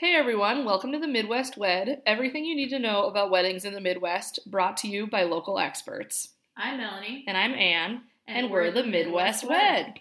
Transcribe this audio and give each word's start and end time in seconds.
Hey 0.00 0.14
everyone, 0.14 0.64
welcome 0.64 0.92
to 0.92 1.00
the 1.00 1.08
Midwest 1.08 1.56
Wed. 1.56 2.02
Everything 2.06 2.44
you 2.44 2.54
need 2.54 2.68
to 2.68 2.78
know 2.78 3.06
about 3.06 3.32
weddings 3.32 3.64
in 3.64 3.74
the 3.74 3.80
Midwest, 3.80 4.38
brought 4.48 4.76
to 4.76 4.88
you 4.88 5.08
by 5.08 5.24
local 5.24 5.58
experts. 5.58 6.34
I'm 6.56 6.76
Melanie. 6.76 7.24
And 7.26 7.36
I'm 7.36 7.52
Anne, 7.52 8.02
and, 8.28 8.48
we're 8.48 8.70
the 8.70 8.84
Midwest 8.84 9.44
Wed. 9.44 9.94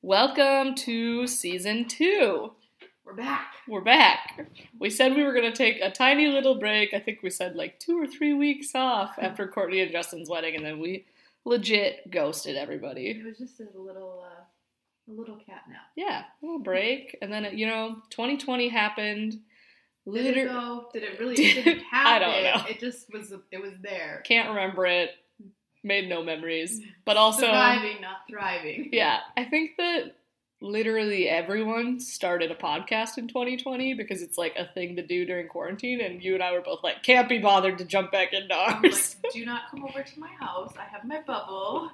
Welcome 0.00 0.76
to 0.76 1.26
season 1.26 1.88
two. 1.88 2.52
We're 3.04 3.14
back. 3.14 3.54
We're 3.66 3.80
back. 3.80 4.46
We 4.78 4.90
said 4.90 5.16
we 5.16 5.24
were 5.24 5.34
going 5.34 5.50
to 5.50 5.58
take 5.58 5.80
a 5.80 5.90
tiny 5.90 6.28
little 6.28 6.60
break. 6.60 6.94
I 6.94 7.00
think 7.00 7.24
we 7.24 7.30
said 7.30 7.56
like 7.56 7.80
two 7.80 8.00
or 8.00 8.06
three 8.06 8.32
weeks 8.32 8.76
off 8.76 9.16
after 9.20 9.48
Courtney 9.48 9.80
and 9.80 9.90
Justin's 9.90 10.30
wedding, 10.30 10.54
and 10.54 10.64
then 10.64 10.78
we 10.78 11.04
legit 11.44 12.12
ghosted 12.12 12.54
everybody. 12.54 13.08
It 13.08 13.26
was 13.26 13.38
just 13.38 13.58
a 13.58 13.76
little, 13.76 14.24
uh, 14.24 14.44
a 15.08 15.12
little 15.12 15.36
cat 15.36 15.62
nap. 15.68 15.82
Yeah, 15.96 16.22
a 16.42 16.44
little 16.44 16.60
break, 16.60 17.16
and 17.22 17.32
then 17.32 17.56
you 17.56 17.66
know, 17.66 17.96
2020 18.10 18.68
happened. 18.68 19.38
Did 20.12 20.36
it 20.36 20.44
go? 20.48 20.86
Did 20.92 21.02
it 21.02 21.18
really? 21.18 21.34
Did- 21.34 21.56
It 21.58 21.64
didn't 21.64 21.84
I 21.92 22.18
don't 22.18 22.42
know. 22.44 22.64
It 22.70 22.78
just 22.80 23.12
was. 23.12 23.32
It 23.50 23.60
was 23.60 23.72
there. 23.82 24.22
Can't 24.24 24.48
remember 24.50 24.86
it. 24.86 25.10
Made 25.82 26.08
no 26.08 26.22
memories, 26.24 26.80
but 27.04 27.16
also 27.16 27.42
surviving, 27.46 28.00
not 28.00 28.18
thriving. 28.28 28.88
Yeah, 28.92 29.20
I 29.36 29.44
think 29.44 29.76
that 29.78 30.16
literally 30.60 31.28
everyone 31.28 32.00
started 32.00 32.50
a 32.50 32.54
podcast 32.56 33.18
in 33.18 33.28
2020 33.28 33.94
because 33.94 34.22
it's 34.22 34.36
like 34.38 34.54
a 34.56 34.64
thing 34.72 34.96
to 34.96 35.06
do 35.06 35.24
during 35.26 35.46
quarantine, 35.48 36.00
and 36.00 36.22
you 36.24 36.34
and 36.34 36.42
I 36.42 36.52
were 36.52 36.60
both 36.62 36.82
like, 36.82 37.02
can't 37.04 37.28
be 37.28 37.38
bothered 37.38 37.78
to 37.78 37.84
jump 37.84 38.10
back 38.10 38.32
into 38.32 38.54
ours. 38.54 39.14
like, 39.22 39.32
do 39.32 39.44
not 39.44 39.70
come 39.70 39.84
over 39.84 40.02
to 40.02 40.20
my 40.20 40.30
house. 40.40 40.72
I 40.78 40.84
have 40.84 41.04
my 41.04 41.20
bubble. 41.20 41.90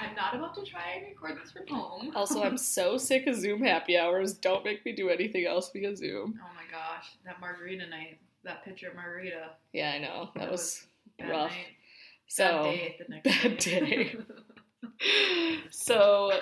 I'm 0.00 0.14
not 0.14 0.34
about 0.34 0.54
to 0.56 0.64
try 0.64 0.92
and 0.96 1.06
record 1.08 1.38
this 1.42 1.52
from 1.52 1.66
home. 1.68 2.12
also, 2.14 2.42
I'm 2.42 2.56
so 2.58 2.96
sick 2.98 3.26
of 3.26 3.34
Zoom 3.36 3.62
happy 3.62 3.96
hours. 3.98 4.34
Don't 4.34 4.64
make 4.64 4.84
me 4.84 4.92
do 4.92 5.08
anything 5.08 5.46
else 5.46 5.70
via 5.72 5.96
Zoom. 5.96 6.38
Oh 6.42 6.48
my 6.54 6.62
gosh, 6.70 7.06
that 7.24 7.40
margarita 7.40 7.86
night. 7.88 8.18
That 8.44 8.64
picture 8.64 8.88
of 8.88 8.94
margarita. 8.94 9.50
Yeah, 9.72 9.90
I 9.92 9.98
know 9.98 10.28
that, 10.34 10.40
That 10.42 10.50
was, 10.52 10.86
Bad 11.18 11.30
rough. 11.30 11.50
night. 11.50 11.66
so. 12.28 12.44
bad 12.44 12.70
day 12.74 12.96
the 12.98 13.14
next 13.14 13.42
bad 13.42 13.58
day. 13.58 13.80
day. 14.04 14.16
so 15.70 16.32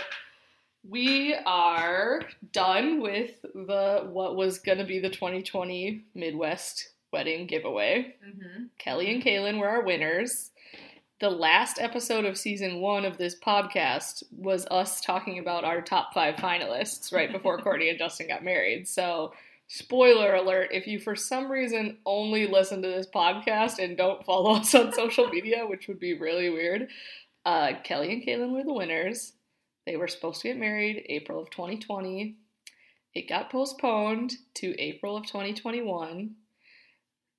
we 0.89 1.35
are 1.47 2.23
done 2.53 3.01
with 3.01 3.41
the 3.55 4.07
what 4.13 4.37
was 4.37 4.59
going 4.59 4.79
to 4.79 4.85
be 4.85 4.99
the 4.99 5.09
2020 5.11 6.05
Midwest 6.15 6.91
wedding 7.13 7.47
giveaway. 7.47 8.17
hmm 8.23 8.65
Kelly 8.79 9.13
and 9.15 9.23
Kaylin 9.23 9.59
were 9.59 9.69
our 9.69 9.83
winners. 9.83 10.51
The 11.25 11.31
last 11.31 11.79
episode 11.81 12.27
of 12.27 12.37
season 12.37 12.83
one 12.83 13.07
of 13.07 13.17
this 13.17 13.35
podcast 13.35 14.25
was 14.31 14.67
us 14.71 15.01
talking 15.01 15.39
about 15.39 15.65
our 15.65 15.81
top 15.81 16.13
five 16.13 16.35
finalists 16.35 17.15
right 17.15 17.33
before 17.33 17.57
Courtney 17.63 17.89
and 17.89 17.99
Justin 17.99 18.29
got 18.29 18.45
married. 18.45 18.87
So, 18.87 19.33
spoiler 19.67 20.35
alert 20.35 20.69
if 20.71 20.87
you 20.87 20.99
for 20.99 21.17
some 21.17 21.51
reason 21.51 21.97
only 22.05 22.47
listen 22.47 22.83
to 22.83 22.89
this 22.89 23.07
podcast 23.07 23.79
and 23.79 23.97
don't 23.97 24.23
follow 24.23 24.57
us 24.57 24.75
on 24.75 24.93
social 24.93 25.27
media, 25.29 25.65
which 25.67 25.89
would 25.89 25.99
be 25.99 26.13
really 26.13 26.51
weird, 26.51 26.89
uh, 27.47 27.73
Kelly 27.83 28.13
and 28.13 28.23
Kaylin 28.23 28.53
were 28.53 28.63
the 28.63 28.75
winners. 28.75 29.33
They 29.87 29.97
were 29.97 30.09
supposed 30.09 30.43
to 30.43 30.49
get 30.49 30.59
married 30.59 31.07
April 31.09 31.41
of 31.41 31.49
2020. 31.49 32.37
It 33.15 33.31
got 33.31 33.51
postponed 33.51 34.35
to 34.57 34.79
April 34.79 35.17
of 35.17 35.25
2021 35.25 36.35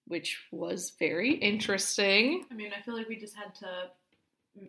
which 0.07 0.39
was 0.51 0.93
very 0.99 1.33
interesting. 1.33 2.45
I 2.51 2.53
mean, 2.53 2.71
I 2.77 2.81
feel 2.81 2.95
like 2.95 3.09
we 3.09 3.17
just 3.17 3.35
had 3.35 3.53
to 3.55 3.89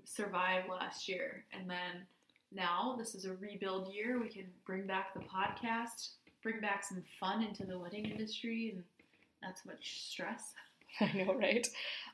survive 0.04 0.64
last 0.68 1.08
year, 1.08 1.44
and 1.52 1.68
then 1.68 2.06
now 2.52 2.96
this 2.98 3.14
is 3.14 3.24
a 3.24 3.34
rebuild 3.34 3.92
year. 3.92 4.20
We 4.20 4.28
can 4.28 4.46
bring 4.64 4.86
back 4.86 5.14
the 5.14 5.20
podcast, 5.20 6.10
bring 6.42 6.60
back 6.60 6.84
some 6.84 7.02
fun 7.20 7.42
into 7.42 7.64
the 7.64 7.78
wedding 7.78 8.06
industry, 8.06 8.72
and 8.74 8.82
not 9.42 9.58
so 9.58 9.70
much 9.70 10.02
stress. 10.08 10.52
I 11.00 11.12
know, 11.12 11.34
right? 11.34 11.66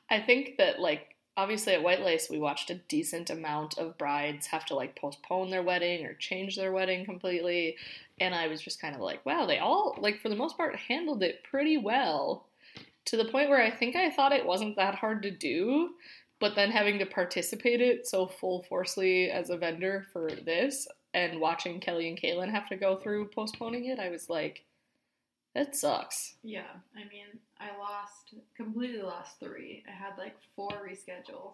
I 0.09 0.19
think 0.19 0.57
that, 0.57 0.79
like, 0.79 1.15
obviously 1.37 1.73
at 1.73 1.83
White 1.83 2.01
Lace, 2.01 2.29
we 2.29 2.39
watched 2.39 2.69
a 2.69 2.75
decent 2.75 3.29
amount 3.29 3.77
of 3.77 3.97
brides 3.97 4.47
have 4.47 4.65
to, 4.65 4.75
like, 4.75 4.95
postpone 4.95 5.49
their 5.49 5.63
wedding 5.63 6.05
or 6.05 6.13
change 6.15 6.55
their 6.55 6.71
wedding 6.71 7.05
completely. 7.05 7.77
And 8.19 8.35
I 8.35 8.47
was 8.47 8.61
just 8.61 8.81
kind 8.81 8.95
of 8.95 9.01
like, 9.01 9.25
wow, 9.25 9.45
they 9.45 9.59
all, 9.59 9.95
like, 9.99 10.19
for 10.19 10.29
the 10.29 10.35
most 10.35 10.57
part, 10.57 10.75
handled 10.75 11.23
it 11.23 11.43
pretty 11.49 11.77
well 11.77 12.45
to 13.05 13.17
the 13.17 13.25
point 13.25 13.49
where 13.49 13.61
I 13.61 13.71
think 13.71 13.95
I 13.95 14.09
thought 14.09 14.31
it 14.31 14.45
wasn't 14.45 14.75
that 14.77 14.95
hard 14.95 15.23
to 15.23 15.31
do. 15.31 15.91
But 16.39 16.55
then 16.55 16.71
having 16.71 16.99
to 16.99 17.05
participate 17.05 17.79
it 17.79 18.05
so 18.05 18.27
full 18.27 18.63
forcefully 18.63 19.31
as 19.31 19.49
a 19.49 19.55
vendor 19.55 20.07
for 20.11 20.29
this 20.29 20.87
and 21.13 21.39
watching 21.39 21.79
Kelly 21.79 22.09
and 22.09 22.19
Kaylin 22.19 22.51
have 22.51 22.67
to 22.67 22.75
go 22.75 22.97
through 22.97 23.29
postponing 23.29 23.85
it, 23.85 23.97
I 23.97 24.09
was 24.09 24.29
like, 24.29 24.65
that 25.55 25.75
sucks. 25.75 26.35
Yeah, 26.43 26.71
I 26.95 27.01
mean, 27.01 27.39
I 27.59 27.77
lost 27.77 28.33
completely 28.57 29.03
lost 29.03 29.39
three. 29.39 29.83
I 29.87 29.91
had 29.91 30.17
like 30.17 30.35
four 30.55 30.71
reschedule, 30.71 31.53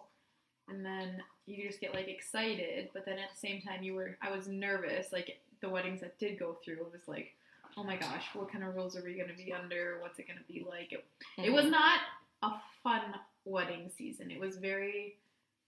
and 0.68 0.84
then 0.84 1.22
you 1.46 1.68
just 1.68 1.80
get 1.80 1.94
like 1.94 2.08
excited, 2.08 2.88
but 2.94 3.04
then 3.04 3.18
at 3.18 3.30
the 3.32 3.38
same 3.38 3.60
time, 3.60 3.82
you 3.82 3.94
were 3.94 4.16
I 4.22 4.34
was 4.34 4.48
nervous. 4.48 5.12
Like 5.12 5.38
the 5.60 5.68
weddings 5.68 6.00
that 6.00 6.18
did 6.18 6.38
go 6.38 6.56
through, 6.64 6.80
it 6.80 6.92
was 6.92 7.06
like, 7.06 7.34
oh 7.76 7.84
my 7.84 7.96
gosh, 7.96 8.24
what 8.34 8.50
kind 8.50 8.64
of 8.64 8.74
rules 8.74 8.96
are 8.96 9.02
we 9.02 9.14
going 9.14 9.28
to 9.28 9.36
be 9.36 9.52
under? 9.52 9.98
What's 10.00 10.18
it 10.18 10.26
going 10.26 10.38
to 10.38 10.52
be 10.52 10.64
like? 10.68 10.92
It, 10.92 11.04
it 11.38 11.52
was 11.52 11.66
not 11.66 12.00
a 12.42 12.50
fun 12.82 13.14
wedding 13.44 13.90
season. 13.96 14.30
It 14.30 14.40
was 14.40 14.56
very 14.56 15.16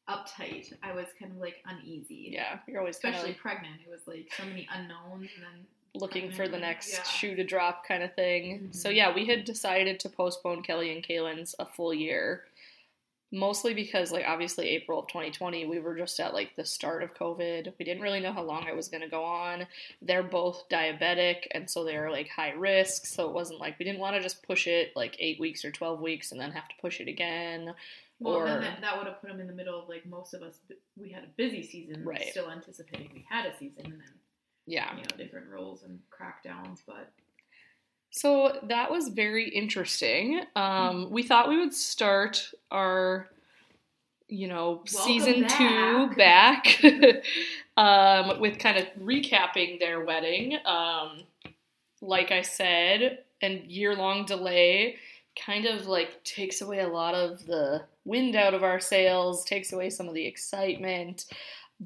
uptight. 0.08 0.72
I 0.82 0.92
was 0.92 1.06
kind 1.18 1.32
of 1.32 1.38
like 1.38 1.56
uneasy. 1.66 2.30
Yeah, 2.32 2.58
you're 2.66 2.80
always 2.80 2.98
kind 2.98 3.14
Especially 3.14 3.34
pregnant. 3.34 3.76
It 3.86 3.90
was 3.90 4.00
like 4.06 4.30
so 4.36 4.44
many 4.44 4.68
unknowns 4.74 5.30
and 5.36 5.44
then 5.44 5.66
looking 5.94 6.30
for 6.30 6.48
the 6.48 6.58
next 6.58 6.92
yeah. 6.92 7.02
shoe 7.02 7.36
to 7.36 7.44
drop 7.44 7.86
kind 7.86 8.02
of 8.02 8.14
thing. 8.14 8.68
So 8.72 8.88
Mhm. 8.88 8.96
yeah, 8.96 9.14
we 9.14 9.26
had 9.26 9.44
decided 9.44 10.00
to 10.00 10.08
postpone 10.08 10.62
Kelly 10.62 10.90
and 10.92 11.04
Kaylin's 11.04 11.54
a 11.58 11.66
full 11.66 11.92
year. 11.92 12.44
Mostly 13.34 13.72
because 13.72 14.12
like 14.12 14.26
obviously 14.28 14.68
April 14.68 14.98
of 14.98 15.08
2020 15.08 15.64
we 15.64 15.80
were 15.80 15.96
just 15.96 16.20
at 16.20 16.34
like 16.34 16.54
the 16.54 16.66
start 16.66 17.02
of 17.02 17.14
COVID. 17.14 17.72
We 17.78 17.84
didn't 17.84 18.02
really 18.02 18.20
know 18.20 18.32
how 18.32 18.42
long 18.42 18.66
it 18.68 18.76
was 18.76 18.88
going 18.88 19.00
to 19.00 19.08
go 19.08 19.24
on. 19.24 19.66
They're 20.02 20.22
both 20.22 20.68
diabetic 20.70 21.46
and 21.52 21.68
so 21.68 21.82
they're 21.82 22.10
like 22.10 22.28
high 22.28 22.50
risk, 22.52 23.06
so 23.06 23.26
it 23.26 23.32
wasn't 23.32 23.58
like 23.60 23.78
we 23.78 23.86
didn't 23.86 24.00
want 24.00 24.16
to 24.16 24.22
just 24.22 24.42
push 24.46 24.66
it 24.66 24.92
like 24.94 25.16
8 25.18 25.40
weeks 25.40 25.64
or 25.64 25.70
12 25.70 26.00
weeks 26.00 26.30
and 26.30 26.40
then 26.40 26.52
have 26.52 26.68
to 26.68 26.74
push 26.80 27.00
it 27.00 27.08
again. 27.08 27.72
Well, 28.20 28.34
or 28.34 28.46
then 28.46 28.60
that, 28.60 28.80
that 28.82 28.98
would 28.98 29.06
have 29.06 29.20
put 29.20 29.30
them 29.30 29.40
in 29.40 29.46
the 29.46 29.52
middle 29.54 29.82
of 29.82 29.88
like 29.88 30.04
most 30.06 30.34
of 30.34 30.42
us. 30.42 30.58
We 30.96 31.10
had 31.10 31.24
a 31.24 31.28
busy 31.38 31.62
season, 31.66 32.04
Right. 32.04 32.28
Still 32.30 32.50
anticipating 32.50 33.10
we 33.14 33.24
had 33.28 33.46
a 33.46 33.56
season, 33.56 33.86
and 33.86 33.92
then 33.94 34.12
Yeah. 34.66 34.94
you 34.94 35.02
know 35.02 35.16
different 35.16 35.48
rules 35.48 35.82
and 35.84 35.98
crackdowns. 36.10 36.82
But 36.86 37.10
So 38.12 38.58
that 38.64 38.90
was 38.90 39.08
very 39.08 39.48
interesting. 39.48 40.42
Um, 40.54 41.10
we 41.10 41.22
thought 41.22 41.48
we 41.48 41.58
would 41.58 41.72
start 41.72 42.50
our, 42.70 43.30
you 44.28 44.48
know, 44.48 44.82
season 44.84 45.48
two 45.48 46.10
back 46.14 46.78
um, 47.78 48.38
with 48.38 48.58
kind 48.58 48.76
of 48.76 48.86
recapping 49.00 49.80
their 49.80 50.04
wedding. 50.04 50.58
Um, 50.66 51.22
like 52.02 52.30
I 52.30 52.42
said, 52.42 53.20
and 53.40 53.64
year 53.64 53.96
long 53.96 54.26
delay 54.26 54.96
kind 55.42 55.64
of 55.64 55.86
like 55.86 56.22
takes 56.22 56.60
away 56.60 56.80
a 56.80 56.88
lot 56.88 57.14
of 57.14 57.46
the 57.46 57.82
wind 58.04 58.36
out 58.36 58.52
of 58.52 58.62
our 58.62 58.78
sails, 58.78 59.42
takes 59.42 59.72
away 59.72 59.88
some 59.88 60.06
of 60.06 60.12
the 60.12 60.26
excitement. 60.26 61.24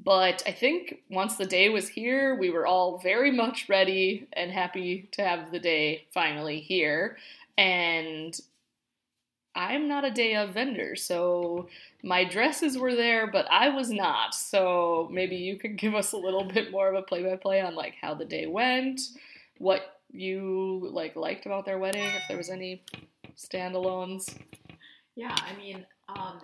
But 0.03 0.43
I 0.45 0.51
think 0.51 1.01
once 1.09 1.37
the 1.37 1.45
day 1.45 1.69
was 1.69 1.87
here, 1.87 2.35
we 2.35 2.51
were 2.51 2.67
all 2.67 2.99
very 2.99 3.31
much 3.31 3.67
ready 3.67 4.27
and 4.33 4.51
happy 4.51 5.09
to 5.13 5.23
have 5.23 5.51
the 5.51 5.59
day 5.59 6.05
finally 6.13 6.59
here. 6.59 7.17
And 7.57 8.39
I'm 9.55 9.87
not 9.87 10.05
a 10.05 10.11
day 10.11 10.35
of 10.35 10.53
vendor, 10.53 10.95
so 10.95 11.67
my 12.03 12.23
dresses 12.23 12.77
were 12.77 12.95
there, 12.95 13.25
but 13.25 13.47
I 13.49 13.69
was 13.69 13.89
not. 13.89 14.35
So 14.35 15.09
maybe 15.11 15.35
you 15.35 15.57
could 15.57 15.77
give 15.77 15.95
us 15.95 16.11
a 16.11 16.17
little 16.17 16.43
bit 16.43 16.69
more 16.69 16.89
of 16.89 16.95
a 16.95 17.01
play 17.01 17.23
by 17.23 17.35
play 17.35 17.61
on 17.61 17.73
like 17.73 17.95
how 17.99 18.13
the 18.13 18.25
day 18.25 18.45
went, 18.45 19.01
what 19.57 19.99
you 20.11 20.87
like 20.91 21.15
liked 21.15 21.47
about 21.47 21.65
their 21.65 21.79
wedding, 21.79 22.05
if 22.05 22.21
there 22.27 22.37
was 22.37 22.51
any 22.51 22.83
standalones. 23.35 24.37
yeah, 25.15 25.35
I 25.35 25.57
mean, 25.57 25.87
um, 26.07 26.39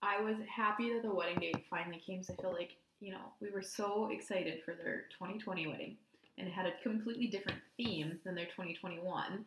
I 0.00 0.22
was 0.22 0.36
happy 0.48 0.90
that 0.94 1.02
the 1.02 1.14
wedding 1.14 1.38
date 1.38 1.66
finally 1.68 2.02
came. 2.06 2.22
So 2.22 2.32
I 2.32 2.40
feel 2.40 2.52
like 2.52 2.76
you 3.00 3.12
know 3.12 3.32
we 3.40 3.50
were 3.50 3.62
so 3.62 4.08
excited 4.12 4.60
for 4.64 4.74
their 4.74 5.04
2020 5.18 5.66
wedding, 5.66 5.96
and 6.36 6.46
it 6.48 6.52
had 6.52 6.66
a 6.66 6.72
completely 6.82 7.26
different 7.26 7.58
theme 7.76 8.18
than 8.24 8.34
their 8.34 8.46
2021. 8.46 9.44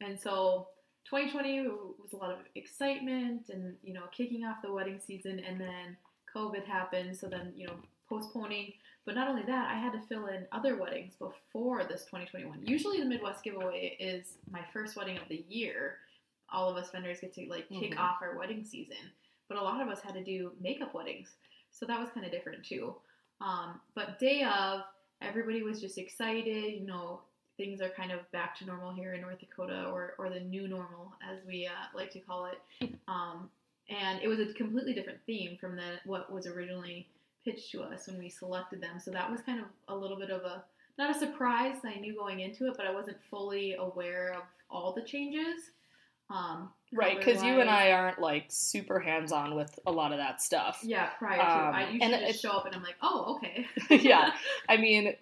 And 0.00 0.18
so 0.20 0.68
2020 1.04 1.68
was 1.68 2.12
a 2.12 2.16
lot 2.16 2.30
of 2.30 2.38
excitement 2.54 3.48
and 3.50 3.74
you 3.82 3.92
know 3.92 4.04
kicking 4.16 4.44
off 4.44 4.62
the 4.62 4.72
wedding 4.72 5.00
season, 5.04 5.40
and 5.40 5.60
then 5.60 5.96
COVID 6.34 6.64
happened. 6.64 7.16
So 7.16 7.28
then 7.28 7.52
you 7.56 7.66
know 7.66 7.74
postponing. 8.08 8.72
But 9.04 9.16
not 9.16 9.26
only 9.26 9.42
that, 9.42 9.68
I 9.68 9.74
had 9.80 9.92
to 9.94 10.00
fill 10.06 10.26
in 10.26 10.46
other 10.52 10.76
weddings 10.76 11.14
before 11.18 11.82
this 11.82 12.04
2021. 12.04 12.64
Usually, 12.64 13.00
the 13.00 13.04
Midwest 13.04 13.42
giveaway 13.42 13.96
is 13.98 14.34
my 14.48 14.60
first 14.72 14.96
wedding 14.96 15.16
of 15.18 15.26
the 15.28 15.44
year. 15.48 15.96
All 16.52 16.70
of 16.70 16.76
us 16.76 16.90
vendors 16.92 17.18
get 17.20 17.34
to 17.34 17.46
like 17.48 17.68
kick 17.68 17.92
Mhm. 17.94 17.98
off 17.98 18.22
our 18.22 18.36
wedding 18.38 18.62
season, 18.64 19.10
but 19.48 19.56
a 19.58 19.60
lot 19.62 19.80
of 19.80 19.88
us 19.88 20.00
had 20.02 20.14
to 20.14 20.22
do 20.22 20.52
makeup 20.60 20.94
weddings, 20.94 21.34
so 21.72 21.86
that 21.86 21.98
was 21.98 22.10
kind 22.10 22.24
of 22.24 22.32
different 22.32 22.64
too. 22.64 22.94
Um, 23.40 23.80
but 23.94 24.18
day 24.18 24.44
of, 24.44 24.82
everybody 25.20 25.62
was 25.62 25.80
just 25.80 25.98
excited. 25.98 26.74
You 26.74 26.86
know, 26.86 27.20
things 27.56 27.80
are 27.80 27.88
kind 27.88 28.12
of 28.12 28.30
back 28.30 28.56
to 28.58 28.64
normal 28.64 28.92
here 28.92 29.14
in 29.14 29.20
North 29.20 29.40
Dakota, 29.40 29.88
or 29.92 30.14
or 30.18 30.30
the 30.30 30.40
new 30.40 30.68
normal 30.68 31.12
as 31.28 31.38
we 31.46 31.66
uh, 31.66 31.96
like 31.96 32.10
to 32.12 32.20
call 32.20 32.46
it. 32.46 32.94
Um, 33.08 33.50
and 33.90 34.22
it 34.22 34.28
was 34.28 34.38
a 34.38 34.46
completely 34.54 34.94
different 34.94 35.18
theme 35.26 35.58
from 35.60 35.76
the 35.76 35.98
what 36.06 36.32
was 36.32 36.46
originally 36.46 37.08
pitched 37.44 37.72
to 37.72 37.82
us 37.82 38.06
when 38.06 38.18
we 38.18 38.28
selected 38.28 38.80
them. 38.80 38.98
So 38.98 39.10
that 39.10 39.30
was 39.30 39.40
kind 39.42 39.60
of 39.60 39.66
a 39.88 39.94
little 39.94 40.16
bit 40.16 40.30
of 40.30 40.42
a 40.42 40.64
not 40.98 41.14
a 41.14 41.18
surprise. 41.18 41.76
I 41.84 41.98
knew 41.98 42.14
going 42.14 42.40
into 42.40 42.66
it, 42.68 42.74
but 42.76 42.86
I 42.86 42.92
wasn't 42.92 43.16
fully 43.30 43.74
aware 43.74 44.34
of 44.34 44.42
all 44.70 44.92
the 44.92 45.02
changes. 45.02 45.70
Um, 46.30 46.70
right, 46.92 47.18
because 47.18 47.42
you 47.42 47.60
and 47.60 47.70
I 47.70 47.92
aren't 47.92 48.20
like 48.20 48.46
super 48.48 49.00
hands 49.00 49.32
on 49.32 49.54
with 49.54 49.78
a 49.86 49.92
lot 49.92 50.12
of 50.12 50.18
that 50.18 50.42
stuff. 50.42 50.80
Yeah, 50.82 51.08
prior 51.18 51.38
to 51.38 51.44
um, 51.44 51.74
I 51.74 51.90
usually 51.90 52.26
just 52.26 52.42
show 52.42 52.50
up 52.50 52.66
and 52.66 52.74
I'm 52.74 52.82
like, 52.82 52.96
oh, 53.02 53.36
okay. 53.36 53.66
yeah, 54.02 54.32
I 54.68 54.76
mean, 54.76 55.14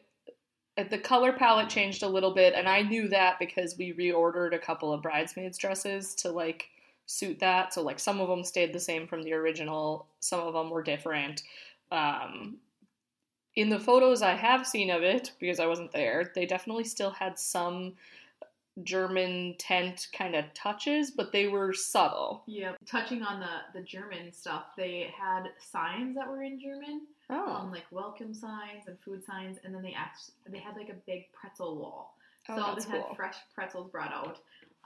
the 0.89 0.99
color 0.99 1.33
palette 1.33 1.69
changed 1.69 2.03
a 2.03 2.09
little 2.09 2.35
bit, 2.35 2.55
and 2.55 2.69
I 2.69 2.83
knew 2.83 3.09
that 3.09 3.39
because 3.39 3.77
we 3.77 3.93
reordered 3.93 4.55
a 4.55 4.59
couple 4.59 4.93
of 4.93 5.03
bridesmaids 5.03 5.59
dresses 5.59 6.15
to 6.17 6.31
like 6.31 6.69
suit 7.07 7.41
that. 7.41 7.75
So 7.75 7.83
like 7.83 7.99
some 7.99 8.21
of 8.21 8.29
them 8.29 8.45
stayed 8.45 8.73
the 8.73 8.81
same 8.81 9.07
from 9.07 9.23
the 9.23 9.33
original, 9.33 10.07
some 10.21 10.41
of 10.41 10.55
them 10.55 10.71
were 10.71 10.83
different. 10.83 11.43
Um, 11.91 12.59
in 13.57 13.69
the 13.69 13.81
photos 13.81 14.23
I 14.23 14.35
have 14.35 14.67
seen 14.67 14.91
of 14.91 15.03
it, 15.03 15.33
because 15.41 15.59
I 15.59 15.67
wasn't 15.67 15.93
there, 15.93 16.31
they 16.35 16.47
definitely 16.47 16.85
still 16.85 17.11
had 17.11 17.39
some 17.39 17.95
German 18.85 19.55
tent 19.59 20.09
kind 20.13 20.35
of 20.35 20.53
touches, 20.55 21.11
but 21.11 21.33
they 21.33 21.49
were 21.49 21.73
subtle. 21.73 22.43
Yeah, 22.47 22.73
touching 22.87 23.23
on 23.23 23.41
the 23.41 23.79
the 23.79 23.85
German 23.85 24.33
stuff, 24.33 24.65
they 24.77 25.13
had 25.19 25.45
signs 25.59 26.17
that 26.17 26.29
were 26.29 26.43
in 26.43 26.61
German, 26.61 27.03
oh. 27.31 27.55
um, 27.55 27.71
like 27.71 27.85
welcome 27.91 28.35
signs 28.35 28.87
and 28.87 28.99
food 29.01 29.25
signs, 29.25 29.59
and 29.65 29.75
then 29.75 29.83
they 29.83 29.95
act 29.95 30.31
they 30.49 30.59
had 30.59 30.77
like 30.77 30.89
a 30.89 30.97
big 31.07 31.33
pretzel 31.33 31.77
wall. 31.77 32.17
Oh, 32.49 32.57
so 32.57 32.81
they 32.81 32.97
had 32.97 33.05
cool. 33.07 33.15
fresh 33.15 33.37
pretzels 33.55 33.91
brought 33.91 34.13
out. 34.13 34.39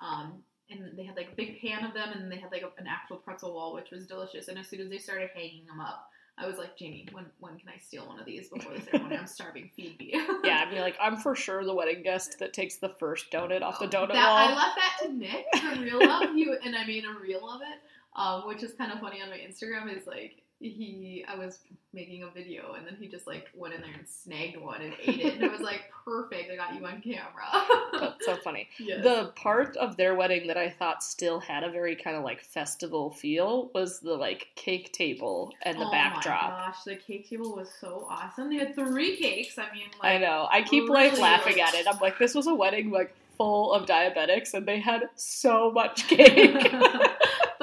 Um, 0.03 0.43
and 0.71 0.97
they 0.97 1.05
had 1.05 1.17
like 1.17 1.29
a 1.33 1.37
big 1.37 1.61
pan 1.61 1.85
of 1.85 1.95
them, 1.95 2.11
and 2.15 2.31
they 2.31 2.39
had 2.39 2.51
like 2.51 2.63
a, 2.63 2.81
an 2.81 2.87
actual 2.89 3.19
pretzel 3.19 3.55
wall, 3.55 3.75
which 3.75 3.91
was 3.91 4.07
delicious. 4.07 4.49
And 4.49 4.59
as 4.59 4.67
soon 4.69 4.81
as 4.81 4.89
they 4.89 4.99
started 4.99 5.31
hanging 5.35 5.67
them 5.67 5.81
up, 5.81 6.09
I 6.37 6.47
was 6.47 6.59
like, 6.59 6.77
Jamie, 6.77 7.07
when 7.13 7.27
when 7.39 7.57
can 7.59 7.69
I 7.69 7.79
steal 7.79 8.07
one 8.07 8.19
of 8.19 8.27
these 8.27 8.49
before 8.49 8.73
the 8.75 8.83
ceremony? 8.83 9.17
I'm 9.17 9.27
starving. 9.27 9.71
Feed 9.77 9.99
me. 9.99 10.11
yeah, 10.45 10.65
I'd 10.65 10.71
be 10.71 10.81
like, 10.81 10.97
I'm 11.01 11.17
for 11.17 11.37
sure 11.37 11.65
the 11.65 11.75
wedding 11.75 12.03
guest 12.03 12.39
that 12.41 12.53
takes 12.53 12.77
the 12.77 12.89
first 12.89 13.31
donut 13.31 13.63
off 13.63 13.79
the 13.79 13.87
donut 13.87 14.13
that, 14.13 14.29
wall. 14.29 14.37
I 14.37 14.55
left 14.55 14.77
that 14.77 15.07
to 15.07 15.13
Nick 15.13 15.47
from 15.61 15.81
Real 15.81 16.01
Love, 16.07 16.35
you, 16.35 16.57
and 16.65 16.75
I 16.75 16.85
made 16.87 17.05
a 17.05 17.21
reel 17.21 17.49
of 17.49 17.61
it, 17.63 17.79
um, 18.19 18.49
which 18.49 18.63
is 18.65 18.73
kind 18.75 18.91
of 18.91 19.01
funny 19.01 19.23
on 19.23 19.31
my 19.31 19.39
Instagram. 19.39 19.97
Is 19.97 20.07
like 20.09 20.43
he 20.69 21.25
I 21.29 21.37
was 21.37 21.59
making 21.93 22.23
a 22.23 22.31
video 22.31 22.75
and 22.75 22.87
then 22.87 22.97
he 22.99 23.07
just 23.07 23.27
like 23.27 23.49
went 23.55 23.75
in 23.75 23.81
there 23.81 23.93
and 23.97 24.09
snagged 24.09 24.61
one 24.61 24.81
and 24.81 24.95
ate 25.01 25.21
it 25.21 25.35
and 25.35 25.45
it 25.45 25.53
was 25.53 25.61
like 25.61 25.83
perfect 26.05 26.51
I 26.51 26.57
got 26.57 26.75
you 26.75 26.85
on 26.87 27.01
camera. 27.01 28.01
That's 28.01 28.27
so 28.27 28.37
funny. 28.37 28.69
Yes. 28.79 29.03
The 29.05 29.33
part 29.37 29.77
of 29.77 29.97
their 29.97 30.15
wedding 30.15 30.49
that 30.49 30.59
I 30.59 30.69
thought 30.69 31.03
still 31.03 31.39
had 31.41 31.63
a 31.63 31.71
very 31.71 31.97
kind 31.97 32.17
of 32.17 32.25
like 32.25 32.43
festival 32.43 33.11
feel 33.11 33.71
was 33.75 34.01
the 34.01 34.15
like 34.15 34.49
cake 34.57 34.93
table 34.93 35.53
and 35.63 35.79
the 35.79 35.87
oh 35.87 35.91
backdrop. 35.91 36.43
Oh 36.43 36.49
my 36.49 36.67
gosh, 36.67 36.83
the 36.85 36.97
cake 36.97 37.31
table 37.31 37.55
was 37.55 37.71
so 37.81 38.07
awesome. 38.11 38.51
They 38.51 38.57
had 38.57 38.75
three 38.75 39.17
cakes. 39.17 39.59
I 39.59 39.73
mean, 39.73 39.87
like, 40.03 40.17
I 40.17 40.19
know. 40.19 40.49
I 40.51 40.63
keep 40.63 40.85
really 40.85 41.11
like 41.11 41.19
laughing 41.19 41.61
at 41.61 41.75
it. 41.75 41.87
I'm 41.89 41.99
like, 42.01 42.19
this 42.19 42.35
was 42.35 42.47
a 42.47 42.55
wedding 42.55 42.91
like 42.91 43.15
full 43.37 43.73
of 43.73 43.87
diabetics 43.87 44.55
and 44.55 44.67
they 44.67 44.81
had 44.81 45.09
so 45.17 45.71
much 45.71 46.07
cake. 46.09 46.73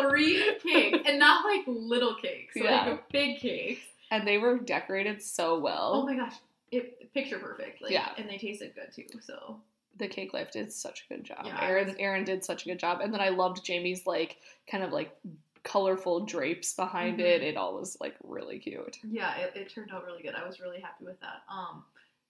Three 0.09 0.56
cakes 0.62 1.00
and 1.07 1.19
not 1.19 1.45
like 1.45 1.63
little 1.68 2.15
cakes, 2.15 2.56
yeah. 2.56 2.86
like 2.86 3.09
big 3.09 3.39
cakes. 3.39 3.81
And 4.09 4.27
they 4.27 4.38
were 4.38 4.59
decorated 4.59 5.21
so 5.21 5.59
well. 5.59 5.92
Oh 5.94 6.06
my 6.06 6.15
gosh, 6.15 6.36
it 6.71 7.13
picture 7.13 7.39
perfect. 7.39 7.81
Like, 7.81 7.92
yeah, 7.92 8.09
and 8.18 8.30
they 8.30 8.38
tasted 8.38 8.74
good 8.75 8.92
too. 8.94 9.19
So 9.21 9.59
the 9.98 10.07
cake 10.07 10.33
life 10.33 10.51
did 10.51 10.71
such 10.71 11.06
a 11.06 11.13
good 11.13 11.24
job. 11.24 11.44
Yeah, 11.45 11.62
Aaron. 11.62 11.95
Aaron 12.00 12.24
did 12.24 12.44
such 12.44 12.65
a 12.65 12.69
good 12.69 12.80
job, 12.80 13.00
and 13.01 13.13
then 13.13 13.21
I 13.21 13.30
loved 13.30 13.63
Jamie's 13.63 14.06
like 14.06 14.38
kind 14.69 14.83
of 14.83 14.92
like 14.92 15.15
colorful 15.63 16.25
drapes 16.25 16.74
behind 16.74 17.19
mm-hmm. 17.19 17.27
it. 17.27 17.44
It 17.44 17.57
all 17.57 17.75
was 17.75 17.97
like 18.01 18.15
really 18.24 18.59
cute. 18.59 18.97
Yeah, 19.04 19.36
it, 19.38 19.54
it 19.56 19.69
turned 19.69 19.92
out 19.92 20.06
really 20.06 20.24
good. 20.24 20.36
I 20.36 20.47
was 20.47 20.59
really 20.59 20.80
happy 20.80 21.06
with 21.06 21.19
that. 21.21 21.44
Um, 21.50 21.83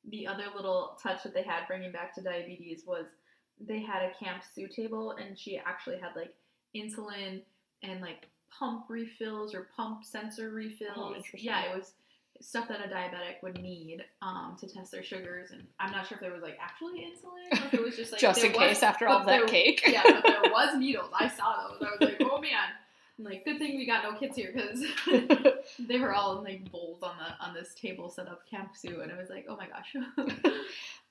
the 0.09 0.27
other 0.27 0.45
little 0.55 0.97
touch 1.01 1.23
that 1.23 1.33
they 1.33 1.43
had 1.43 1.67
bringing 1.67 1.91
back 1.91 2.13
to 2.15 2.21
diabetes 2.21 2.83
was 2.85 3.05
they 3.59 3.81
had 3.81 4.03
a 4.03 4.23
Camp 4.23 4.43
Sioux 4.53 4.67
table, 4.67 5.11
and 5.11 5.37
she 5.37 5.57
actually 5.57 5.97
had 5.97 6.11
like 6.15 6.33
insulin 6.75 7.41
and 7.83 8.01
like 8.01 8.27
pump 8.57 8.85
refills 8.89 9.53
or 9.55 9.69
pump 9.75 10.03
sensor 10.03 10.49
refills. 10.49 10.91
Oh, 10.97 11.15
yeah, 11.33 11.63
it 11.63 11.75
was 11.75 11.93
stuff 12.41 12.67
that 12.67 12.79
a 12.79 12.89
diabetic 12.89 13.41
would 13.43 13.61
need 13.61 14.03
um, 14.21 14.57
to 14.59 14.67
test 14.67 14.91
their 14.91 15.03
sugars. 15.03 15.51
And 15.51 15.65
I'm 15.79 15.91
not 15.91 16.07
sure 16.07 16.15
if 16.15 16.21
there 16.21 16.33
was 16.33 16.41
like 16.41 16.57
actually 16.59 16.99
insulin 17.01 17.61
or 17.61 17.65
if 17.67 17.73
it 17.73 17.81
was 17.81 17.95
just 17.95 18.11
like 18.11 18.21
just 18.21 18.43
in 18.43 18.51
was, 18.51 18.59
case 18.59 18.83
after 18.83 19.07
all 19.07 19.19
that 19.19 19.25
there, 19.25 19.45
cake. 19.45 19.83
yeah, 19.87 20.03
but 20.03 20.23
there 20.23 20.51
was 20.51 20.77
needles. 20.77 21.11
I 21.17 21.27
saw 21.27 21.69
those. 21.69 21.87
I 21.87 21.91
was 21.91 22.01
like, 22.01 22.21
oh 22.21 22.39
man. 22.41 22.69
I'm 23.19 23.25
like, 23.25 23.45
good 23.45 23.59
thing 23.59 23.77
we 23.77 23.85
got 23.85 24.03
no 24.03 24.17
kids 24.17 24.35
here 24.35 24.51
because 24.51 24.83
they 25.79 25.99
were 25.99 26.11
all 26.11 26.39
in 26.39 26.43
like 26.43 26.71
bowls 26.71 27.03
on 27.03 27.13
the 27.17 27.45
on 27.45 27.53
this 27.53 27.75
table 27.75 28.09
set 28.09 28.27
up 28.27 28.49
Camp 28.49 28.75
Sioux, 28.75 29.01
and 29.01 29.11
it 29.11 29.17
was 29.17 29.29
like, 29.29 29.45
oh 29.47 29.55
my 29.55 29.67
gosh. 29.67 29.95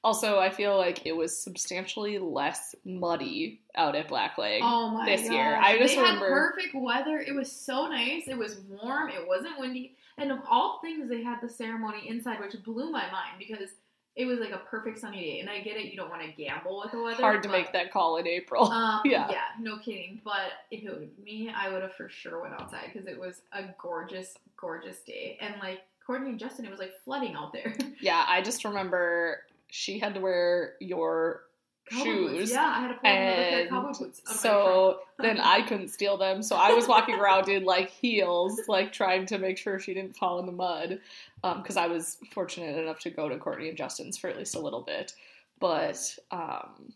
Also, 0.03 0.39
I 0.39 0.49
feel 0.49 0.79
like 0.79 1.05
it 1.05 1.13
was 1.13 1.37
substantially 1.37 2.19
less 2.19 2.75
muddy 2.85 3.61
out 3.75 3.95
at 3.95 4.09
Blackleg 4.09 4.61
oh 4.63 5.03
this 5.05 5.23
gosh. 5.23 5.31
year. 5.31 5.57
I 5.61 5.79
just 5.79 5.95
they 5.95 6.01
remember 6.01 6.27
had 6.27 6.55
perfect 6.55 6.75
weather. 6.75 7.19
It 7.19 7.35
was 7.35 7.53
so 7.53 7.87
nice. 7.87 8.27
It 8.27 8.39
was 8.39 8.61
warm. 8.69 9.11
It 9.11 9.27
wasn't 9.27 9.59
windy. 9.59 9.97
And 10.17 10.33
of 10.33 10.39
all 10.49 10.81
things, 10.81 11.09
they 11.09 11.23
had 11.23 11.41
the 11.43 11.49
ceremony 11.49 12.09
inside, 12.09 12.41
which 12.41 12.55
blew 12.63 12.91
my 12.91 13.11
mind 13.11 13.39
because 13.39 13.71
it 14.17 14.25
was 14.25 14.39
like 14.39 14.51
a 14.51 14.59
perfect 14.71 14.99
sunny 14.99 15.21
day. 15.21 15.41
And 15.41 15.51
I 15.51 15.61
get 15.61 15.77
it, 15.77 15.91
you 15.91 15.97
don't 15.97 16.11
want 16.11 16.23
to 16.23 16.29
gamble 16.33 16.81
with 16.83 16.93
the 16.93 17.03
weather. 17.03 17.23
Hard 17.23 17.43
to 17.43 17.49
but, 17.49 17.59
make 17.59 17.73
that 17.73 17.93
call 17.93 18.17
in 18.17 18.27
April. 18.27 18.71
Um, 18.81 19.01
yeah, 19.05 19.29
yeah, 19.31 19.45
no 19.61 19.79
kidding. 19.79 20.21
But 20.25 20.53
if 20.71 20.83
it 20.83 20.91
was 20.91 21.09
me, 21.23 21.53
I 21.55 21.71
would 21.71 21.83
have 21.83 21.95
for 21.95 22.09
sure 22.09 22.41
went 22.41 22.55
outside 22.55 22.91
because 22.93 23.07
it 23.07 23.19
was 23.19 23.43
a 23.53 23.65
gorgeous, 23.79 24.35
gorgeous 24.57 25.01
day. 25.01 25.37
And 25.41 25.55
like 25.61 25.81
Courtney 26.07 26.31
and 26.31 26.39
Justin, 26.39 26.65
it 26.65 26.71
was 26.71 26.81
like 26.81 26.93
flooding 27.05 27.35
out 27.35 27.53
there. 27.53 27.75
Yeah, 28.01 28.25
I 28.27 28.41
just 28.41 28.65
remember 28.65 29.43
she 29.71 29.99
had 29.99 30.15
to 30.15 30.21
wear 30.21 30.75
your 30.81 31.43
cowboy 31.91 32.05
shoes. 32.05 32.31
Boots. 32.31 32.53
Yeah, 32.53 32.65
I 32.65 32.81
had 32.81 32.89
to 32.89 32.95
pull 32.95 33.11
and 33.11 33.69
cowboy 33.71 33.99
boots. 33.99 34.41
So 34.41 35.01
then 35.19 35.39
I 35.41 35.63
couldn't 35.63 35.89
steal 35.89 36.17
them. 36.17 36.43
So 36.43 36.57
I 36.57 36.73
was 36.73 36.87
walking 36.87 37.17
around 37.17 37.49
in 37.49 37.65
like 37.65 37.91
heels, 37.91 38.61
like 38.69 38.93
trying 38.93 39.27
to 39.27 39.39
make 39.39 39.59
sure 39.59 39.79
she 39.79 39.95
didn't 39.95 40.17
fall 40.17 40.39
in 40.39 40.47
the 40.47 40.53
mud. 40.53 41.01
Because 41.43 41.77
um, 41.77 41.85
I 41.85 41.87
was 41.87 42.19
fortunate 42.33 42.79
enough 42.79 43.01
to 43.01 43.11
go 43.11 43.29
to 43.29 43.39
Courtney 43.39 43.69
and 43.69 43.79
Justin's 43.79 44.19
for 44.19 44.29
at 44.29 44.37
least 44.37 44.55
a 44.55 44.61
little 44.61 44.83
bit. 44.83 45.15
But 45.59 46.19
um, 46.31 46.93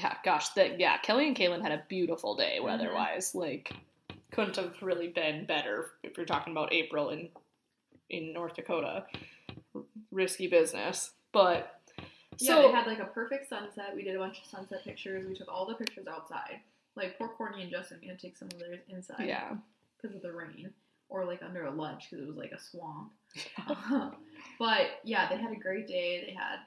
yeah, 0.00 0.16
gosh, 0.24 0.48
that 0.50 0.80
yeah, 0.80 0.98
Kelly 0.98 1.26
and 1.26 1.36
Kaylin 1.36 1.62
had 1.62 1.72
a 1.72 1.82
beautiful 1.88 2.34
day 2.34 2.56
mm-hmm. 2.56 2.66
weather-wise. 2.66 3.30
Mm-hmm. 3.30 3.38
Like, 3.38 3.72
couldn't 4.30 4.56
have 4.56 4.82
really 4.82 5.08
been 5.08 5.44
better 5.46 5.90
if 6.02 6.16
you're 6.16 6.26
talking 6.26 6.52
about 6.52 6.72
April 6.72 7.10
in 7.10 7.28
in 8.10 8.32
North 8.32 8.54
Dakota. 8.54 9.04
Risky 10.10 10.46
business, 10.46 11.12
but 11.32 11.80
yeah, 12.38 12.54
so, 12.54 12.62
they 12.62 12.72
had 12.72 12.86
like 12.86 12.98
a 12.98 13.06
perfect 13.06 13.48
sunset. 13.48 13.92
We 13.94 14.02
did 14.02 14.16
a 14.16 14.18
bunch 14.18 14.38
of 14.38 14.46
sunset 14.46 14.84
pictures. 14.84 15.26
We 15.26 15.34
took 15.34 15.48
all 15.48 15.66
the 15.66 15.74
pictures 15.74 16.06
outside. 16.06 16.60
Like 16.96 17.16
poor 17.18 17.28
Courtney 17.28 17.62
and 17.62 17.70
Justin, 17.70 18.00
had 18.06 18.18
to 18.18 18.26
take 18.26 18.36
some 18.36 18.48
of 18.52 18.58
theirs 18.58 18.80
inside. 18.88 19.26
Yeah. 19.26 19.54
Because 20.00 20.16
of 20.16 20.22
the 20.22 20.32
rain, 20.32 20.70
or 21.08 21.24
like 21.24 21.42
under 21.42 21.66
a 21.66 21.70
ledge 21.70 22.08
because 22.10 22.24
it 22.24 22.28
was 22.28 22.36
like 22.36 22.52
a 22.52 22.60
swamp. 22.60 23.12
but 24.58 25.00
yeah, 25.04 25.28
they 25.28 25.36
had 25.36 25.52
a 25.52 25.56
great 25.56 25.86
day. 25.86 26.24
They 26.26 26.34
had 26.34 26.58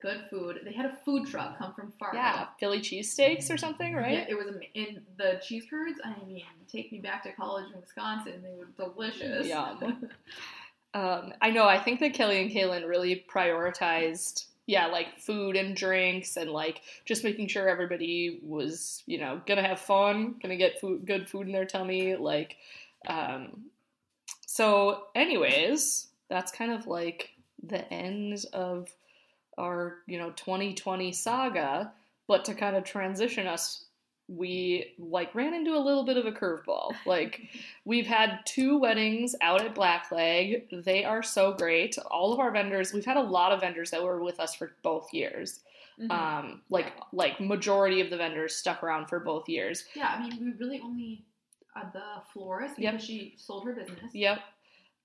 good 0.00 0.22
food. 0.30 0.60
They 0.64 0.72
had 0.72 0.86
a 0.86 0.96
food 1.04 1.28
truck 1.28 1.58
come 1.58 1.74
from 1.74 1.92
far. 1.98 2.10
Yeah, 2.14 2.46
Philly 2.58 2.80
cheesesteaks 2.80 3.50
or 3.50 3.56
something, 3.56 3.94
right? 3.94 4.12
Yeah, 4.12 4.26
it 4.28 4.34
was 4.34 4.56
in 4.74 5.02
the 5.16 5.40
cheese 5.42 5.64
curds. 5.68 6.00
I 6.04 6.14
mean, 6.24 6.42
take 6.70 6.90
me 6.92 6.98
back 6.98 7.22
to 7.24 7.32
college 7.32 7.66
in 7.72 7.80
Wisconsin. 7.80 8.42
They 8.42 8.54
were 8.56 8.68
delicious. 8.76 9.46
Yum. 9.46 10.08
um, 10.94 11.32
I 11.40 11.50
know. 11.50 11.66
I 11.66 11.78
think 11.78 12.00
that 12.00 12.14
Kelly 12.14 12.40
and 12.40 12.50
Kaylin 12.50 12.88
really 12.88 13.24
prioritized 13.32 14.46
yeah, 14.66 14.86
like 14.86 15.18
food 15.18 15.56
and 15.56 15.74
drinks 15.74 16.36
and 16.36 16.50
like 16.50 16.82
just 17.04 17.24
making 17.24 17.48
sure 17.48 17.68
everybody 17.68 18.40
was, 18.42 19.02
you 19.06 19.18
know, 19.18 19.40
gonna 19.46 19.66
have 19.66 19.80
fun, 19.80 20.36
gonna 20.40 20.56
get 20.56 20.80
food, 20.80 21.06
good 21.06 21.28
food 21.28 21.46
in 21.46 21.52
their 21.52 21.64
tummy. 21.64 22.16
Like, 22.16 22.56
um, 23.06 23.64
so, 24.46 25.04
anyways, 25.14 26.08
that's 26.28 26.52
kind 26.52 26.72
of 26.72 26.86
like 26.86 27.30
the 27.62 27.92
end 27.92 28.44
of 28.52 28.88
our, 29.58 29.98
you 30.06 30.18
know, 30.18 30.30
2020 30.30 31.12
saga. 31.12 31.92
But 32.26 32.44
to 32.44 32.54
kind 32.54 32.76
of 32.76 32.84
transition 32.84 33.48
us 33.48 33.86
we 34.30 34.94
like 34.98 35.34
ran 35.34 35.54
into 35.54 35.74
a 35.74 35.82
little 35.82 36.04
bit 36.04 36.16
of 36.16 36.24
a 36.24 36.32
curveball. 36.32 36.92
Like 37.04 37.40
we've 37.84 38.06
had 38.06 38.40
two 38.46 38.78
weddings 38.78 39.34
out 39.40 39.64
at 39.64 39.74
Blackleg. 39.74 40.84
They 40.84 41.04
are 41.04 41.22
so 41.22 41.52
great. 41.52 41.98
All 42.10 42.32
of 42.32 42.38
our 42.38 42.52
vendors, 42.52 42.92
we've 42.92 43.04
had 43.04 43.16
a 43.16 43.22
lot 43.22 43.52
of 43.52 43.60
vendors 43.60 43.90
that 43.90 44.02
were 44.02 44.22
with 44.22 44.38
us 44.38 44.54
for 44.54 44.72
both 44.82 45.12
years. 45.12 45.60
Mm-hmm. 46.00 46.10
Um, 46.12 46.62
like 46.70 46.92
like 47.12 47.40
majority 47.40 48.00
of 48.00 48.08
the 48.08 48.16
vendors 48.16 48.54
stuck 48.54 48.82
around 48.82 49.08
for 49.08 49.20
both 49.20 49.48
years. 49.48 49.84
Yeah, 49.94 50.16
I 50.16 50.22
mean 50.22 50.38
we 50.40 50.52
really 50.64 50.80
only 50.80 51.24
uh, 51.76 51.90
the 51.92 52.22
florist 52.32 52.76
because 52.76 52.92
yep. 52.92 53.00
she 53.00 53.34
sold 53.36 53.64
her 53.66 53.72
business. 53.72 54.14
Yep. 54.14 54.40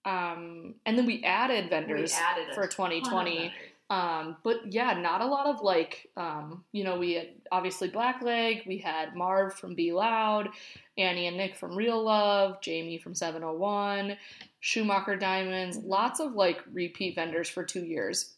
Um, 0.05 0.75
and 0.85 0.97
then 0.97 1.07
we 1.07 1.23
added 1.23 1.69
vendors 1.69 2.13
we 2.13 2.43
added 2.43 2.53
for 2.53 2.67
2020 2.67 3.51
Um, 3.89 4.37
but 4.43 4.73
yeah, 4.73 4.93
not 4.99 5.21
a 5.21 5.27
lot 5.27 5.45
of 5.45 5.61
like, 5.61 6.09
um, 6.17 6.63
you 6.71 6.83
know, 6.83 6.97
we 6.97 7.13
had 7.13 7.29
obviously 7.51 7.89
Blackleg, 7.89 8.65
we 8.65 8.79
had 8.79 9.15
Marv 9.15 9.53
from 9.53 9.75
Be 9.75 9.91
Loud, 9.91 10.49
Annie 10.97 11.27
and 11.27 11.37
Nick 11.37 11.55
from 11.55 11.75
Real 11.75 12.03
Love, 12.03 12.61
Jamie 12.61 12.97
from 12.97 13.13
701, 13.13 14.17
Schumacher 14.59 15.15
Diamonds, 15.17 15.77
lots 15.77 16.19
of 16.19 16.33
like 16.33 16.63
repeat 16.73 17.13
vendors 17.13 17.47
for 17.47 17.63
two 17.63 17.85
years. 17.85 18.33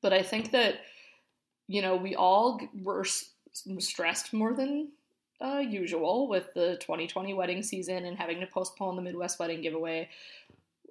But 0.00 0.14
I 0.14 0.22
think 0.22 0.52
that, 0.52 0.76
you 1.68 1.82
know, 1.82 1.96
we 1.96 2.14
all 2.14 2.58
were 2.82 3.04
stressed 3.78 4.32
more 4.32 4.54
than 4.54 4.88
uh, 5.42 5.58
usual 5.58 6.28
with 6.28 6.52
the 6.54 6.76
2020 6.80 7.34
wedding 7.34 7.62
season 7.62 8.04
and 8.04 8.16
having 8.16 8.40
to 8.40 8.46
postpone 8.46 8.96
the 8.96 9.02
Midwest 9.02 9.38
wedding 9.38 9.60
giveaway 9.60 10.08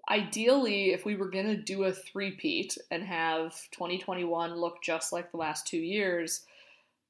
ideally, 0.09 0.91
if 0.91 1.05
we 1.05 1.15
were 1.15 1.29
going 1.29 1.47
to 1.47 1.57
do 1.57 1.83
a 1.83 1.91
three-peat 1.91 2.77
and 2.89 3.03
have 3.03 3.53
2021 3.71 4.55
look 4.55 4.81
just 4.81 5.13
like 5.13 5.31
the 5.31 5.37
last 5.37 5.67
two 5.67 5.77
years, 5.77 6.45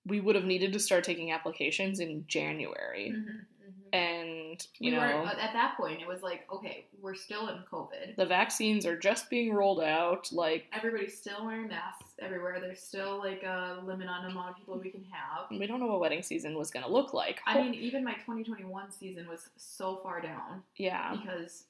we 0.05 0.19
would 0.19 0.35
have 0.35 0.45
needed 0.45 0.73
to 0.73 0.79
start 0.79 1.03
taking 1.03 1.31
applications 1.31 1.99
in 1.99 2.25
January. 2.27 3.13
Mm-hmm, 3.15 3.29
mm-hmm. 3.29 3.93
And, 3.93 4.67
you 4.79 4.91
we 4.91 4.97
know. 4.97 5.01
Were, 5.01 5.27
at 5.27 5.53
that 5.53 5.75
point, 5.77 6.01
it 6.01 6.07
was 6.07 6.21
like, 6.21 6.47
okay, 6.51 6.85
we're 7.01 7.13
still 7.13 7.49
in 7.49 7.57
COVID. 7.71 8.15
The 8.15 8.25
vaccines 8.25 8.85
are 8.85 8.97
just 8.97 9.29
being 9.29 9.53
rolled 9.53 9.81
out. 9.81 10.31
Like. 10.31 10.65
Everybody's 10.73 11.17
still 11.17 11.45
wearing 11.45 11.67
masks 11.67 12.11
everywhere. 12.19 12.57
There's 12.61 12.81
still, 12.81 13.19
like, 13.19 13.43
a 13.43 13.81
limit 13.85 14.07
on 14.07 14.23
the 14.23 14.31
amount 14.31 14.51
of 14.51 14.57
people 14.57 14.79
we 14.79 14.91
can 14.91 15.03
have. 15.11 15.45
We 15.51 15.67
don't 15.67 15.79
know 15.79 15.87
what 15.87 15.99
wedding 15.99 16.23
season 16.23 16.57
was 16.57 16.71
going 16.71 16.85
to 16.85 16.91
look 16.91 17.13
like. 17.13 17.41
I 17.45 17.61
mean, 17.61 17.73
even 17.73 18.03
my 18.03 18.13
2021 18.13 18.91
season 18.91 19.27
was 19.27 19.49
so 19.57 19.99
far 20.01 20.21
down. 20.21 20.63
Yeah. 20.77 21.15
Because 21.15 21.65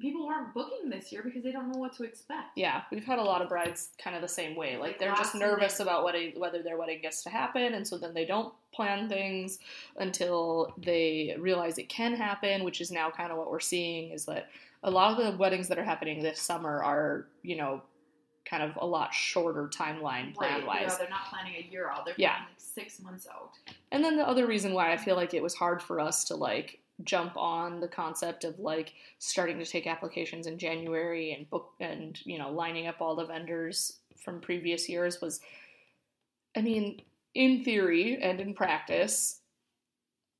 people 0.00 0.26
aren't 0.26 0.54
booking 0.54 0.90
this 0.90 1.12
year 1.12 1.22
because 1.22 1.42
they 1.42 1.52
don't 1.52 1.70
know 1.70 1.78
what 1.78 1.96
to 1.96 2.04
expect. 2.04 2.56
Yeah, 2.56 2.82
we've 2.90 3.04
had 3.04 3.18
a 3.18 3.22
lot 3.22 3.42
of 3.42 3.48
brides 3.48 3.90
kind 4.02 4.14
of 4.16 4.22
the 4.22 4.28
same 4.28 4.56
way. 4.56 4.76
Like 4.76 4.98
they're 4.98 5.14
just 5.14 5.34
nervous 5.34 5.80
about 5.80 6.04
what 6.04 6.14
whether 6.36 6.62
their 6.62 6.76
wedding 6.76 7.00
gets 7.02 7.22
to 7.24 7.30
happen, 7.30 7.74
and 7.74 7.86
so 7.86 7.98
then 7.98 8.14
they 8.14 8.24
don't 8.24 8.52
plan 8.72 9.08
things 9.08 9.58
until 9.96 10.74
they 10.78 11.36
realize 11.38 11.78
it 11.78 11.88
can 11.88 12.14
happen, 12.14 12.64
which 12.64 12.80
is 12.80 12.90
now 12.90 13.10
kind 13.10 13.32
of 13.32 13.38
what 13.38 13.50
we're 13.50 13.60
seeing 13.60 14.10
is 14.10 14.26
that 14.26 14.48
a 14.82 14.90
lot 14.90 15.18
of 15.18 15.32
the 15.32 15.36
weddings 15.38 15.68
that 15.68 15.78
are 15.78 15.84
happening 15.84 16.22
this 16.22 16.40
summer 16.40 16.82
are, 16.82 17.26
you 17.42 17.56
know, 17.56 17.82
kind 18.44 18.62
of 18.62 18.78
a 18.80 18.86
lot 18.86 19.12
shorter 19.12 19.68
timeline 19.68 20.32
plan 20.34 20.64
wise. 20.64 20.88
Right. 20.88 20.98
they're 20.98 21.08
not 21.08 21.26
planning 21.28 21.54
a 21.56 21.70
year 21.70 21.90
out. 21.90 22.04
They're 22.04 22.14
yeah. 22.16 22.36
planning 22.36 22.48
like 22.50 22.60
six 22.60 23.00
months 23.00 23.26
out. 23.26 23.50
And 23.90 24.04
then 24.04 24.16
the 24.16 24.26
other 24.26 24.46
reason 24.46 24.72
why 24.72 24.92
I 24.92 24.96
feel 24.96 25.16
like 25.16 25.34
it 25.34 25.42
was 25.42 25.54
hard 25.54 25.82
for 25.82 25.98
us 25.98 26.24
to 26.24 26.36
like 26.36 26.78
jump 27.04 27.36
on 27.36 27.80
the 27.80 27.88
concept 27.88 28.44
of 28.44 28.58
like 28.58 28.94
starting 29.18 29.58
to 29.58 29.64
take 29.64 29.86
applications 29.86 30.46
in 30.46 30.58
January 30.58 31.32
and 31.32 31.48
book 31.50 31.72
and 31.80 32.18
you 32.24 32.38
know 32.38 32.50
lining 32.50 32.86
up 32.86 32.96
all 33.00 33.14
the 33.14 33.26
vendors 33.26 33.98
from 34.24 34.40
previous 34.40 34.88
years 34.88 35.20
was 35.20 35.40
I 36.56 36.62
mean 36.62 37.02
in 37.34 37.64
theory 37.64 38.18
and 38.22 38.40
in 38.40 38.54
practice 38.54 39.40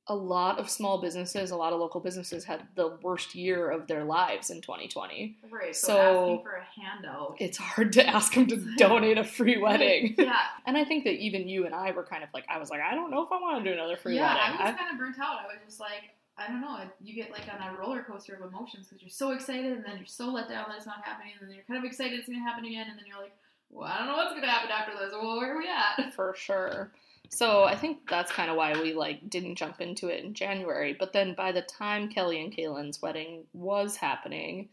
a 0.09 0.15
lot 0.15 0.57
of 0.57 0.69
small 0.69 1.01
businesses, 1.01 1.51
a 1.51 1.55
lot 1.55 1.73
of 1.73 1.79
local 1.79 1.99
businesses 1.99 2.45
had 2.45 2.65
the 2.75 2.97
worst 3.01 3.35
year 3.35 3.69
of 3.69 3.87
their 3.87 4.05
lives 4.05 4.49
in 4.49 4.61
2020. 4.61 5.37
Right. 5.51 5.75
So, 5.75 5.87
so 5.87 5.97
asking 5.97 6.43
for 6.43 6.55
a 6.55 6.81
handout. 6.81 7.35
It's 7.39 7.57
hard 7.57 7.91
to 7.93 8.07
ask 8.07 8.33
them 8.33 8.47
to 8.47 8.55
donate 8.77 9.17
a 9.17 9.25
free 9.25 9.57
wedding. 9.57 10.15
yeah. 10.17 10.37
And 10.65 10.77
I 10.77 10.85
think 10.85 11.03
that 11.03 11.15
even 11.15 11.49
you 11.49 11.65
and 11.65 11.75
I 11.75 11.91
were 11.91 12.05
kind 12.05 12.23
of 12.23 12.29
like, 12.33 12.45
I 12.47 12.57
was 12.57 12.69
like, 12.69 12.79
I 12.79 12.95
don't 12.95 13.11
know 13.11 13.21
if 13.23 13.31
I 13.31 13.35
want 13.35 13.63
to 13.63 13.69
do 13.69 13.73
another 13.73 13.97
free 13.97 14.15
yeah, 14.15 14.33
wedding. 14.33 14.59
I 14.59 14.69
was 14.69 14.75
kind 14.77 14.91
of 14.93 14.97
burnt 14.97 15.19
out. 15.19 15.39
I 15.41 15.47
was 15.47 15.57
just 15.65 15.79
like, 15.81 16.15
I 16.37 16.47
don't 16.47 16.61
know. 16.61 16.79
You 17.03 17.15
get 17.15 17.31
like 17.31 17.45
on 17.51 17.75
a 17.75 17.77
roller 17.79 18.03
coaster 18.03 18.35
of 18.35 18.41
emotions 18.41 18.87
because 18.87 19.01
you're 19.01 19.09
so 19.09 19.31
excited 19.31 19.71
and 19.71 19.83
then 19.83 19.97
you're 19.97 20.05
so 20.05 20.27
let 20.27 20.49
down 20.49 20.65
that 20.69 20.77
it's 20.77 20.85
not 20.85 21.03
happening, 21.03 21.33
and 21.39 21.49
then 21.49 21.55
you're 21.55 21.65
kind 21.65 21.79
of 21.79 21.85
excited 21.85 22.19
it's 22.19 22.27
going 22.27 22.39
to 22.39 22.45
happen 22.45 22.65
again, 22.65 22.87
and 22.89 22.97
then 22.97 23.05
you're 23.07 23.19
like, 23.19 23.33
well, 23.69 23.87
I 23.87 23.97
don't 23.97 24.07
know 24.07 24.15
what's 24.15 24.31
going 24.31 24.43
to 24.43 24.49
happen 24.49 24.69
after 24.71 24.93
this. 24.93 25.13
Well, 25.13 25.37
where 25.37 25.55
are 25.55 25.57
we 25.57 25.67
at? 25.67 26.13
For 26.15 26.35
sure. 26.37 26.91
So 27.29 27.63
I 27.63 27.75
think 27.75 28.09
that's 28.09 28.31
kind 28.31 28.49
of 28.49 28.55
why 28.55 28.79
we 28.79 28.93
like 28.93 29.29
didn't 29.29 29.55
jump 29.55 29.81
into 29.81 30.07
it 30.07 30.23
in 30.23 30.33
January. 30.33 30.95
But 30.97 31.13
then 31.13 31.33
by 31.33 31.51
the 31.51 31.61
time 31.61 32.09
Kelly 32.09 32.41
and 32.41 32.55
Kaylin's 32.55 33.01
wedding 33.01 33.43
was 33.53 33.97
happening, 33.97 34.69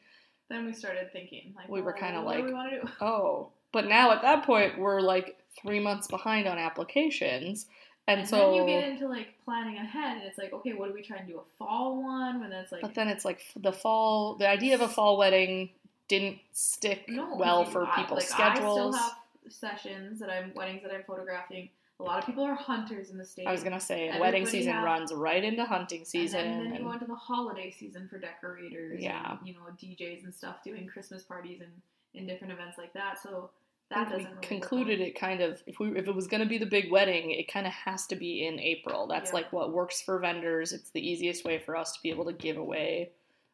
then 0.48 0.64
we 0.64 0.72
started 0.72 1.12
thinking 1.12 1.52
like 1.56 1.68
we 1.68 1.82
were 1.82 1.92
kind 1.92 2.16
of 2.16 2.24
like, 2.24 2.44
oh. 3.00 3.50
But 3.72 3.88
now 3.88 4.12
at 4.12 4.22
that 4.22 4.44
point 4.44 4.78
we're 4.78 5.00
like 5.00 5.36
three 5.60 5.80
months 5.80 6.06
behind 6.06 6.46
on 6.46 6.58
applications. 6.58 7.66
And, 8.06 8.20
and 8.20 8.28
so 8.28 8.36
then 8.36 8.54
you 8.54 8.66
get 8.66 8.88
into 8.88 9.08
like 9.08 9.28
planning 9.44 9.76
ahead, 9.76 10.18
and 10.18 10.26
it's 10.26 10.36
like, 10.36 10.52
okay, 10.52 10.74
what 10.74 10.88
do 10.88 10.94
we 10.94 11.02
try 11.02 11.16
and 11.16 11.26
do 11.26 11.38
a 11.38 11.56
fall 11.58 12.02
one? 12.02 12.40
When 12.40 12.50
that's 12.50 12.70
like, 12.70 12.82
but 12.82 12.94
then 12.94 13.08
it's 13.08 13.24
like 13.24 13.40
the 13.56 13.72
fall. 13.72 14.34
The 14.34 14.48
idea 14.48 14.74
of 14.74 14.82
a 14.82 14.88
fall 14.88 15.16
wedding 15.16 15.70
didn't 16.08 16.38
stick 16.52 17.08
no, 17.08 17.34
well 17.36 17.64
for 17.64 17.86
people's 17.96 18.20
like, 18.20 18.28
schedules. 18.28 18.94
I 18.94 18.98
still 18.98 19.02
have 19.02 19.16
sessions 19.48 20.20
that 20.20 20.28
I'm 20.28 20.52
weddings 20.54 20.82
that 20.82 20.92
I'm 20.92 21.02
photographing. 21.04 21.70
A 22.00 22.02
lot 22.02 22.18
of 22.18 22.26
people 22.26 22.44
are 22.44 22.56
hunters 22.56 23.10
in 23.10 23.16
the 23.16 23.24
state. 23.24 23.46
I 23.46 23.52
was 23.52 23.62
gonna 23.62 23.80
say, 23.80 24.12
wedding 24.18 24.44
season 24.44 24.72
has, 24.72 24.84
runs 24.84 25.12
right 25.12 25.42
into 25.42 25.64
hunting 25.64 26.04
season, 26.04 26.40
and 26.40 26.60
then, 26.60 26.64
then 26.64 26.74
you 26.80 26.84
go 26.84 26.92
into 26.92 27.06
the 27.06 27.14
holiday 27.14 27.70
season 27.70 28.08
for 28.08 28.18
decorators. 28.18 29.00
Yeah, 29.00 29.38
and, 29.38 29.48
you 29.48 29.54
know, 29.54 29.60
DJs 29.80 30.24
and 30.24 30.34
stuff 30.34 30.62
doing 30.62 30.86
Christmas 30.86 31.22
parties 31.22 31.60
and 31.60 31.70
in 32.14 32.26
different 32.26 32.52
events 32.52 32.78
like 32.78 32.92
that. 32.92 33.22
So 33.22 33.50
that. 33.90 34.10
We 34.10 34.16
really 34.16 34.28
concluded 34.42 35.00
it 35.00 35.18
kind 35.18 35.40
of 35.40 35.62
if 35.66 35.78
we 35.78 35.96
if 35.96 36.06
it 36.06 36.14
was 36.14 36.26
going 36.26 36.42
to 36.42 36.48
be 36.48 36.58
the 36.58 36.66
big 36.66 36.90
wedding, 36.90 37.30
it 37.30 37.50
kind 37.50 37.66
of 37.66 37.72
has 37.72 38.06
to 38.08 38.16
be 38.16 38.46
in 38.46 38.58
April. 38.60 39.06
That's 39.06 39.30
yeah. 39.30 39.36
like 39.36 39.52
what 39.52 39.72
works 39.72 40.02
for 40.02 40.18
vendors. 40.18 40.72
It's 40.72 40.90
the 40.90 41.06
easiest 41.06 41.44
way 41.44 41.58
for 41.58 41.76
us 41.76 41.92
to 41.92 41.98
be 42.02 42.10
able 42.10 42.24
to 42.26 42.32
give 42.32 42.56
away 42.56 43.10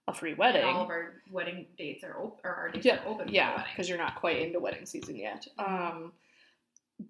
a 0.08 0.14
free 0.14 0.34
wedding. 0.34 0.62
And 0.62 0.70
all 0.70 0.84
of 0.84 0.90
our 0.90 1.14
wedding 1.30 1.66
dates 1.76 2.04
are 2.04 2.18
open, 2.18 2.38
or 2.44 2.54
our 2.54 2.70
dates 2.70 2.87
yeah, 2.87 3.02
are 3.04 3.08
open. 3.08 3.28
Yeah, 3.28 3.64
because 3.70 3.88
you're 3.88 3.99
not 3.99 4.16
quite 4.16 4.40
into 4.40 4.60
wedding 4.60 4.87
season 4.87 5.16
yet. 5.16 5.46
Um, 5.58 6.12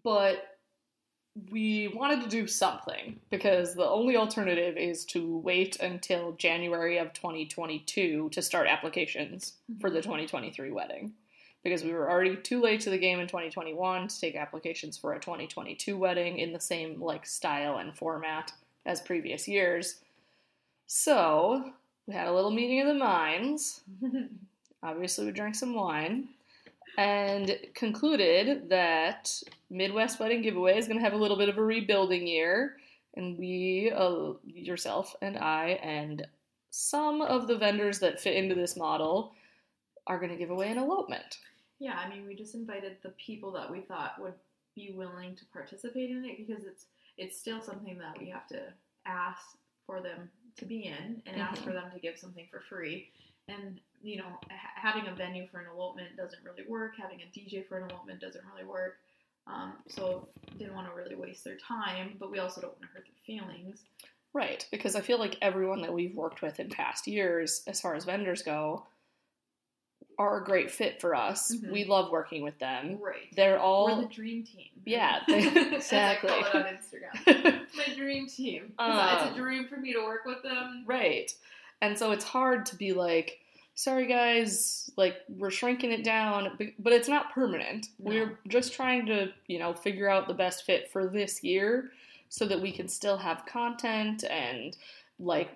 but 0.05 0.59
we 1.51 1.89
wanted 1.89 2.23
to 2.23 2.29
do 2.29 2.47
something 2.47 3.21
because 3.31 3.75
the 3.75 3.89
only 3.89 4.17
alternative 4.17 4.77
is 4.77 5.05
to 5.07 5.39
wait 5.39 5.79
until 5.81 6.33
January 6.33 6.99
of 6.99 7.13
2022 7.13 8.31
to 8.33 8.43
start 8.43 8.67
applications 8.67 9.55
mm-hmm. 9.71 9.81
for 9.81 9.91
the 9.91 10.03
2023 10.03 10.71
wedding 10.71 11.13
because 11.63 11.85
we 11.85 11.93
were 11.93 12.11
already 12.11 12.37
too 12.37 12.61
late 12.61 12.81
to 12.81 12.91
the 12.91 12.99
game 12.99 13.21
in 13.21 13.27
2021 13.27 14.09
to 14.09 14.21
take 14.21 14.37
applications 14.37 14.97
for 14.97 15.13
a 15.13 15.21
2022 15.21 15.97
wedding 15.97 16.39
in 16.39 16.53
the 16.53 16.61
same 16.61 17.01
like 17.01 17.27
style 17.27 17.79
and 17.79 17.95
format 17.95 18.53
as 18.87 19.01
previous 19.01 19.47
years. 19.47 20.01
So, 20.87 21.73
we 22.07 22.15
had 22.15 22.27
a 22.27 22.33
little 22.33 22.51
meeting 22.51 22.81
of 22.81 22.89
the 22.89 22.95
minds. 22.95 23.83
Obviously, 24.83 25.27
we 25.27 25.33
drank 25.33 25.55
some 25.55 25.75
wine 25.75 26.29
and 26.99 27.57
concluded 27.75 28.69
that 28.69 29.33
Midwest 29.71 30.19
Wedding 30.19 30.43
Giveaway 30.43 30.77
is 30.77 30.87
going 30.87 30.99
to 30.99 31.05
have 31.05 31.13
a 31.13 31.17
little 31.17 31.37
bit 31.37 31.49
of 31.49 31.59
a 31.59 31.63
rebuilding 31.63 32.27
year. 32.27 32.77
And 33.17 33.39
we, 33.39 33.93
uh, 33.95 34.33
yourself 34.45 35.15
and 35.21 35.37
I, 35.37 35.79
and 35.83 36.27
some 36.71 37.23
of 37.23 37.47
the 37.47 37.57
vendors 37.57 37.99
that 38.01 38.21
fit 38.21 38.37
into 38.37 38.55
this 38.55 38.77
model 38.77 39.35
are 40.07 40.19
going 40.19 40.31
to 40.31 40.37
give 40.37 40.51
away 40.51 40.71
an 40.71 40.79
elopement. 40.79 41.39
Yeah, 41.81 41.99
I 41.99 42.09
mean, 42.09 42.27
we 42.27 42.35
just 42.37 42.55
invited 42.55 42.97
the 43.03 43.09
people 43.11 43.51
that 43.53 43.71
we 43.71 43.81
thought 43.81 44.21
would 44.21 44.35
be 44.77 44.93
willing 44.95 45.35
to 45.35 45.45
participate 45.47 46.11
in 46.11 46.25
it 46.25 46.37
because 46.37 46.65
it's 46.65 46.87
it's 47.19 47.39
still 47.39 47.61
something 47.61 47.99
that 47.99 48.19
we 48.19 48.29
have 48.29 48.47
to 48.49 48.61
ask 49.05 49.57
for 49.87 50.01
them 50.01 50.31
to 50.57 50.65
be 50.65 50.85
in 50.85 51.23
and 51.27 51.37
mm-hmm. 51.37 51.41
ask 51.41 51.63
for 51.63 51.73
them 51.73 51.91
to 51.93 51.99
give 51.99 52.19
something 52.19 52.47
for 52.51 52.61
free. 52.61 53.09
And 53.49 53.81
you 54.03 54.19
know, 54.19 54.39
ha- 54.51 54.73
having 54.77 55.09
a 55.09 55.15
venue 55.15 55.47
for 55.49 55.59
an 55.59 55.67
elopement 55.75 56.17
doesn't 56.17 56.45
really 56.45 56.69
work. 56.69 56.93
Having 57.01 57.21
a 57.23 57.39
DJ 57.39 57.67
for 57.67 57.79
an 57.79 57.91
elopement 57.91 58.21
doesn't 58.21 58.45
really 58.53 58.69
work. 58.69 58.99
Um, 59.47 59.75
so 59.89 60.29
didn't 60.59 60.75
want 60.75 60.89
to 60.89 60.95
really 60.95 61.17
waste 61.17 61.45
their 61.45 61.57
time, 61.57 62.17
but 62.21 62.31
we 62.31 62.39
also 62.39 62.61
don't 62.61 62.73
want 62.79 62.83
to 62.83 62.89
hurt 62.89 63.07
their 63.07 63.25
feelings. 63.27 63.83
Right, 64.33 64.65
because 64.71 64.95
I 64.95 65.01
feel 65.01 65.19
like 65.19 65.37
everyone 65.43 65.83
that 65.83 65.93
we've 65.93 66.15
worked 66.15 66.41
with 66.41 66.61
in 66.61 66.69
past 66.69 67.09
years, 67.09 67.63
as 67.67 67.81
far 67.81 67.97
as 67.97 68.05
vendors 68.05 68.43
go, 68.43 68.87
are 70.21 70.43
a 70.43 70.45
great 70.45 70.71
fit 70.71 71.01
for 71.01 71.15
us. 71.15 71.51
Mm-hmm. 71.51 71.73
We 71.73 71.85
love 71.85 72.11
working 72.13 72.43
with 72.43 72.59
them. 72.59 72.99
Right. 73.01 73.35
They're 73.35 73.59
all 73.59 73.87
We're 73.87 74.03
the 74.03 74.15
dream 74.15 74.45
team. 74.45 74.69
Yeah, 74.85 75.21
they, 75.27 75.47
exactly. 75.75 76.31
I 76.31 76.43
call 76.43 76.61
it 76.61 76.67
on 76.67 76.75
Instagram. 76.75 77.61
My 77.75 77.95
dream 77.97 78.27
team. 78.29 78.75
Um, 78.79 79.01
it's 79.15 79.33
a 79.33 79.35
dream 79.35 79.67
for 79.67 79.79
me 79.79 79.95
to 79.95 80.01
work 80.01 80.27
with 80.27 80.43
them. 80.43 80.85
Right. 80.87 81.33
And 81.81 81.99
so 81.99 82.13
it's 82.13 82.25
hard 82.25 82.67
to 82.67 82.77
be 82.77 82.93
like, 82.93 83.39
sorry 83.75 84.07
guys, 84.07 84.91
like 84.99 85.17
we're 85.27 85.51
shrinking 85.51 85.91
it 85.91 86.05
down, 86.05 86.59
but 86.79 86.93
it's 86.93 87.09
not 87.09 87.33
permanent. 87.33 87.87
No. 87.99 88.11
We're 88.11 88.39
just 88.47 88.75
trying 88.75 89.07
to, 89.07 89.33
you 89.47 89.59
know, 89.59 89.73
figure 89.73 90.11
out 90.11 90.29
the 90.29 90.35
best 90.35 90.67
fit 90.67 90.91
for 90.91 91.07
this 91.07 91.43
year 91.43 91.93
so 92.29 92.47
that 92.47 92.61
we 92.61 92.73
can 92.73 92.89
still 92.89 93.17
have 93.17 93.47
content 93.47 94.25
and 94.25 94.77
like 95.19 95.51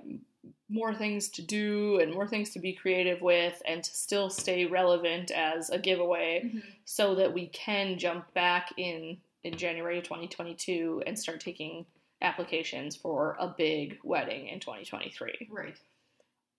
more 0.68 0.94
things 0.94 1.28
to 1.28 1.42
do 1.42 2.00
and 2.00 2.12
more 2.12 2.26
things 2.26 2.50
to 2.50 2.58
be 2.58 2.72
creative 2.72 3.20
with 3.20 3.60
and 3.66 3.82
to 3.84 3.94
still 3.94 4.30
stay 4.30 4.64
relevant 4.64 5.30
as 5.30 5.70
a 5.70 5.78
giveaway 5.78 6.42
mm-hmm. 6.44 6.58
so 6.84 7.14
that 7.14 7.32
we 7.32 7.46
can 7.48 7.98
jump 7.98 8.32
back 8.34 8.72
in 8.76 9.16
in 9.44 9.56
January 9.56 10.00
2022 10.00 11.02
and 11.06 11.18
start 11.18 11.38
taking 11.38 11.84
applications 12.22 12.96
for 12.96 13.36
a 13.38 13.46
big 13.46 13.98
wedding 14.02 14.48
in 14.48 14.58
2023. 14.58 15.48
Right. 15.50 15.76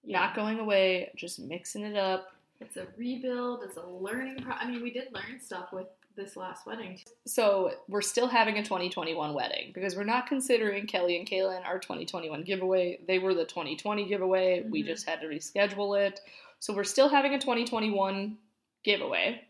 Yeah. 0.03 0.19
Not 0.19 0.35
going 0.35 0.59
away, 0.59 1.11
just 1.15 1.39
mixing 1.39 1.83
it 1.83 1.97
up. 1.97 2.31
It's 2.61 2.77
a 2.77 2.85
rebuild, 2.95 3.63
it's 3.63 3.77
a 3.77 3.85
learning 3.85 4.43
pro- 4.43 4.53
I 4.53 4.69
mean, 4.69 4.81
we 4.81 4.91
did 4.91 5.07
learn 5.11 5.41
stuff 5.41 5.73
with 5.73 5.87
this 6.15 6.35
last 6.37 6.65
wedding. 6.65 6.99
So 7.25 7.71
we're 7.87 8.01
still 8.01 8.27
having 8.27 8.57
a 8.57 8.63
2021 8.63 9.33
wedding 9.33 9.71
because 9.73 9.95
we're 9.95 10.03
not 10.03 10.27
considering 10.27 10.87
Kelly 10.87 11.17
and 11.17 11.27
Kaylin 11.27 11.65
our 11.65 11.79
2021 11.79 12.43
giveaway. 12.43 12.99
They 13.07 13.19
were 13.19 13.33
the 13.33 13.45
2020 13.45 14.05
giveaway. 14.07 14.63
We 14.63 14.83
Mhm. 14.83 14.87
just 14.87 15.07
had 15.07 15.21
to 15.21 15.27
reschedule 15.27 15.99
it. 15.99 16.21
So 16.59 16.73
we're 16.73 16.83
still 16.83 17.09
having 17.09 17.33
a 17.33 17.39
2021 17.39 18.37
giveaway. 18.83 19.43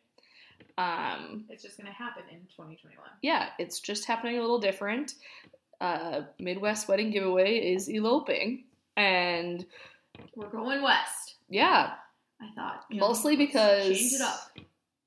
Um, 0.77 1.45
It's 1.50 1.63
just 1.63 1.77
gonna 1.77 1.91
happen 1.91 2.24
in 2.29 2.45
2021. 2.55 3.10
yeah, 3.22 3.51
it's 3.60 3.79
just 3.79 4.05
happening 4.05 4.38
a 4.38 4.41
little 4.41 4.60
different. 4.60 5.15
Uh, 5.79 6.24
Midwest 6.39 6.88
wedding 6.88 7.12
giveaway 7.12 7.74
is 7.74 7.88
eloping, 7.89 8.65
and 8.98 9.65
We're 10.36 10.50
going 10.50 10.81
west. 10.81 11.36
yeah, 11.50 11.95
I 12.41 12.50
thought 12.55 12.86
know, 12.89 13.07
Mostly 13.07 13.36
because- 13.36 13.98
change 13.98 14.13
it 14.13 14.22
up. 14.22 14.57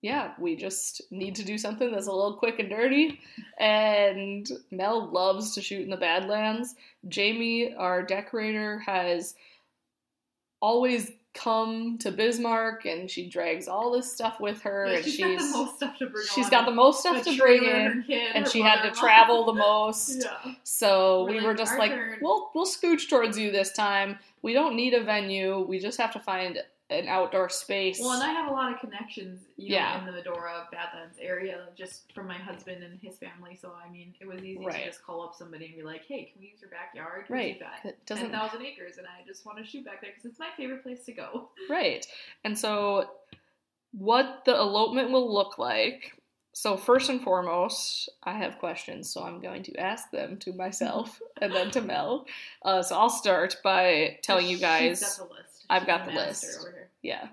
Yeah, 0.02 0.33
we 0.38 0.55
just 0.57 1.02
need 1.11 1.35
to 1.37 1.45
do 1.45 1.59
something 1.59 1.90
that's 1.90 2.07
a 2.07 2.12
little 2.12 2.35
quick 2.37 2.59
and 2.61 2.71
dirty. 2.71 3.21
And 3.59 4.49
Mel 4.71 5.11
loves 5.11 5.55
to 5.55 5.61
shoot 5.62 5.83
in 5.83 5.90
the 5.90 5.97
Badlands. 5.97 6.75
Jamie, 7.09 7.75
our 7.75 8.02
decorator, 8.02 8.78
has 8.87 9.35
always 10.61 11.11
come 11.35 11.99
to 11.99 12.11
Bismarck 12.11 12.85
and 12.85 13.09
she 13.09 13.28
drags 13.28 13.69
all 13.69 13.93
this 13.93 14.12
stuff 14.12 14.40
with 14.40 14.62
her 14.62 14.87
Yeah, 14.87 14.97
and 14.97 15.05
she's 15.05 15.14
she's 15.14 15.21
got 15.21 15.47
the 15.47 15.52
most 15.55 15.76
stuff 15.76 15.99
to 15.99 16.07
bring. 16.07 16.26
she's 16.35 16.50
got 16.50 16.67
the 16.67 16.73
most 16.73 17.00
stuff 17.00 17.23
to 17.25 17.37
bring 17.38 17.62
in 17.64 18.05
kid, 18.07 18.33
and 18.35 18.49
she 18.49 18.61
had 18.61 18.83
to 18.83 18.90
travel 18.90 19.45
the 19.45 19.52
most. 19.55 20.25
Yeah. 20.25 20.55
So 20.64 21.25
We're 21.25 21.31
we 21.31 21.38
like, 21.38 21.47
were 21.47 21.55
just 21.55 21.78
like, 21.78 21.90
turn." 21.93 22.19
we'll 22.23 22.50
we'll 22.55 22.67
scooch 22.67 23.09
towards 23.09 23.38
you 23.38 23.52
this 23.52 23.71
time. 23.73 24.19
We 24.43 24.52
don't 24.52 24.75
need 24.75 24.95
a 24.95 25.02
venue. 25.05 25.61
We 25.61 25.78
just 25.78 25.99
have 26.00 26.12
to 26.14 26.19
find 26.21 26.59
an 26.90 27.07
outdoor 27.07 27.49
space. 27.50 27.99
Well, 28.00 28.12
and 28.12 28.23
I 28.23 28.33
have 28.33 28.49
a 28.50 28.52
lot 28.52 28.73
of 28.73 28.80
connections, 28.80 29.42
you 29.57 29.71
know, 29.71 29.75
Yeah. 29.76 29.99
in 30.00 30.07
the 30.07 30.12
Medora 30.12 30.66
Badlands 30.73 31.18
area, 31.21 31.68
just 31.76 32.12
from 32.14 32.26
my 32.26 32.38
husband 32.38 32.83
and 32.83 32.99
his 33.00 33.18
family. 33.18 33.57
So 33.57 33.73
I 33.75 33.90
mean, 33.90 34.14
it 34.21 34.26
was 34.26 34.42
easy 34.42 34.64
Right. 34.64 34.85
to 34.85 34.87
just 34.87 35.02
call 35.02 35.23
up 35.23 35.35
somebody 35.35 35.66
and 35.66 35.76
be 35.76 35.83
like, 35.83 36.07
"Hey, 36.07 36.25
can 36.33 36.40
we 36.40 36.49
use 36.49 36.61
your 36.62 36.71
backyard? 36.71 37.26
Right. 37.28 37.54
We've 37.54 37.61
got 37.61 37.85
It 37.85 38.04
doesn't 38.07 38.30
thousand 38.30 38.64
acres, 38.64 38.97
and 38.99 39.07
I 39.07 39.23
just 39.26 39.45
want 39.45 39.59
to 39.59 39.64
shoot 39.64 39.85
back 39.85 40.00
there 40.00 40.11
because 40.11 40.25
it's 40.25 40.38
my 40.38 40.49
favorite 40.57 40.83
place 40.83 41.04
to 41.04 41.12
go." 41.12 41.50
Right. 41.68 42.07
And 42.45 42.59
so, 42.59 43.11
what 43.92 44.45
the 44.45 44.54
elopement 44.54 45.11
will 45.11 45.33
look 45.33 45.59
like. 45.59 46.14
So, 46.54 46.76
first 46.76 47.09
and 47.09 47.23
foremost, 47.23 48.09
I 48.25 48.33
have 48.33 48.59
questions, 48.59 49.11
so 49.12 49.23
I'm 49.23 49.40
going 49.40 49.62
to 49.64 49.76
ask 49.76 50.11
them 50.11 50.38
to 50.38 50.52
myself 50.54 51.21
and 51.40 51.54
then 51.54 51.71
to 51.73 51.80
Mel. 51.80 52.26
Uh, 52.64 52.83
so, 52.83 52.99
I'll 52.99 53.11
start 53.11 53.59
by 53.62 54.18
telling 54.23 54.47
you 54.49 54.59
guys, 54.59 55.00
got 55.00 55.28
the 55.28 55.35
list. 55.35 55.48
I've 55.71 55.87
got 55.87 56.07
the 56.07 56.13
list. 56.13 56.61
Over 56.61 56.71
here. 56.71 56.91
yeah, 57.03 57.29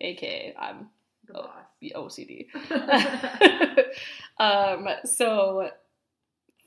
aka 0.00 0.54
I'm 0.58 0.88
the 1.80 1.92
OCD. 1.96 2.46
um, 4.38 4.88
so, 5.04 5.70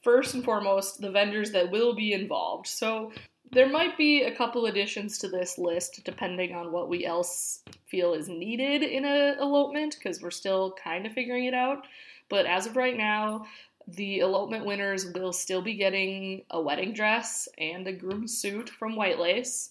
first 0.04 0.34
and 0.34 0.44
foremost, 0.44 1.02
the 1.02 1.12
vendors 1.12 1.52
that 1.52 1.72
will 1.72 1.96
be 1.96 2.14
involved. 2.14 2.68
So, 2.68 3.12
there 3.52 3.70
might 3.70 3.98
be 3.98 4.24
a 4.24 4.36
couple 4.36 4.66
additions 4.66 5.18
to 5.20 5.30
this 5.30 5.58
list 5.58 6.02
depending 6.04 6.56
on 6.56 6.72
what 6.72 6.90
we 6.90 7.06
else 7.06 7.62
feel 7.86 8.14
is 8.14 8.28
needed 8.28 8.82
in 8.82 9.06
a 9.06 9.36
elopement 9.40 9.96
because 9.98 10.22
we're 10.22 10.32
still 10.32 10.76
kind 10.84 11.06
of 11.06 11.14
figuring 11.14 11.46
it 11.46 11.54
out. 11.54 11.86
But 12.28 12.48
as 12.48 12.66
of 12.66 12.76
right 12.76 12.98
now, 12.98 13.46
the 13.88 14.20
elopement 14.20 14.66
winners 14.66 15.14
will 15.14 15.32
still 15.32 15.62
be 15.62 15.76
getting 15.76 16.44
a 16.50 16.60
wedding 16.60 16.94
dress 16.94 17.48
and 17.60 17.88
a 17.88 17.94
groom 17.94 18.28
suit 18.28 18.70
from 18.70 18.96
White 18.96 19.20
Lace. 19.20 19.70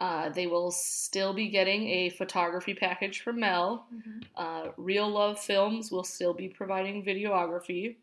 Uh, 0.00 0.28
they 0.28 0.46
will 0.46 0.70
still 0.70 1.32
be 1.32 1.48
getting 1.48 1.88
a 1.88 2.10
photography 2.10 2.74
package 2.74 3.20
from 3.22 3.40
Mel. 3.40 3.86
Mhm. 3.92 4.24
Uh, 4.36 4.72
Real 4.76 5.08
Love 5.08 5.38
Films 5.40 5.90
will 5.90 6.04
still 6.04 6.34
be 6.34 6.48
providing 6.48 7.02
videography. 7.04 7.96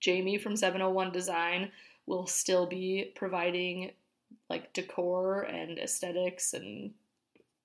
Jamie 0.00 0.38
from 0.38 0.54
701 0.54 1.10
Design 1.10 1.72
will 2.06 2.26
still 2.26 2.66
be 2.66 3.12
providing 3.14 3.92
like 4.50 4.72
decor 4.72 5.42
and 5.42 5.78
aesthetics 5.78 6.54
and 6.54 6.94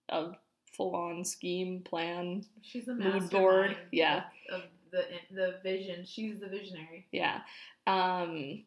a 0.09 0.31
full 0.65 0.95
on 0.95 1.23
scheme 1.23 1.81
plan. 1.81 2.45
She's 2.61 2.85
the 2.85 2.95
Mood 2.95 3.29
board, 3.29 3.77
yeah. 3.91 4.23
of, 4.49 4.61
of 4.61 4.69
the 4.91 5.05
the 5.31 5.59
vision. 5.63 6.05
She's 6.05 6.39
the 6.39 6.47
visionary. 6.47 7.07
Yeah. 7.11 7.41
Um, 7.87 8.63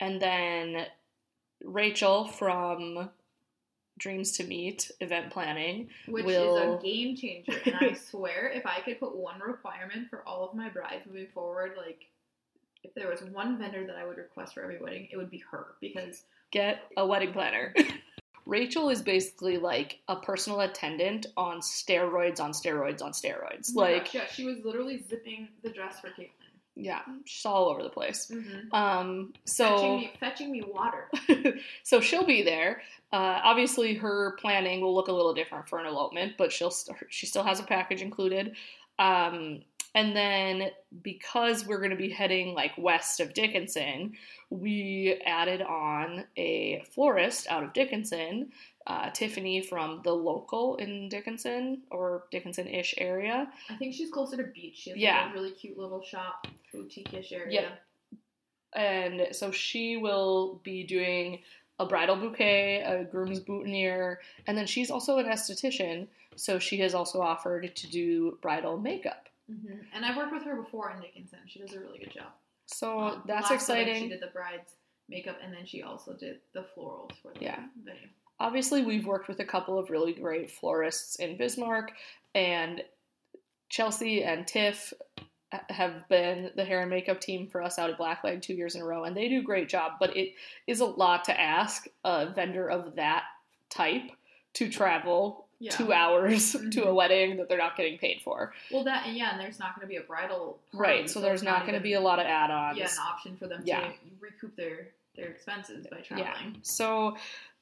and 0.00 0.20
then 0.20 0.86
Rachel 1.62 2.26
from 2.26 3.10
Dreams 3.98 4.32
to 4.38 4.44
Meet 4.44 4.90
event 5.00 5.30
planning. 5.30 5.90
which 6.06 6.24
will- 6.24 6.56
is 6.56 6.80
a 6.80 6.82
game 6.82 7.16
changer. 7.16 7.60
And 7.66 7.74
I 7.76 7.92
swear, 7.94 8.48
if 8.48 8.64
I 8.64 8.80
could 8.80 8.98
put 8.98 9.16
one 9.16 9.40
requirement 9.40 10.08
for 10.08 10.26
all 10.26 10.48
of 10.48 10.54
my 10.54 10.68
brides 10.68 11.06
moving 11.06 11.26
forward, 11.28 11.72
like 11.76 12.06
if 12.84 12.94
there 12.94 13.08
was 13.08 13.22
one 13.22 13.58
vendor 13.58 13.86
that 13.86 13.96
I 13.96 14.06
would 14.06 14.16
request 14.16 14.54
for 14.54 14.62
every 14.62 14.78
wedding, 14.78 15.08
it 15.10 15.16
would 15.16 15.30
be 15.30 15.42
her 15.50 15.74
because 15.80 16.24
get 16.50 16.82
a 16.96 17.06
wedding 17.06 17.32
planner. 17.32 17.74
Rachel 18.46 18.88
is 18.88 19.02
basically 19.02 19.58
like 19.58 19.98
a 20.08 20.16
personal 20.16 20.60
attendant 20.60 21.26
on 21.36 21.60
steroids, 21.60 22.40
on 22.40 22.52
steroids, 22.52 23.02
on 23.02 23.12
steroids. 23.12 23.74
Like, 23.74 24.14
yeah, 24.14 24.24
she 24.26 24.44
was 24.46 24.64
literally 24.64 25.04
zipping 25.06 25.48
the 25.62 25.68
dress 25.68 26.00
for 26.00 26.08
Caitlin. 26.08 26.30
Yeah, 26.78 27.00
she's 27.24 27.44
all 27.44 27.68
over 27.68 27.82
the 27.82 27.90
place. 27.90 28.30
Mm-hmm. 28.32 28.74
Um, 28.74 29.32
fetching 29.46 29.78
so, 29.78 29.96
me, 29.98 30.12
fetching 30.20 30.52
me 30.52 30.62
water. 30.66 31.10
so 31.82 32.00
she'll 32.00 32.24
be 32.24 32.42
there. 32.42 32.82
Uh, 33.12 33.40
obviously, 33.42 33.94
her 33.94 34.36
planning 34.38 34.80
will 34.80 34.94
look 34.94 35.08
a 35.08 35.12
little 35.12 35.34
different 35.34 35.68
for 35.68 35.78
an 35.80 35.86
elopement, 35.86 36.34
but 36.38 36.52
she'll 36.52 36.70
st- 36.70 36.98
she 37.08 37.26
still 37.26 37.42
has 37.42 37.58
a 37.58 37.64
package 37.64 38.00
included. 38.00 38.54
Um, 38.98 39.62
and 39.94 40.14
then 40.14 40.70
because 41.02 41.66
we're 41.66 41.78
going 41.78 41.90
to 41.90 41.96
be 41.96 42.10
heading 42.10 42.54
like 42.54 42.72
west 42.78 43.20
of 43.20 43.34
Dickinson, 43.34 44.12
we 44.50 45.20
added 45.26 45.62
on 45.62 46.24
a 46.36 46.82
florist 46.94 47.46
out 47.48 47.64
of 47.64 47.72
Dickinson, 47.72 48.50
uh, 48.86 49.10
Tiffany 49.10 49.60
from 49.62 50.00
the 50.04 50.12
local 50.12 50.76
in 50.76 51.08
Dickinson 51.08 51.82
or 51.90 52.24
Dickinson-ish 52.30 52.94
area. 52.98 53.50
I 53.68 53.76
think 53.76 53.94
she's 53.94 54.10
closer 54.10 54.36
to 54.36 54.44
beach. 54.44 54.76
She 54.76 54.90
has 54.90 54.98
Yeah. 54.98 55.24
like 55.24 55.30
a 55.30 55.34
really 55.34 55.50
cute 55.52 55.78
little 55.78 56.02
shop, 56.02 56.46
boutique-ish 56.72 57.32
area. 57.32 57.62
Yeah. 57.62 58.18
And 58.74 59.34
so 59.34 59.50
she 59.50 59.96
will 59.96 60.60
be 60.62 60.84
doing 60.84 61.40
a 61.78 61.86
bridal 61.86 62.16
bouquet, 62.16 62.80
a 62.82 63.04
groom's 63.04 63.40
boutonniere, 63.40 64.18
and 64.46 64.56
then 64.58 64.66
she's 64.66 64.90
also 64.90 65.18
an 65.18 65.26
esthetician, 65.26 66.08
so 66.36 66.58
she 66.58 66.78
has 66.78 66.94
also 66.94 67.20
offered 67.20 67.74
to 67.76 67.86
do 67.88 68.38
bridal 68.42 68.76
makeup. 68.78 69.28
Hmm 69.48 69.80
And 69.94 70.04
I've 70.04 70.16
worked 70.16 70.32
with 70.32 70.42
her 70.44 70.56
before 70.56 70.90
in 70.90 71.00
Dickinson. 71.00 71.40
She 71.46 71.58
does 71.58 71.72
a 71.72 71.80
really 71.80 71.98
good 71.98 72.12
job. 72.12 72.32
So 72.66 72.98
Um, 73.00 73.22
that's 73.26 73.50
exciting. 73.50 74.02
She 74.04 74.08
did 74.08 74.20
the 74.20 74.28
bride's 74.28 74.74
makeup, 75.08 75.38
and 75.42 75.52
then 75.52 75.64
she 75.64 75.82
also 75.82 76.14
did 76.14 76.40
the 76.52 76.66
florals 76.76 77.12
for 77.22 77.32
the 77.32 77.44
Yeah. 77.44 77.66
venue. 77.82 78.08
Obviously, 78.40 78.84
we've 78.84 79.06
worked 79.06 79.26
with 79.26 79.40
a 79.40 79.44
couple 79.44 79.78
of 79.78 79.90
really 79.90 80.12
great 80.12 80.50
florists 80.50 81.16
in 81.16 81.36
Bismarck, 81.36 81.92
and 82.34 82.84
Chelsea 83.68 84.22
and 84.22 84.46
Tiff 84.46 84.92
have 85.70 86.06
been 86.08 86.52
the 86.56 86.64
hair 86.64 86.82
and 86.82 86.90
makeup 86.90 87.20
team 87.20 87.48
for 87.48 87.62
us 87.62 87.78
out 87.78 87.88
at 87.88 87.98
Blackleg 87.98 88.42
two 88.42 88.54
years 88.54 88.74
in 88.74 88.82
a 88.82 88.84
row, 88.84 89.04
and 89.04 89.16
they 89.16 89.28
do 89.28 89.40
a 89.40 89.42
great 89.42 89.68
job. 89.68 89.92
But 89.98 90.14
it 90.16 90.34
is 90.66 90.80
a 90.80 90.86
lot 90.86 91.24
to 91.24 91.40
ask 91.40 91.88
a 92.04 92.26
vendor 92.26 92.68
of 92.68 92.94
that 92.96 93.24
type 93.70 94.10
to 94.54 94.68
travel 94.70 95.47
Yeah. 95.60 95.72
two 95.72 95.92
hours 95.92 96.52
to 96.70 96.84
a 96.84 96.86
Mhm. 96.86 96.94
wedding 96.94 97.36
that 97.38 97.48
they're 97.48 97.58
not 97.58 97.76
getting 97.76 97.98
paid 97.98 98.20
for. 98.22 98.52
Well, 98.70 98.84
that 98.84 99.06
and 99.06 99.16
yeah, 99.16 99.32
and 99.32 99.40
there's 99.40 99.58
not 99.58 99.74
going 99.74 99.86
to 99.86 99.88
be 99.88 99.96
a 99.96 100.02
bridal 100.02 100.58
party, 100.72 100.92
Right, 101.00 101.10
so 101.10 101.20
there's 101.20 101.40
it's 101.40 101.44
not 101.44 101.62
going 101.62 101.74
to 101.74 101.80
be 101.80 101.94
a 101.94 102.00
lot 102.00 102.18
of 102.20 102.26
add-ons. 102.26 102.78
yeah 102.78 102.84
an 102.84 102.90
option 103.08 103.36
for 103.36 103.48
them 103.48 103.62
Yeah. 103.64 103.80
to 103.88 103.92
recoup 104.20 104.54
their 104.56 104.88
their 105.16 105.26
expenses 105.30 105.84
by 105.90 105.98
traveling. 106.00 106.28
Yeah. 106.54 106.60
So 106.62 107.16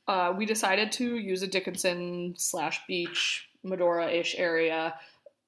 uh, 0.09 0.35
we 0.37 0.45
decided 0.45 0.93
to 0.93 1.17
use 1.17 1.43
a 1.43 1.47
Dickinson 1.47 2.35
slash 2.37 2.87
beach 2.87 3.49
Medora 3.63 4.11
ish 4.11 4.35
area 4.39 4.95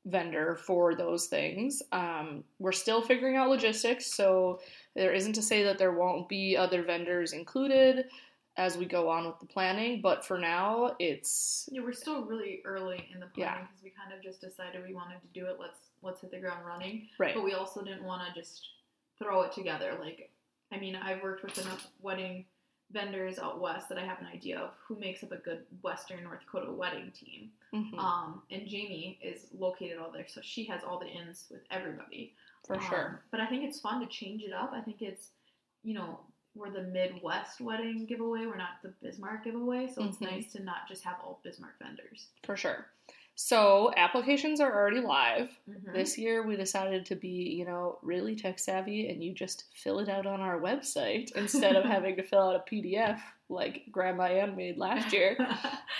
vendor 0.06 0.54
for 0.56 0.94
those 0.94 1.26
things. 1.26 1.82
Um, 1.92 2.44
we're 2.58 2.72
still 2.72 3.02
figuring 3.02 3.36
out 3.36 3.50
logistics, 3.50 4.06
so 4.06 4.60
there 4.96 5.12
isn't 5.12 5.34
to 5.34 5.42
say 5.42 5.64
that 5.64 5.76
there 5.76 5.92
won't 5.92 6.30
be 6.30 6.56
other 6.56 6.82
vendors 6.82 7.34
included 7.34 8.06
as 8.58 8.76
we 8.76 8.84
go 8.84 9.08
on 9.08 9.24
with 9.24 9.38
the 9.38 9.46
planning, 9.46 10.00
but 10.02 10.24
for 10.24 10.36
now 10.36 10.94
it's 10.98 11.68
Yeah, 11.72 11.82
we're 11.82 11.92
still 11.92 12.24
really 12.24 12.60
early 12.64 13.08
in 13.14 13.20
the 13.20 13.26
planning 13.26 13.66
because 13.70 13.82
we 13.82 13.90
kind 13.90 14.12
of 14.12 14.22
just 14.22 14.40
decided 14.40 14.84
we 14.86 14.92
wanted 14.94 15.20
to 15.22 15.28
do 15.32 15.46
it. 15.46 15.56
Let's 15.60 15.78
let's 16.02 16.20
hit 16.20 16.30
the 16.32 16.38
ground 16.38 16.66
running. 16.66 17.08
right. 17.18 17.34
But 17.34 17.44
we 17.44 17.54
also 17.54 17.82
didn't 17.82 18.04
want 18.04 18.22
to 18.28 18.38
just 18.38 18.66
throw 19.18 19.42
it 19.42 19.52
together. 19.52 19.96
Like, 20.00 20.30
I 20.72 20.78
mean, 20.78 20.94
I've 20.96 21.22
worked 21.22 21.42
with 21.44 21.58
enough 21.58 21.86
wedding 22.02 22.44
vendors 22.90 23.38
out 23.38 23.60
west 23.60 23.88
that 23.90 23.98
I 23.98 24.04
have 24.04 24.18
an 24.20 24.26
idea 24.32 24.58
of 24.58 24.70
who 24.86 24.98
makes 24.98 25.22
up 25.22 25.32
a 25.32 25.36
good 25.36 25.64
Western 25.82 26.22
North 26.24 26.40
Dakota 26.40 26.72
wedding 26.72 27.12
team. 27.12 27.50
Mhm, 27.74 27.98
Um, 27.98 28.42
and 28.50 28.66
Jamie 28.66 29.18
is 29.22 29.48
located 29.52 29.98
all 29.98 30.10
there, 30.10 30.26
so 30.26 30.40
she 30.40 30.64
has 30.64 30.82
all 30.84 30.98
the 30.98 31.06
ins 31.06 31.46
with 31.50 31.62
everybody. 31.70 32.34
for 32.66 32.74
Um, 32.76 32.82
sure. 32.88 33.22
But 33.30 33.40
I 33.40 33.46
think 33.46 33.62
it's 33.64 33.80
fun 33.80 34.00
to 34.00 34.06
change 34.06 34.42
it 34.42 34.52
up. 34.52 34.72
I 34.72 34.80
think 34.80 35.00
it's, 35.02 35.30
you 35.84 35.94
know, 35.94 36.20
we're 36.54 36.70
the 36.70 36.82
Midwest 36.82 37.60
wedding 37.60 38.06
giveaway. 38.06 38.46
We're 38.46 38.56
not 38.56 38.82
the 38.82 38.92
Bismarck 39.02 39.44
giveaway, 39.44 39.86
so 39.88 40.04
it's 40.04 40.18
Mhm. 40.18 40.30
nice 40.30 40.52
to 40.52 40.62
not 40.62 40.88
just 40.88 41.04
have 41.04 41.16
all 41.22 41.40
Bismarck 41.44 41.78
vendors. 41.78 42.28
For 42.42 42.56
sure. 42.56 42.86
So 43.40 43.92
applications 43.96 44.60
are 44.60 44.74
already 44.74 44.98
live. 45.00 45.56
Mhm. 45.70 45.92
This 45.92 46.18
year 46.18 46.42
we 46.42 46.56
decided 46.56 47.06
to 47.06 47.14
be, 47.14 47.28
you 47.28 47.64
know, 47.64 47.98
really 48.02 48.34
tech 48.34 48.58
savvy 48.58 49.08
and 49.10 49.22
you 49.22 49.32
just 49.32 49.66
fill 49.76 50.00
it 50.00 50.08
out 50.08 50.26
on 50.26 50.40
our 50.40 50.58
website 50.60 51.30
instead 51.36 51.76
of 51.76 51.84
having 51.84 52.16
to 52.16 52.22
fill 52.24 52.40
out 52.40 52.56
a 52.56 52.60
PDF 52.68 53.20
like 53.48 53.84
Grandma 53.92 54.24
Ann 54.24 54.56
made 54.56 54.76
last 54.78 55.12
year. 55.12 55.36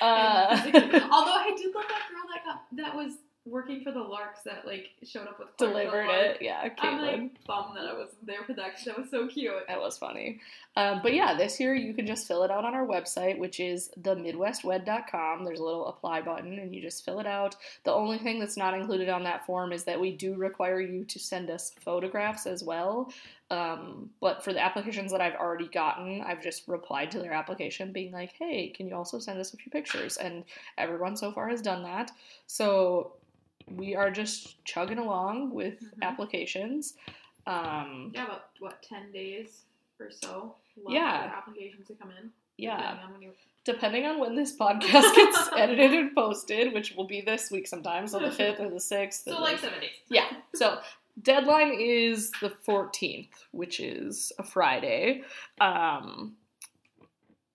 Uh, 0.00 0.50
Although 1.10 1.32
I 1.32 1.52
do 1.56 1.72
love 1.74 1.84
that 1.88 2.08
girl 2.08 2.22
that 2.32 2.44
got 2.44 2.62
that 2.76 2.94
was 2.94 3.14
working 3.50 3.82
for 3.82 3.92
the 3.92 4.00
Larks 4.00 4.42
that 4.42 4.66
like 4.66 4.90
showed 5.04 5.26
up 5.26 5.38
with 5.38 5.48
Clark 5.56 5.72
Delivered 5.72 6.08
it, 6.08 6.38
yeah, 6.40 6.68
I'm 6.78 6.98
Caitlin. 6.98 7.22
like 7.22 7.44
bummed 7.46 7.76
that 7.76 7.86
I 7.86 7.94
wasn't 7.94 8.26
there 8.26 8.44
for 8.46 8.54
that 8.54 8.70
because 8.70 8.84
that 8.84 8.98
was 8.98 9.10
so 9.10 9.26
cute. 9.26 9.52
That 9.66 9.80
was 9.80 9.98
funny. 9.98 10.40
Um, 10.76 11.00
but 11.02 11.14
yeah, 11.14 11.34
this 11.34 11.58
year 11.58 11.74
you 11.74 11.94
can 11.94 12.06
just 12.06 12.28
fill 12.28 12.44
it 12.44 12.50
out 12.50 12.64
on 12.64 12.74
our 12.74 12.86
website, 12.86 13.38
which 13.38 13.58
is 13.60 13.90
themidwestwed.com. 14.00 15.44
There's 15.44 15.60
a 15.60 15.64
little 15.64 15.86
apply 15.86 16.22
button 16.22 16.58
and 16.58 16.74
you 16.74 16.80
just 16.80 17.04
fill 17.04 17.20
it 17.20 17.26
out. 17.26 17.56
The 17.84 17.92
only 17.92 18.18
thing 18.18 18.38
that's 18.38 18.56
not 18.56 18.74
included 18.74 19.08
on 19.08 19.24
that 19.24 19.44
form 19.46 19.72
is 19.72 19.84
that 19.84 20.00
we 20.00 20.12
do 20.12 20.34
require 20.34 20.80
you 20.80 21.04
to 21.04 21.18
send 21.18 21.50
us 21.50 21.72
photographs 21.80 22.46
as 22.46 22.62
well. 22.62 23.12
Um, 23.50 24.10
but 24.20 24.44
for 24.44 24.52
the 24.52 24.62
applications 24.62 25.10
that 25.12 25.20
I've 25.20 25.34
already 25.34 25.68
gotten, 25.68 26.20
I've 26.20 26.42
just 26.42 26.68
replied 26.68 27.10
to 27.12 27.18
their 27.18 27.32
application 27.32 27.92
being 27.92 28.12
like, 28.12 28.32
hey, 28.38 28.68
can 28.68 28.86
you 28.88 28.94
also 28.94 29.18
send 29.18 29.40
us 29.40 29.54
a 29.54 29.56
few 29.56 29.72
pictures? 29.72 30.16
And 30.18 30.44
everyone 30.76 31.16
so 31.16 31.32
far 31.32 31.48
has 31.48 31.62
done 31.62 31.82
that. 31.84 32.10
So 32.46 33.12
we 33.76 33.94
are 33.94 34.10
just 34.10 34.62
chugging 34.64 34.98
along 34.98 35.50
with 35.54 35.80
Mhm. 35.80 36.02
applications. 36.02 36.94
Um, 37.46 38.12
Yeah, 38.14 38.24
about 38.24 38.50
what 38.58 38.82
ten 38.82 39.10
days 39.12 39.64
or 40.00 40.10
so. 40.10 40.54
Yeah. 40.88 41.28
for 41.30 41.36
applications 41.36 41.86
to 41.88 41.94
come 41.94 42.10
in. 42.12 42.32
yeah. 42.56 42.76
depending 42.92 43.14
on 43.16 43.22
you- 43.22 43.34
depending 43.64 44.06
on 44.06 44.18
when 44.18 44.34
this 44.34 44.56
podcast 44.56 45.14
gets 45.14 45.48
edited 45.56 45.92
and 45.92 46.14
posted, 46.14 46.72
which 46.72 46.94
will 46.94 47.06
be 47.06 47.20
this 47.20 47.50
week 47.50 47.66
sometimes 47.66 48.14
on 48.14 48.22
the 48.22 48.30
fifth 48.40 48.60
or 48.60 48.70
the 48.70 48.80
sixth. 48.80 49.24
So 49.24 49.36
or 49.36 49.40
like 49.40 49.58
seven 49.58 49.80
days. 49.80 49.90
yeah. 50.08 50.28
So 50.54 50.80
deadline 51.22 51.72
is 51.78 52.30
the 52.40 52.50
fourteenth, 52.50 53.44
which 53.52 53.80
is 53.80 54.32
a 54.38 54.42
Friday. 54.44 55.22
Um, 55.60 56.36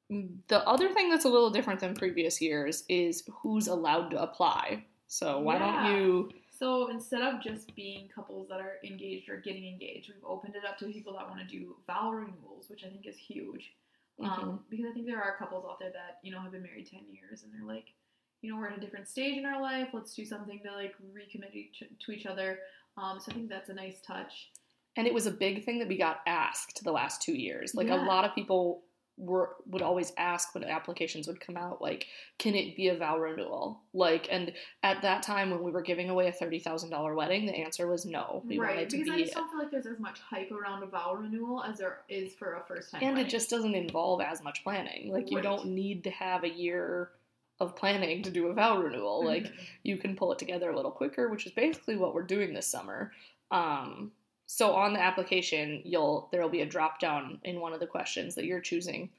the 0.09 0.59
other 0.67 0.93
thing 0.93 1.09
that's 1.09 1.25
a 1.25 1.29
little 1.29 1.49
different 1.49 1.79
than 1.79 1.95
previous 1.95 2.41
years 2.41 2.83
is 2.89 3.23
who's 3.41 3.67
allowed 3.67 4.11
to 4.11 4.21
apply. 4.21 4.85
So 5.13 5.39
why 5.39 5.57
Yeah. 5.57 5.83
don't 5.83 5.95
you? 5.95 6.31
So 6.49 6.87
instead 6.87 7.21
of 7.21 7.39
just 7.39 7.75
being 7.75 8.09
couples 8.09 8.47
that 8.49 8.59
are 8.59 8.79
engaged 8.83 9.29
or 9.29 9.37
getting 9.37 9.67
engaged, 9.67 10.11
we've 10.11 10.23
opened 10.25 10.55
it 10.55 10.65
up 10.65 10.79
to 10.79 10.87
people 10.87 11.13
that 11.13 11.29
want 11.29 11.39
to 11.39 11.45
do 11.45 11.75
vow 11.85 12.11
renewals, 12.11 12.67
which 12.67 12.83
I 12.83 12.89
think 12.89 13.05
is 13.05 13.15
huge. 13.15 13.75
Mm-hmm. 14.19 14.31
Um, 14.31 14.65
because 14.71 14.87
I 14.87 14.91
think 14.91 15.05
there 15.05 15.21
are 15.21 15.37
couples 15.37 15.65
out 15.69 15.77
there 15.77 15.91
that 15.91 16.17
you 16.23 16.31
know 16.31 16.39
have 16.39 16.51
been 16.51 16.63
married 16.63 16.87
ten 16.87 17.05
years 17.11 17.43
and 17.43 17.53
they're 17.53 17.63
like, 17.63 17.93
you 18.41 18.49
know, 18.51 18.57
we're 18.57 18.69
at 18.69 18.77
a 18.77 18.81
different 18.81 19.07
stage 19.07 19.37
in 19.37 19.45
our 19.45 19.61
life. 19.61 19.89
Let's 19.93 20.15
do 20.15 20.25
something 20.25 20.59
to 20.63 20.71
like 20.71 20.95
recommit 21.15 21.53
each, 21.53 21.83
to 21.99 22.11
each 22.11 22.25
other. 22.25 22.61
Um, 22.97 23.19
so 23.19 23.31
I 23.31 23.35
think 23.35 23.49
that's 23.49 23.69
a 23.69 23.73
nice 23.75 24.01
touch. 24.01 24.49
And 24.95 25.05
it 25.05 25.13
was 25.13 25.27
a 25.27 25.31
big 25.31 25.63
thing 25.63 25.77
that 25.77 25.87
we 25.87 25.97
got 25.97 26.21
asked 26.25 26.83
the 26.83 26.91
last 26.91 27.21
two 27.21 27.33
years. 27.33 27.75
Like 27.75 27.89
a 27.89 27.95
lot 27.95 28.25
of 28.25 28.33
people 28.33 28.83
were 29.17 29.55
would 29.67 29.81
always 29.83 30.11
ask 30.17 30.55
when 30.55 30.63
applications 30.63 31.27
would 31.27 31.39
come 31.39 31.55
out, 31.55 31.81
like, 31.81 32.07
can 32.39 32.55
it 32.55 32.75
be 32.75 32.87
a 32.87 32.97
vow 32.97 33.17
renewal? 33.19 33.81
Like, 33.93 34.27
and 34.31 34.51
at 34.81 35.01
that 35.03 35.21
time 35.21 35.51
when 35.51 35.61
we 35.63 35.71
were 35.71 35.83
giving 35.83 36.09
away 36.09 36.27
a 36.27 36.31
thirty 36.31 36.59
thousand 36.59 36.89
dollar 36.89 37.13
wedding, 37.13 37.45
the 37.45 37.53
answer 37.53 37.87
was 37.87 38.05
no. 38.05 38.41
We 38.47 38.57
right, 38.57 38.75
wanted 38.75 38.89
to 38.89 38.97
because 38.97 39.11
I 39.13 39.15
be, 39.17 39.23
just 39.23 39.35
don't 39.35 39.49
feel 39.49 39.59
like 39.59 39.71
there's 39.71 39.85
as 39.85 39.99
much 39.99 40.19
hype 40.19 40.51
around 40.51 40.81
a 40.83 40.87
vow 40.87 41.13
renewal 41.13 41.63
as 41.63 41.77
there 41.77 41.99
is 42.09 42.33
for 42.33 42.55
a 42.55 42.63
first 42.67 42.91
time. 42.91 43.03
and 43.03 43.19
it 43.19 43.29
just 43.29 43.49
doesn't 43.49 43.75
involve 43.75 44.21
as 44.21 44.41
much 44.43 44.63
planning. 44.63 45.11
Like, 45.11 45.29
you 45.29 45.37
Right. 45.37 45.43
don't 45.43 45.67
need 45.67 46.03
to 46.05 46.09
have 46.09 46.43
a 46.43 46.49
year 46.49 47.11
of 47.59 47.75
planning 47.75 48.23
to 48.23 48.31
do 48.31 48.47
a 48.47 48.53
vow 48.53 48.81
renewal. 48.81 49.23
Like, 49.23 49.51
you 49.83 49.97
can 49.97 50.15
pull 50.15 50.31
it 50.33 50.39
together 50.39 50.71
a 50.71 50.75
little 50.75 50.91
quicker, 50.91 51.29
which 51.29 51.45
is 51.45 51.51
basically 51.51 51.95
what 51.97 52.15
we're 52.15 52.23
doing 52.23 52.53
this 52.55 52.67
summer. 52.67 53.11
Um, 53.51 54.11
so 54.45 54.73
on 54.73 54.93
the 54.93 55.01
application, 55.01 55.81
you'll 55.83 56.29
there'll 56.31 56.49
be 56.49 56.61
a 56.61 56.65
drop 56.65 56.99
down 56.99 57.39
in 57.43 57.59
one 57.59 57.73
of 57.73 57.79
the 57.79 57.87
questions 57.87 58.35
that 58.35 58.45
you're 58.45 58.59
choosing. 58.59 59.09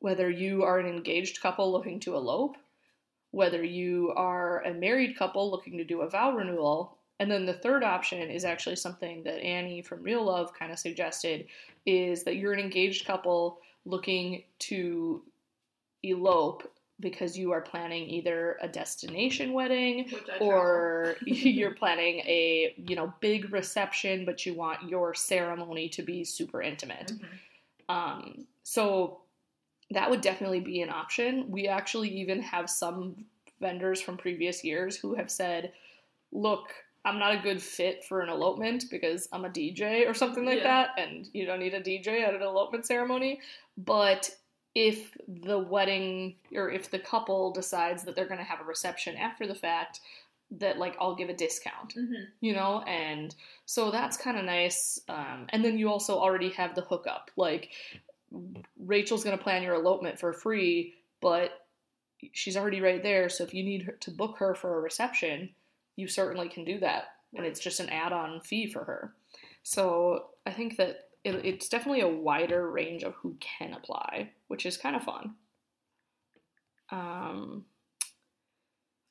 Whether 0.00 0.30
you 0.30 0.64
are 0.64 0.78
an 0.78 0.86
engaged 0.86 1.40
couple 1.40 1.70
looking 1.70 2.00
to 2.00 2.16
elope, 2.16 2.56
whether 3.30 3.62
you 3.62 4.12
are 4.16 4.62
a 4.62 4.74
married 4.74 5.16
couple 5.16 5.50
looking 5.50 5.78
to 5.78 5.84
do 5.84 6.02
a 6.02 6.10
vow 6.10 6.32
renewal, 6.32 6.98
and 7.18 7.30
then 7.30 7.46
the 7.46 7.54
third 7.54 7.84
option 7.84 8.30
is 8.30 8.44
actually 8.44 8.76
something 8.76 9.22
that 9.22 9.42
Annie 9.42 9.82
from 9.82 10.02
Real 10.02 10.24
Love 10.24 10.52
kind 10.52 10.72
of 10.72 10.78
suggested 10.78 11.46
is 11.86 12.24
that 12.24 12.36
you're 12.36 12.52
an 12.52 12.60
engaged 12.60 13.06
couple 13.06 13.60
looking 13.84 14.42
to 14.60 15.22
elope 16.02 16.70
because 17.00 17.36
you 17.36 17.50
are 17.52 17.60
planning 17.60 18.08
either 18.08 18.56
a 18.60 18.68
destination 18.68 19.52
wedding 19.52 20.08
or 20.40 21.16
you're 21.26 21.74
planning 21.74 22.20
a 22.20 22.74
you 22.76 22.94
know 22.96 23.12
big 23.20 23.52
reception 23.52 24.24
but 24.24 24.44
you 24.46 24.54
want 24.54 24.88
your 24.88 25.14
ceremony 25.14 25.88
to 25.88 26.02
be 26.02 26.24
super 26.24 26.62
intimate 26.62 27.12
Mhm. 27.12 27.94
um, 27.94 28.46
so 28.62 29.20
that 29.90 30.08
would 30.08 30.20
definitely 30.20 30.60
be 30.60 30.80
an 30.82 30.90
option 30.90 31.50
we 31.50 31.68
actually 31.68 32.08
even 32.08 32.40
have 32.40 32.70
some 32.70 33.24
vendors 33.60 34.00
from 34.00 34.16
previous 34.16 34.62
years 34.64 34.96
who 34.96 35.14
have 35.14 35.30
said 35.30 35.72
look 36.32 36.72
i'm 37.04 37.18
not 37.18 37.34
a 37.34 37.42
good 37.42 37.60
fit 37.60 38.04
for 38.04 38.20
an 38.20 38.28
elopement 38.28 38.84
because 38.90 39.28
i'm 39.32 39.44
a 39.44 39.48
dj 39.50 40.08
or 40.08 40.14
something 40.14 40.44
like 40.44 40.58
Yeah. 40.58 40.64
that 40.64 40.88
and 40.98 41.28
you 41.32 41.44
don't 41.46 41.60
need 41.60 41.74
a 41.74 41.80
dj 41.82 42.22
at 42.22 42.34
an 42.34 42.42
elopement 42.42 42.86
ceremony 42.86 43.40
but 43.76 44.30
if 44.74 45.16
the 45.28 45.58
wedding 45.58 46.34
or 46.54 46.70
if 46.70 46.90
the 46.90 46.98
couple 46.98 47.52
decides 47.52 48.04
that 48.04 48.14
they're 48.16 48.26
going 48.26 48.38
to 48.38 48.44
have 48.44 48.60
a 48.60 48.64
reception 48.64 49.16
after 49.16 49.46
the 49.46 49.54
fact 49.54 50.00
that 50.50 50.78
like 50.78 50.96
i'll 51.00 51.14
give 51.14 51.28
a 51.30 51.34
discount 51.34 51.94
Mhm. 51.94 52.26
you 52.40 52.52
know? 52.54 52.80
And 52.86 53.34
so 53.66 53.90
that's 53.90 54.16
kind 54.16 54.38
of 54.38 54.44
nice 54.44 55.00
um, 55.08 55.46
and 55.50 55.64
then 55.64 55.78
you 55.78 55.88
also 55.90 56.18
already 56.18 56.50
have 56.50 56.74
the 56.74 56.82
hookup. 56.82 57.30
Like 57.36 57.70
rachel's 58.78 59.24
going 59.24 59.36
to 59.36 59.42
plan 59.42 59.62
your 59.62 59.74
elopement 59.74 60.18
for 60.18 60.32
free 60.32 60.94
but 61.20 61.66
she's 62.32 62.56
already 62.56 62.80
right 62.80 63.02
there 63.02 63.28
so 63.28 63.44
if 63.44 63.52
you 63.52 63.62
need 63.62 63.82
her 63.82 63.92
to 63.92 64.10
book 64.10 64.36
her 64.38 64.54
for 64.54 64.78
a 64.78 64.80
reception 64.80 65.50
you 65.96 66.06
certainly 66.08 66.48
can 66.48 66.64
do 66.64 66.78
that 66.78 67.04
and 67.34 67.44
it's 67.44 67.60
just 67.60 67.80
an 67.80 67.88
add-on 67.88 68.40
fee 68.40 68.66
for 68.66 68.84
her. 68.84 69.14
So 69.62 70.26
i 70.46 70.50
think 70.50 70.76
that 70.76 71.08
it, 71.24 71.44
it's 71.44 71.68
definitely 71.68 72.00
a 72.00 72.08
wider 72.08 72.70
range 72.70 73.02
of 73.02 73.14
who 73.16 73.36
can 73.40 73.74
apply 73.74 74.30
which 74.48 74.66
is 74.66 74.76
kind 74.76 74.96
of 74.96 75.02
fun 75.02 75.34
um, 76.90 77.64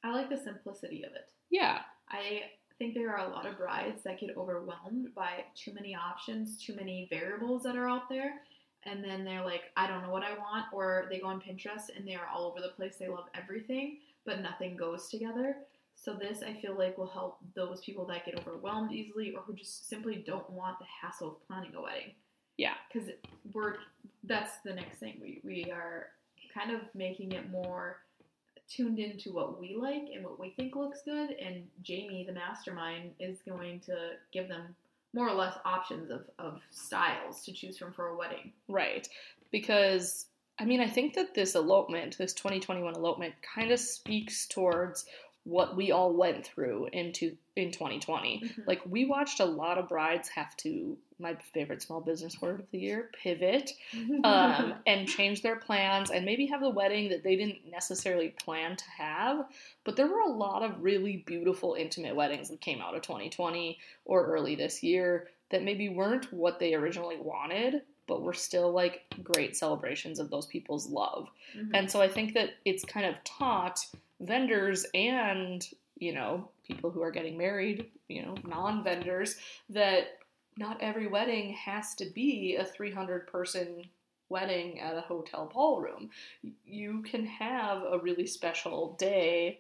I 0.04 0.14
like 0.14 0.30
the 0.30 0.38
simplicity 0.38 1.04
of 1.04 1.14
it. 1.14 1.32
yeah 1.50 1.80
I 2.10 2.44
think 2.82 2.96
there 2.96 3.16
are 3.16 3.28
a 3.28 3.32
lot 3.32 3.46
of 3.46 3.60
brides 3.60 4.02
that 4.04 4.20
get 4.20 4.36
overwhelmed 4.36 5.14
by 5.14 5.46
too 5.56 5.72
many 5.72 5.96
options, 5.96 6.58
too 6.58 6.76
many 6.76 7.08
variables 7.12 7.62
that 7.62 7.76
are 7.76 7.88
out 7.88 8.10
there. 8.10 8.42
And 8.84 9.04
then 9.04 9.24
they're 9.24 9.46
like, 9.46 9.66
I 9.78 9.86
don't 9.86 10.02
know 10.02 10.10
what 10.10 10.24
I 10.24 10.34
want. 10.34 10.66
Or 10.74 11.06
they 11.12 11.20
go 11.20 11.28
on 11.28 11.40
Pinterest 11.40 11.96
and 11.96 12.08
they 12.08 12.16
are 12.16 12.28
all 12.34 12.48
over 12.48 12.60
the 12.60 12.74
place. 12.76 12.96
They 12.98 13.08
love 13.08 13.26
everything, 13.36 14.00
but 14.26 14.42
nothing 14.42 14.76
goes 14.76 15.10
together. 15.10 15.58
So, 16.04 16.14
this 16.14 16.42
I 16.42 16.60
feel 16.60 16.76
like 16.76 16.98
will 16.98 17.08
help 17.08 17.38
those 17.56 17.82
people 17.82 18.06
that 18.08 18.26
get 18.26 18.40
overwhelmed 18.40 18.92
easily 18.92 19.34
or 19.36 19.42
who 19.42 19.54
just 19.54 19.88
simply 19.88 20.24
don't 20.26 20.50
want 20.50 20.80
the 20.80 20.86
hassle 21.02 21.28
of 21.28 21.48
planning 21.48 21.76
a 21.76 21.82
wedding. 21.82 22.14
Yeah. 22.58 22.74
Because 22.92 23.10
we're, 23.54 23.76
that's 24.24 24.58
the 24.66 24.74
next 24.74 24.98
thing. 24.98 25.20
We, 25.22 25.42
we 25.44 25.72
are 25.72 26.08
kind 26.54 26.72
of 26.72 26.82
making 26.96 27.34
it 27.34 27.52
more 27.52 28.00
tuned 28.68 29.00
into 29.00 29.32
what 29.32 29.60
we 29.60 29.76
like 29.76 30.08
and 30.14 30.24
what 30.24 30.40
we 30.40 30.52
think 30.52 30.76
looks 30.76 31.02
good 31.04 31.32
and 31.32 31.68
jamie 31.82 32.24
the 32.26 32.32
mastermind 32.32 33.12
is 33.20 33.40
going 33.46 33.82
to 33.82 34.12
give 34.32 34.48
them 34.48 34.74
more 35.14 35.28
or 35.28 35.34
less 35.34 35.58
options 35.66 36.10
of, 36.10 36.22
of 36.40 36.62
styles 36.70 37.44
to 37.44 37.52
choose 37.52 37.78
from 37.78 37.92
for 37.92 38.08
a 38.08 38.16
wedding 38.16 38.52
Right. 38.70 39.10
Because 39.52 40.28
I 40.60 40.66
mean, 40.66 40.80
I 40.80 40.88
think 40.88 41.16
that 41.16 41.34
this 41.34 41.56
elopement, 41.56 42.20
this 42.20 42.34
2021 42.34 42.94
elopement 42.94 43.34
kind 43.42 43.72
of 43.72 43.80
speaks 43.80 44.46
towards 44.46 45.06
what 45.44 45.76
we 45.76 45.92
all 45.92 46.14
went 46.14 46.46
through 46.46 46.88
into 46.94 47.36
in 47.56 47.72
2020. 47.72 48.42
Mhm. 48.44 48.68
Like 48.68 48.82
we 48.86 49.06
watched 49.06 49.40
a 49.40 49.46
lot 49.46 49.78
of 49.78 49.90
brides 49.90 50.30
have 50.30 50.56
to 50.58 50.98
my 51.18 51.36
favorite 51.54 51.82
small 51.82 52.02
business 52.02 52.42
word 52.42 52.60
of 52.60 52.72
the 52.72 52.80
year, 52.80 53.12
pivot, 53.22 53.72
um, 54.24 54.74
and 54.88 55.08
change 55.08 55.42
their 55.42 55.56
plans 55.56 56.10
and 56.12 56.26
maybe 56.26 56.46
have 56.48 56.62
the 56.62 56.70
wedding 56.70 57.10
that 57.10 57.24
they 57.24 57.36
didn't 57.36 57.60
necessarily 57.70 58.30
plan 58.30 58.76
to 58.76 58.90
have. 58.98 59.46
But 59.84 59.96
there 59.96 60.08
were 60.08 60.22
a 60.22 60.30
lot 60.32 60.64
of 60.64 60.82
really 60.84 61.18
beautiful 61.26 61.76
intimate 61.76 62.16
weddings 62.16 62.50
that 62.50 62.62
came 62.62 62.82
out 62.82 62.96
of 62.96 63.02
2020 63.02 63.78
or 64.06 64.26
early 64.26 64.56
this 64.56 64.82
year 64.84 65.28
that 65.50 65.64
maybe 65.64 65.90
weren't 65.90 66.32
what 66.32 66.60
they 66.60 66.74
originally 66.74 67.18
wanted, 67.18 67.82
but 68.08 68.22
were 68.22 68.34
still 68.34 68.72
like 68.72 69.04
great 69.24 69.56
celebrations 69.56 70.20
of 70.20 70.30
those 70.30 70.46
people's 70.48 70.88
love. 70.90 71.30
Mhm. 71.56 71.72
And 71.74 71.92
so 71.92 72.02
I 72.02 72.08
think 72.08 72.34
that 72.34 72.52
it's 72.66 72.86
kind 72.86 73.06
of 73.06 73.22
taught 73.24 73.86
vendors 74.22 74.86
and, 74.94 75.66
you 75.98 76.14
know, 76.14 76.50
people 76.64 76.92
who 76.92 77.02
are 77.02 77.12
getting 77.12 77.38
married, 77.38 77.88
you 78.08 78.24
know, 78.24 78.36
non 78.46 78.84
vendors, 78.84 79.38
that 79.70 80.20
not 80.58 80.82
every 80.82 81.08
wedding 81.08 81.54
has 81.54 81.96
to 81.96 82.06
be 82.06 82.56
a 82.56 82.66
300 82.66 83.28
person 83.28 83.84
wedding 84.30 84.80
at 84.80 84.98
a 84.98 85.02
hotel 85.02 85.50
ballroom. 85.54 86.10
You 86.66 87.04
can 87.04 87.26
have 87.26 87.84
a 87.84 88.00
really 88.00 88.26
special 88.26 88.96
day 88.98 89.60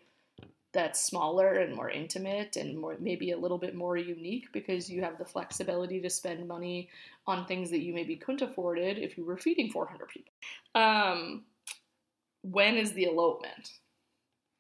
that's 0.74 1.04
smaller 1.04 1.56
and 1.56 1.76
more 1.76 1.90
intimate 1.90 2.56
and 2.56 2.78
more 2.78 2.96
maybe 3.00 3.32
a 3.32 3.38
little 3.38 3.58
bit 3.58 3.76
more 3.76 3.98
unique 3.98 4.48
because 4.54 4.90
you 4.90 5.02
have 5.02 5.18
the 5.18 5.26
flexibility 5.26 6.00
to 6.00 6.10
spend 6.10 6.48
money 6.48 6.90
on 7.28 7.46
things 7.46 7.70
that 7.72 7.82
you 7.82 7.94
maybe 7.94 8.16
couldn't 8.16 8.42
afford 8.42 8.80
it 8.80 8.98
if 8.98 9.18
you 9.18 9.26
were 9.26 9.38
feeding 9.38 9.70
400 9.70 10.08
people. 10.08 10.32
Um, 10.74 11.44
when 12.44 12.78
is 12.78 12.94
the 12.94 13.04
elopement? 13.04 13.72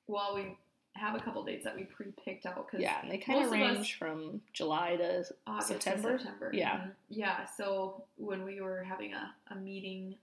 Well, 0.08 0.36
we 0.36 0.58
have 0.96 1.16
a 1.16 1.20
couple 1.20 1.44
dates 1.44 1.64
that 1.64 1.76
we 1.76 1.84
pre-picked 1.84 2.46
out 2.46 2.56
because 2.66 2.82
Yeah, 2.82 3.02
they 3.10 3.18
kind 3.18 3.44
of 3.46 3.52
range 3.52 3.98
from 3.98 4.42
July 4.54 4.98
to 4.98 5.24
August 5.48 5.68
September? 5.70 6.18
To 6.18 6.24
September. 6.24 6.52
Yeah. 6.54 6.78
Mhm. 6.80 6.96
Yeah. 7.10 7.46
So 7.46 8.04
when 8.18 8.44
we 8.44 8.62
were 8.62 8.84
having 8.84 9.14
a, 9.14 9.34
a 9.52 9.56
meeting 9.56 10.16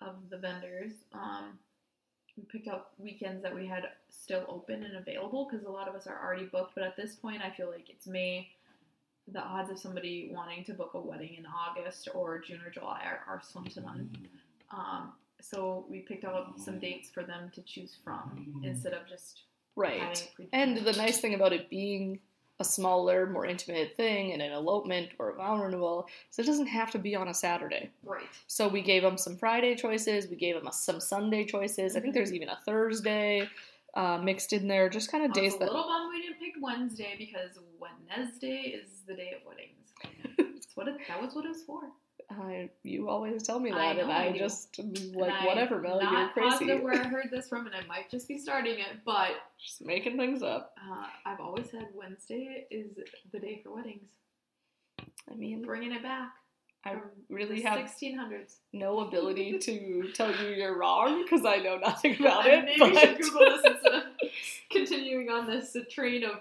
of 0.00 0.30
the 0.30 0.38
vendors, 0.38 0.92
um, 1.12 1.58
we 2.36 2.44
picked 2.44 2.68
out 2.68 2.90
weekends 2.98 3.42
that 3.42 3.54
we 3.54 3.66
had 3.66 3.90
still 4.08 4.44
open 4.48 4.84
and 4.84 4.96
available 4.96 5.46
because 5.50 5.66
a 5.66 5.70
lot 5.70 5.88
of 5.88 5.94
us 5.94 6.06
are 6.06 6.18
already 6.24 6.46
booked. 6.46 6.74
But 6.74 6.84
at 6.84 6.96
this 6.96 7.16
point, 7.16 7.42
I 7.42 7.50
feel 7.50 7.70
like 7.70 7.90
it's 7.90 8.06
May. 8.06 8.48
The 9.30 9.40
odds 9.40 9.70
of 9.70 9.78
somebody 9.78 10.30
wanting 10.32 10.64
to 10.64 10.72
book 10.72 10.92
a 10.94 11.00
wedding 11.00 11.34
in 11.34 11.44
August 11.44 12.08
or 12.14 12.38
June 12.38 12.60
or 12.64 12.70
July 12.70 13.02
are, 13.04 13.24
are 13.34 13.42
slim 13.42 13.66
to 13.66 13.80
none. 13.82 14.10
Um, 14.70 15.12
so 15.40 15.86
we 15.88 16.00
picked 16.00 16.24
out 16.24 16.58
some 16.60 16.78
dates 16.78 17.08
for 17.10 17.22
them 17.22 17.50
to 17.54 17.62
choose 17.62 17.96
from 18.02 18.60
instead 18.64 18.92
of 18.92 19.06
just 19.08 19.42
right. 19.76 20.00
having 20.00 20.18
a 20.18 20.34
pre- 20.34 20.48
And 20.52 20.76
the 20.78 20.92
nice 20.92 21.20
thing 21.20 21.34
about 21.34 21.52
it 21.52 21.70
being 21.70 22.18
a 22.60 22.64
smaller, 22.64 23.26
more 23.26 23.46
intimate 23.46 23.96
thing 23.96 24.32
and 24.32 24.42
an 24.42 24.50
elopement 24.52 25.10
or 25.20 25.30
a 25.30 25.34
vow 25.36 25.62
renewal 25.62 26.08
So 26.30 26.42
it 26.42 26.46
doesn't 26.46 26.66
have 26.66 26.90
to 26.90 26.98
be 26.98 27.14
on 27.14 27.28
a 27.28 27.34
Saturday. 27.34 27.90
right. 28.04 28.24
So 28.48 28.66
we 28.66 28.82
gave 28.82 29.02
them 29.02 29.16
some 29.16 29.36
Friday 29.36 29.76
choices, 29.76 30.26
we 30.28 30.36
gave 30.36 30.56
them 30.56 30.66
a, 30.66 30.72
some 30.72 30.98
Sunday 31.00 31.44
choices. 31.44 31.94
I 31.96 32.00
think 32.00 32.14
there's 32.14 32.32
even 32.32 32.48
a 32.48 32.58
Thursday 32.66 33.48
uh, 33.94 34.18
mixed 34.18 34.52
in 34.52 34.66
there, 34.68 34.88
just 34.88 35.10
kind 35.10 35.24
of 35.24 35.32
days 35.32 35.52
was 35.52 35.56
a 35.56 35.58
that. 35.60 35.64
little 35.66 35.84
bummed 35.84 36.10
we 36.12 36.22
didn't 36.22 36.38
pick 36.40 36.54
Wednesday 36.60 37.14
because 37.16 37.58
Wednesday 37.78 38.74
is 38.76 39.02
the 39.06 39.14
day 39.14 39.34
of 39.40 39.46
weddings. 39.46 39.92
That's 40.54 40.76
what 40.76 40.88
it, 40.88 40.96
that 41.08 41.20
was 41.22 41.34
what 41.34 41.44
it 41.44 41.48
was 41.48 41.62
for. 41.62 41.82
I, 42.30 42.68
you 42.82 43.08
always 43.08 43.42
tell 43.42 43.58
me 43.58 43.70
that, 43.70 43.96
know 43.96 44.02
and 44.02 44.12
I 44.12 44.26
I 44.26 44.38
just 44.38 44.78
am 44.78 44.86
And 44.94 45.16
like, 45.16 45.46
whatever, 45.46 45.80
Mel, 45.80 46.00
you're 46.02 46.12
Not 46.12 46.34
crazy. 46.34 46.50
positive 46.50 46.82
where 46.82 46.94
I 46.94 47.04
heard 47.08 47.28
this 47.30 47.48
from, 47.48 47.66
and 47.66 47.74
I 47.74 47.84
might 47.86 48.10
just 48.10 48.28
be 48.28 48.36
starting 48.38 48.78
it, 48.78 48.98
but 49.06 49.30
Just 49.64 49.84
making 49.84 50.16
things 50.18 50.42
up. 50.42 50.74
uh, 50.90 51.06
I've 51.24 51.40
always 51.40 51.70
said 51.70 51.86
Wednesday 51.94 52.66
is 52.70 52.90
the 53.32 53.38
day 53.40 53.60
for 53.64 53.74
weddings. 53.74 54.10
I 55.30 55.34
mean, 55.36 55.62
Bringing 55.62 55.92
it 55.92 56.02
back. 56.02 56.30
I 56.84 56.96
really 57.28 57.60
have 57.62 57.78
1600s. 57.80 58.54
no 58.72 59.00
ability 59.00 59.58
to 59.58 60.12
tell 60.14 60.30
you 60.30 60.50
you're 60.54 60.78
wrong 60.78 61.22
because 61.24 61.44
I 61.44 61.56
know 61.56 61.76
nothing 61.76 62.14
about 62.20 62.46
I 62.46 62.50
it. 62.50 62.64
maybe 62.66 62.78
but 62.78 62.94
should 63.00 63.18
Google 63.20 63.40
this 63.50 63.64
instead 63.64 63.94
of 63.94 64.02
continuing 64.70 65.28
on 65.28 65.46
this 65.46 65.76
train 65.90 66.24
of 66.24 66.36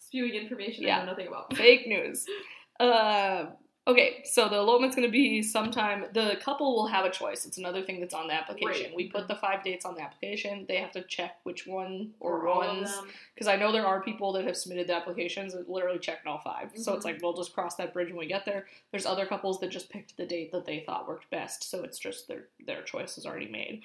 spewing 0.00 0.34
information 0.34 0.86
I 0.88 1.00
know 1.00 1.06
nothing 1.06 1.26
about. 1.26 1.54
fake 1.56 1.86
news. 1.88 2.26
Uh, 2.78 3.46
okay, 3.86 4.22
so 4.24 4.48
the 4.48 4.56
element's 4.56 4.96
going 4.96 5.06
to 5.06 5.12
be 5.12 5.42
sometime. 5.42 6.06
The 6.12 6.36
couple 6.42 6.74
will 6.74 6.86
have 6.86 7.04
a 7.04 7.10
choice. 7.10 7.46
It's 7.46 7.58
another 7.58 7.82
thing 7.82 8.00
that's 8.00 8.14
on 8.14 8.26
the 8.26 8.34
application. 8.34 8.86
Right. 8.86 8.96
We 8.96 9.08
put 9.08 9.28
the 9.28 9.36
five 9.36 9.62
dates 9.62 9.84
on 9.84 9.94
the 9.94 10.02
application. 10.02 10.64
They 10.66 10.76
have 10.78 10.90
to 10.92 11.02
check 11.02 11.36
which 11.44 11.66
one 11.66 12.12
or, 12.20 12.44
ones. 12.44 12.90
Because 13.34 13.46
I 13.46 13.56
know 13.56 13.70
there 13.70 13.86
are 13.86 14.02
people 14.02 14.32
that 14.32 14.44
have 14.44 14.56
submitted 14.56 14.88
the 14.88 14.94
applications 14.94 15.54
that 15.54 15.68
literally 15.70 15.98
checked 15.98 16.26
all 16.26 16.38
5 16.38 16.70
So 16.74 16.94
it's 16.94 17.04
Mhm. 17.04 17.12
like 17.12 17.22
we'll 17.22 17.32
just 17.34 17.52
cross 17.52 17.76
that 17.76 17.92
bridge 17.92 18.08
when 18.08 18.18
we 18.18 18.26
get 18.26 18.44
there. 18.44 18.66
There's 18.90 19.06
other 19.06 19.26
couples 19.26 19.60
that 19.60 19.70
just 19.70 19.88
picked 19.90 20.16
the 20.16 20.26
date 20.26 20.50
that 20.52 20.64
they 20.64 20.80
thought 20.80 21.06
worked 21.06 21.30
best. 21.30 21.64
So 21.64 21.84
it's 21.84 21.98
just 21.98 22.28
their 22.28 22.48
their 22.58 22.82
choice 22.82 23.18
is 23.18 23.26
already 23.26 23.48
made. 23.48 23.82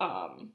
Um, 0.00 0.52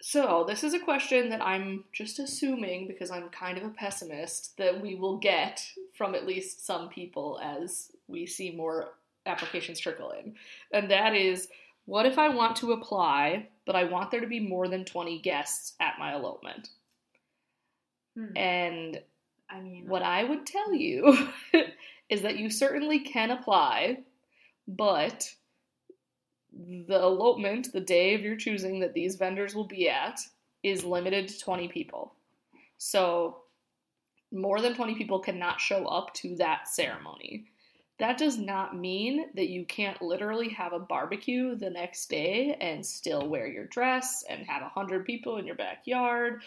so 0.00 0.44
this 0.46 0.62
is 0.62 0.74
a 0.74 0.78
question 0.78 1.28
that 1.30 1.44
I'm 1.44 1.84
just 1.92 2.18
assuming 2.18 2.86
because 2.86 3.10
I'm 3.10 3.28
kind 3.30 3.58
of 3.58 3.64
a 3.64 3.70
pessimist 3.70 4.56
that 4.56 4.80
we 4.80 4.94
will 4.94 5.18
get 5.18 5.66
from 5.94 6.14
at 6.14 6.26
least 6.26 6.64
some 6.64 6.88
people 6.88 7.40
as 7.42 7.90
we 8.06 8.26
see 8.26 8.52
more 8.52 8.90
applications 9.26 9.80
trickle 9.80 10.12
in. 10.12 10.34
And 10.72 10.90
that 10.90 11.14
is 11.14 11.48
what 11.84 12.06
if 12.06 12.18
I 12.18 12.28
want 12.28 12.56
to 12.56 12.72
apply, 12.72 13.48
but 13.66 13.74
I 13.74 13.84
want 13.84 14.10
there 14.10 14.20
to 14.20 14.26
be 14.26 14.40
more 14.40 14.68
than 14.68 14.84
20 14.84 15.20
guests 15.20 15.74
at 15.80 15.98
my 15.98 16.14
elopement? 16.14 16.68
Hmm. 18.14 18.36
And 18.36 19.00
I 19.50 19.60
mean, 19.60 19.88
what 19.88 20.02
I 20.02 20.22
would 20.22 20.46
tell 20.46 20.74
you 20.74 21.28
is 22.08 22.22
that 22.22 22.38
you 22.38 22.50
certainly 22.50 23.00
can 23.00 23.30
apply, 23.30 24.00
but 24.68 25.34
the 26.58 27.00
elopement, 27.00 27.72
the 27.72 27.80
day 27.80 28.14
of 28.14 28.22
your 28.22 28.36
choosing 28.36 28.80
that 28.80 28.94
these 28.94 29.16
vendors 29.16 29.54
will 29.54 29.66
be 29.66 29.88
at, 29.88 30.20
is 30.62 30.84
limited 30.84 31.28
to 31.28 31.38
20 31.38 31.68
people. 31.68 32.14
So 32.78 33.38
more 34.32 34.60
than 34.60 34.74
20 34.74 34.94
people 34.96 35.20
cannot 35.20 35.60
show 35.60 35.86
up 35.86 36.12
to 36.14 36.36
that 36.36 36.68
ceremony. 36.68 37.46
That 37.98 38.18
does 38.18 38.38
not 38.38 38.76
mean 38.76 39.26
that 39.34 39.48
you 39.48 39.64
can't 39.64 40.00
literally 40.00 40.50
have 40.50 40.72
a 40.72 40.78
barbecue 40.78 41.56
the 41.56 41.70
next 41.70 42.08
day 42.08 42.56
and 42.60 42.84
still 42.84 43.28
wear 43.28 43.48
your 43.48 43.66
dress 43.66 44.24
and 44.28 44.46
have 44.46 44.62
100 44.62 45.04
people 45.04 45.38
in 45.38 45.46
your 45.46 45.56
backyard 45.56 46.42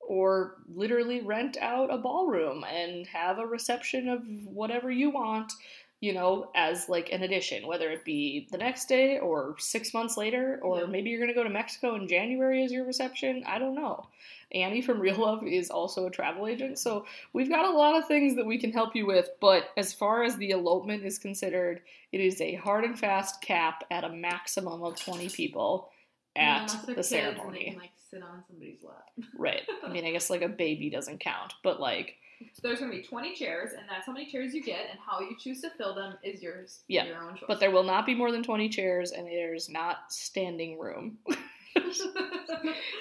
or 0.00 0.58
literally 0.72 1.20
rent 1.20 1.56
out 1.60 1.92
a 1.92 1.98
ballroom 1.98 2.64
and 2.64 3.06
have 3.08 3.38
a 3.38 3.46
reception 3.46 4.08
of 4.08 4.24
whatever 4.44 4.88
you 4.90 5.10
want, 5.10 5.52
you 6.00 6.12
know, 6.12 6.50
as 6.54 6.88
like 6.88 7.10
an 7.10 7.22
addition, 7.22 7.66
whether 7.66 7.90
it 7.90 8.04
be 8.04 8.46
the 8.52 8.58
next 8.58 8.86
day 8.86 9.18
or 9.18 9.56
six 9.58 9.94
months 9.94 10.16
later, 10.16 10.58
or 10.62 10.80
Yeah. 10.80 10.86
maybe 10.86 11.08
you're 11.10 11.18
going 11.20 11.30
to 11.32 11.34
go 11.34 11.42
to 11.42 11.48
Mexico 11.50 11.94
in 11.94 12.06
January 12.06 12.62
as 12.64 12.70
your 12.72 12.84
reception. 12.84 13.42
I 13.46 13.58
don't 13.58 13.74
know. 13.74 14.06
Annie 14.52 14.82
from 14.82 15.00
Real 15.00 15.16
Love 15.16 15.42
is 15.46 15.70
also 15.70 16.06
a 16.06 16.10
travel 16.10 16.46
agent, 16.46 16.78
so 16.78 17.04
we've 17.32 17.48
got 17.48 17.64
a 17.64 17.76
lot 17.76 17.96
of 17.96 18.06
things 18.06 18.36
that 18.36 18.46
we 18.46 18.58
can 18.58 18.72
help 18.72 18.94
you 18.94 19.06
with. 19.06 19.28
But 19.40 19.70
as 19.76 19.92
far 19.92 20.22
as 20.22 20.36
the 20.36 20.50
elopement 20.50 21.04
is 21.04 21.18
considered, 21.18 21.80
it 22.12 22.20
is 22.20 22.40
a 22.40 22.54
hard 22.54 22.84
and 22.84 22.98
fast 22.98 23.40
cap 23.40 23.82
at 23.90 24.04
a 24.04 24.08
maximum 24.10 24.82
of 24.84 25.00
20 25.00 25.30
people 25.30 25.90
at 26.36 26.68
the 26.68 26.74
kids 26.76 26.86
And 26.88 26.96
they 26.96 27.02
ceremony. 27.02 27.64
can 27.70 27.78
like 27.80 27.90
sit 28.10 28.22
on 28.22 28.44
somebody's 28.46 28.84
lap. 28.84 29.08
Right. 29.36 29.62
I 29.82 29.88
mean, 29.88 30.04
I 30.04 30.12
guess 30.12 30.30
like 30.30 30.42
a 30.42 30.48
baby 30.48 30.90
doesn't 30.90 31.18
count, 31.20 31.54
but 31.64 31.80
like, 31.80 32.16
So 32.52 32.60
there's 32.62 32.80
gonna 32.80 32.92
be 32.92 33.02
20 33.02 33.34
chairs, 33.34 33.72
and 33.72 33.82
that's 33.88 34.06
how 34.06 34.12
many 34.12 34.26
chairs 34.26 34.54
you 34.54 34.62
get, 34.62 34.86
and 34.90 34.98
how 35.04 35.20
you 35.20 35.36
choose 35.38 35.60
to 35.62 35.70
fill 35.78 35.94
them 35.94 36.14
is 36.22 36.42
yours. 36.42 36.80
Yeah, 36.88 37.04
your 37.06 37.22
own 37.22 37.34
choice. 37.34 37.44
but 37.48 37.60
there 37.60 37.70
will 37.70 37.82
not 37.82 38.06
be 38.06 38.14
more 38.14 38.30
than 38.32 38.42
20 38.42 38.68
chairs 38.68 39.12
and 39.12 39.26
there's 39.26 39.68
not 39.68 40.10
standing 40.12 40.78
room. 40.78 41.18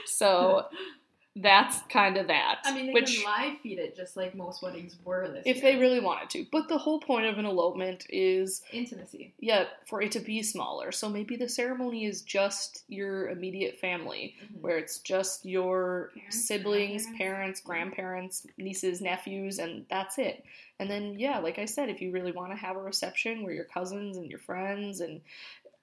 So 0.05 0.65
that's 1.37 1.79
kind 1.89 2.15
of 2.17 2.27
that. 2.27 2.59
I 2.63 2.73
mean, 2.73 2.87
they 2.87 2.93
which, 2.93 3.21
can 3.23 3.25
live 3.49 3.59
feed 3.61 3.77
it 3.79 3.95
just 3.95 4.15
like 4.15 4.35
most 4.35 4.63
weddings 4.63 4.95
were 5.03 5.27
this 5.27 5.43
if 5.45 5.57
year. 5.57 5.73
they 5.73 5.79
really 5.79 5.99
wanted 5.99 6.29
to. 6.31 6.45
But 6.51 6.69
the 6.69 6.77
whole 6.77 6.99
point 6.99 7.25
of 7.25 7.37
an 7.37 7.45
elopement 7.45 8.05
is, 8.09 8.61
intimacy. 8.71 9.33
yeah, 9.39 9.65
for 9.85 10.01
it 10.01 10.11
to 10.13 10.19
be 10.19 10.41
smaller. 10.43 10.91
So 10.93 11.09
maybe 11.09 11.35
the 11.35 11.49
ceremony 11.49 12.05
is 12.05 12.21
just 12.21 12.83
your 12.87 13.29
immediate 13.29 13.77
family, 13.79 14.35
Mhm. 14.41 14.61
where 14.61 14.77
it's 14.77 14.99
just 14.99 15.45
your 15.45 16.11
Parents, 16.15 16.47
siblings, 16.47 17.03
grandparents. 17.05 17.17
parents, 17.17 17.61
grandparents, 17.61 18.47
nieces, 18.57 19.01
nephews, 19.01 19.59
and 19.59 19.85
that's 19.89 20.17
it. 20.17 20.45
And 20.79 20.89
then, 20.89 21.19
yeah, 21.19 21.39
like 21.39 21.59
I 21.59 21.65
said, 21.65 21.89
if 21.89 22.01
you 22.01 22.11
really 22.11 22.31
want 22.33 22.51
to 22.51 22.57
have 22.57 22.75
a 22.75 22.81
reception 22.81 23.43
where 23.43 23.53
your 23.53 23.63
cousins 23.65 24.17
and 24.17 24.29
your 24.29 24.39
friends 24.39 24.99
and 25.01 25.21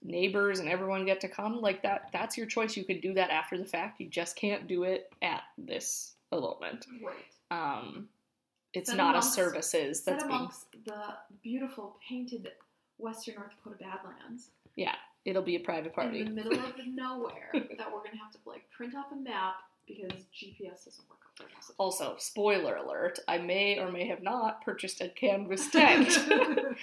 neighbors 0.04 0.58
and 0.58 0.68
everyone 0.68 1.04
get 1.06 1.20
to 1.20 1.28
come, 1.28 1.60
like 1.60 1.82
that, 1.82 2.08
that's 2.12 2.36
your 2.36 2.46
choice. 2.46 2.76
You 2.76 2.84
could 2.84 3.00
do 3.00 3.14
that 3.14 3.30
after 3.30 3.56
the 3.58 3.64
fact. 3.64 4.00
You 4.00 4.08
just 4.08 4.36
can't 4.36 4.66
do 4.66 4.82
it 4.84 5.12
at 5.22 5.42
this 5.58 6.14
elopement. 6.32 6.86
Right. 7.04 7.14
Um, 7.50 8.08
it's 8.72 8.88
Set 8.90 8.96
not 8.96 9.16
a 9.16 9.22
services 9.22 10.02
that's 10.02 10.24
being. 10.24 10.34
amongst 10.34 10.66
the 10.86 11.02
beautiful 11.42 11.96
painted 12.08 12.48
Western 12.98 13.34
North 13.34 13.50
Dakota 13.50 13.76
Badlands 13.84 14.48
yeah 14.76 14.94
It'll 15.24 15.42
be 15.42 15.56
a 15.56 15.60
private 15.60 15.92
party. 15.94 16.20
in 16.20 16.24
the 16.26 16.30
middle 16.42 16.52
of 16.58 16.72
nowhere 16.86 17.50
that 17.52 17.92
we're 17.92 17.98
gonna 18.02 18.16
have 18.22 18.32
to 18.32 18.38
like 18.46 18.62
print 18.76 18.94
off 18.96 19.06
a 19.12 19.16
map 19.16 19.54
because 19.86 20.10
GPS 20.34 20.84
doesn't 20.86 21.04
work 21.10 21.18
out 21.26 21.36
there. 21.38 21.48
most 21.54 21.68
of 21.70 21.76
the 21.76 21.82
Also, 21.82 22.14
spoiler 22.18 22.76
alert, 22.76 23.18
I 23.28 23.38
may 23.38 23.78
or 23.78 23.92
may 23.92 24.06
have 24.06 24.22
not 24.22 24.64
purchased 24.64 25.00
a 25.02 25.08
canvas 25.20 25.68
tent. 25.70 26.08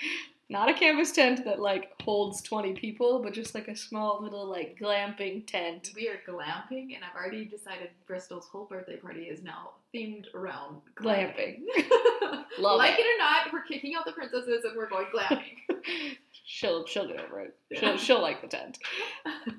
not 0.52 0.68
a 0.70 0.74
canvas 0.74 1.12
tent 1.12 1.46
that 1.46 1.60
like 1.60 1.92
holds 2.02 2.42
20 2.42 2.74
people, 2.74 3.22
but 3.22 3.34
just 3.34 3.54
like 3.54 3.68
a 3.68 3.76
small 3.76 4.20
little 4.22 4.46
like 4.48 4.78
glamping 4.82 5.46
tent. 5.46 5.92
we 5.96 6.08
are 6.10 6.20
glamping, 6.28 6.96
and 6.96 7.04
I've 7.04 7.16
already 7.16 7.46
decided 7.46 7.90
Bristol's 8.08 8.48
whole 8.48 8.66
birthday 8.66 8.96
party 8.98 9.24
is 9.26 9.44
now 9.44 9.72
themed 9.94 10.26
around 10.34 10.78
Glamping. 10.96 11.60
glamping. 11.76 12.44
Love 12.60 12.78
like 12.78 12.94
it. 12.98 13.02
it 13.02 13.16
or 13.16 13.18
not, 13.20 13.54
we're 13.54 13.64
kicking 13.64 13.96
out 13.96 14.06
the 14.06 14.12
princesses 14.12 14.64
and 14.66 14.76
we're 14.76 14.90
going 14.90 15.08
glamping. 15.14 15.78
She'll 16.46 16.86
she'll 16.88 17.08
get 17.08 17.20
over 17.20 17.42
it. 17.42 17.56
She'll 17.76 17.98
she'll 17.98 18.22
like 18.22 18.42
the 18.42 18.48
tent. 18.48 18.80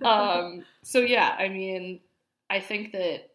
Um 0.03 0.65
so 0.83 0.99
yeah, 0.99 1.37
I 1.39 1.49
mean, 1.49 2.01
I 2.51 2.59
think 2.59 2.91
that 2.93 3.30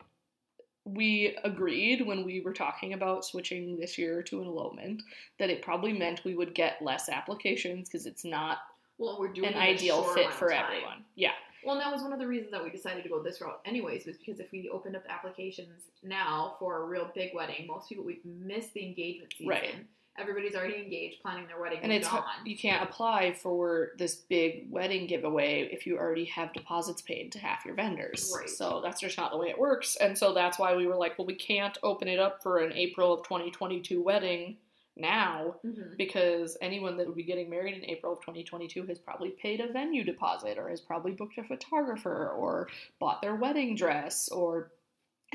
we 0.86 1.36
agreed 1.44 2.06
when 2.06 2.24
we 2.24 2.42
were 2.42 2.54
talking 2.54 2.94
about 2.94 3.26
switching 3.26 3.78
this 3.78 3.98
year 3.98 4.22
to 4.24 4.42
an 4.42 4.48
elopement 4.48 5.02
that 5.40 5.50
it 5.50 5.64
probably 5.64 5.92
meant 5.92 6.24
we 6.24 6.36
would 6.36 6.54
get 6.54 6.82
less 6.82 7.10
applications 7.10 7.90
because 7.90 8.06
it's 8.06 8.24
not 8.24 8.60
well, 8.98 9.18
we're 9.20 9.34
doing 9.34 9.50
an 9.50 9.54
it 9.54 9.58
in 9.58 9.64
a 9.64 9.72
ideal 9.72 10.04
fit 10.04 10.32
for 10.32 10.52
everyone. 10.52 11.04
Yeah. 11.16 11.32
Well, 11.66 11.78
that 11.80 11.92
was 11.92 12.04
one 12.04 12.14
of 12.14 12.20
the 12.20 12.28
reasons 12.28 12.52
that 12.52 12.64
we 12.64 12.70
decided 12.70 13.02
to 13.04 13.10
go 13.10 13.22
this 13.22 13.42
route, 13.42 13.60
anyways, 13.66 14.06
was 14.06 14.18
because 14.18 14.40
if 14.40 14.52
we 14.52 14.70
opened 14.70 14.96
up 14.96 15.04
applications 15.10 15.86
now 16.04 16.56
for 16.60 16.84
a 16.84 16.86
real 16.86 17.10
big 17.16 17.32
wedding, 17.34 17.66
most 17.68 17.90
people 17.90 18.06
would 18.06 18.24
miss 18.24 18.68
the 18.68 18.86
engagement 18.86 19.34
season. 19.36 19.50
Right. 19.50 19.76
Everybody's 20.18 20.56
already 20.56 20.76
engaged, 20.82 21.22
planning 21.22 21.46
their 21.48 21.60
wedding, 21.60 21.80
and 21.84 21.92
it's 21.92 22.08
gone. 22.08 22.24
you 22.46 22.58
can't 22.58 22.82
apply 22.88 23.34
for 23.34 23.92
this 23.98 24.16
big 24.16 24.68
wedding 24.72 25.08
giveaway 25.08 25.68
if 25.72 25.86
you 25.86 25.98
already 25.98 26.26
have 26.26 26.54
deposits 26.54 27.02
paid 27.02 27.32
to 27.34 27.40
half 27.40 27.66
your 27.66 27.76
vendors. 27.76 28.34
Right. 28.36 28.50
So 28.50 28.80
that's 28.82 29.02
just 29.02 29.18
not 29.18 29.32
the 29.32 29.38
way 29.38 29.50
it 29.50 29.60
works. 29.60 29.98
And 29.98 30.18
so 30.18 30.34
that's 30.34 30.58
why 30.58 30.76
we 30.76 30.88
were 30.88 30.96
like, 30.96 31.18
well, 31.20 31.26
we 31.28 31.36
can't 31.36 31.78
open 31.84 32.08
it 32.08 32.20
up 32.20 32.42
for 32.42 32.60
an 32.60 32.72
April 32.74 33.12
of 33.14 33.24
2022 33.24 34.02
wedding 34.02 34.58
now 34.98 35.56
Mhm. 35.66 35.98
because 35.98 36.58
anyone 36.62 36.96
that 36.96 37.06
would 37.06 37.18
be 37.18 37.24
getting 37.24 37.50
married 37.50 37.76
in 37.76 37.84
April 37.90 38.14
of 38.14 38.20
2022 38.22 38.86
has 38.86 38.98
probably 38.98 39.32
paid 39.32 39.60
a 39.60 39.68
venue 39.74 40.06
deposit 40.06 40.58
or 40.58 40.70
has 40.70 40.80
probably 40.80 41.12
booked 41.12 41.38
a 41.38 41.44
photographer 41.44 42.30
or 42.30 42.70
bought 43.00 43.22
their 43.22 43.36
wedding 43.36 43.76
dress 43.76 44.30
or 44.30 44.72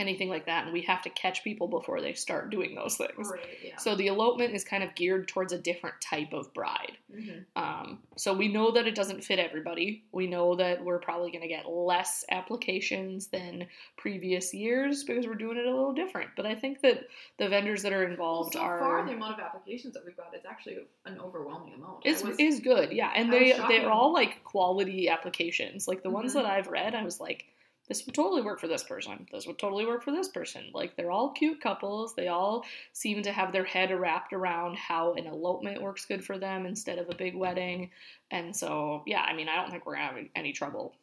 anything 0.01 0.29
like 0.29 0.47
that 0.47 0.65
and 0.65 0.73
we 0.73 0.81
have 0.83 1.03
to 1.03 1.11
catch 1.11 1.45
people 1.45 1.69
before 1.69 2.01
they 2.01 2.15
start 2.15 2.51
doing 2.51 2.75
those 2.75 2.97
things. 2.97 3.29
Right. 3.31 3.41
Yeah. 3.63 3.77
So 3.77 3.95
the 3.95 4.09
elopement 4.09 4.55
is 4.55 4.65
kind 4.65 4.83
of 4.83 4.95
geared 4.95 5.29
towards 5.29 5.53
a 5.53 5.59
different 5.59 6.01
type 6.01 6.33
of 6.33 6.53
bride. 6.55 6.97
Mhm. 7.15 7.45
Um, 7.57 8.03
so 8.17 8.33
we 8.33 8.49
know 8.49 8.71
that 8.73 8.87
it 8.87 8.95
doesn't 8.95 9.23
fit 9.23 9.39
everybody. 9.39 10.03
We 10.13 10.27
know 10.27 10.55
that 10.57 10.83
we're 10.85 10.99
probably 10.99 11.31
going 11.31 11.43
to 11.43 11.49
get 11.49 11.69
less 11.69 12.25
applications 12.31 13.29
than 13.29 13.67
previous 13.97 14.53
years 14.55 15.05
because 15.05 15.27
we're 15.27 15.35
doing 15.35 15.57
it 15.59 15.67
a 15.67 15.71
little 15.71 15.93
different. 15.93 16.31
But 16.37 16.47
I 16.47 16.55
think 16.55 16.81
that 16.83 17.07
the 17.39 17.49
vendors 17.49 17.83
that 17.83 17.93
are 17.93 18.03
Well, 18.03 18.11
involved 18.11 18.55
so 18.55 18.61
are 18.61 18.79
far, 18.79 19.07
the 19.07 19.13
amount 19.13 19.35
of 19.35 19.41
applications 19.41 19.95
that 19.95 20.05
we've 20.05 20.17
got 20.17 20.35
is 20.35 20.45
actually 20.49 20.79
an 21.07 21.19
overwhelming 21.21 21.75
amount. 21.75 22.03
It's 22.05 22.23
was- 22.23 22.39
is 22.39 22.61
good, 22.61 22.93
yeah. 22.93 23.13
And 23.15 23.31
I 23.35 23.39
they 23.39 23.53
they're 23.69 23.91
all 23.91 24.13
like 24.13 24.43
quality 24.45 25.09
applications. 25.09 25.87
Like 25.89 26.03
the 26.03 26.11
ones 26.11 26.33
Mhm. 26.33 26.35
that 26.35 26.47
I've 26.47 26.69
read, 26.69 26.95
I 26.95 27.03
was 27.05 27.21
like, 27.21 27.47
this 27.91 28.07
would 28.07 28.15
totally 28.15 28.41
work 28.41 28.61
for 28.61 28.69
this 28.69 28.85
person. 28.85 29.27
This 29.33 29.49
would 29.49 29.59
totally 29.59 29.85
work 29.85 30.05
for 30.05 30.13
this 30.13 30.29
person. 30.29 30.71
Like 30.73 30.97
they're 30.97 31.11
all 31.11 31.33
cute 31.33 31.61
couples. 31.61 32.15
They 32.15 32.29
all 32.29 32.65
seem 32.93 33.21
to 33.25 33.33
have 33.33 33.53
their 33.53 33.65
head 33.65 33.91
wrapped 33.91 34.33
around 34.33 34.77
how 34.77 35.15
an 35.15 35.27
elopement 35.27 35.83
works 35.83 36.07
good 36.07 36.25
for 36.25 36.39
them 36.39 36.67
instead 36.67 36.99
of 36.99 37.11
a 37.11 37.17
big 37.17 37.35
wedding. 37.35 37.91
And 38.31 38.55
so, 38.55 39.03
yeah, 39.09 39.23
I 39.23 39.35
mean, 39.35 39.49
I 39.49 39.57
don't 39.57 39.73
think 39.73 39.87
we're 39.87 39.97
having 39.97 40.31
any 40.37 40.53
trouble 40.53 40.95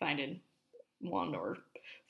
finding 0.00 0.40
one 1.00 1.34
or 1.34 1.58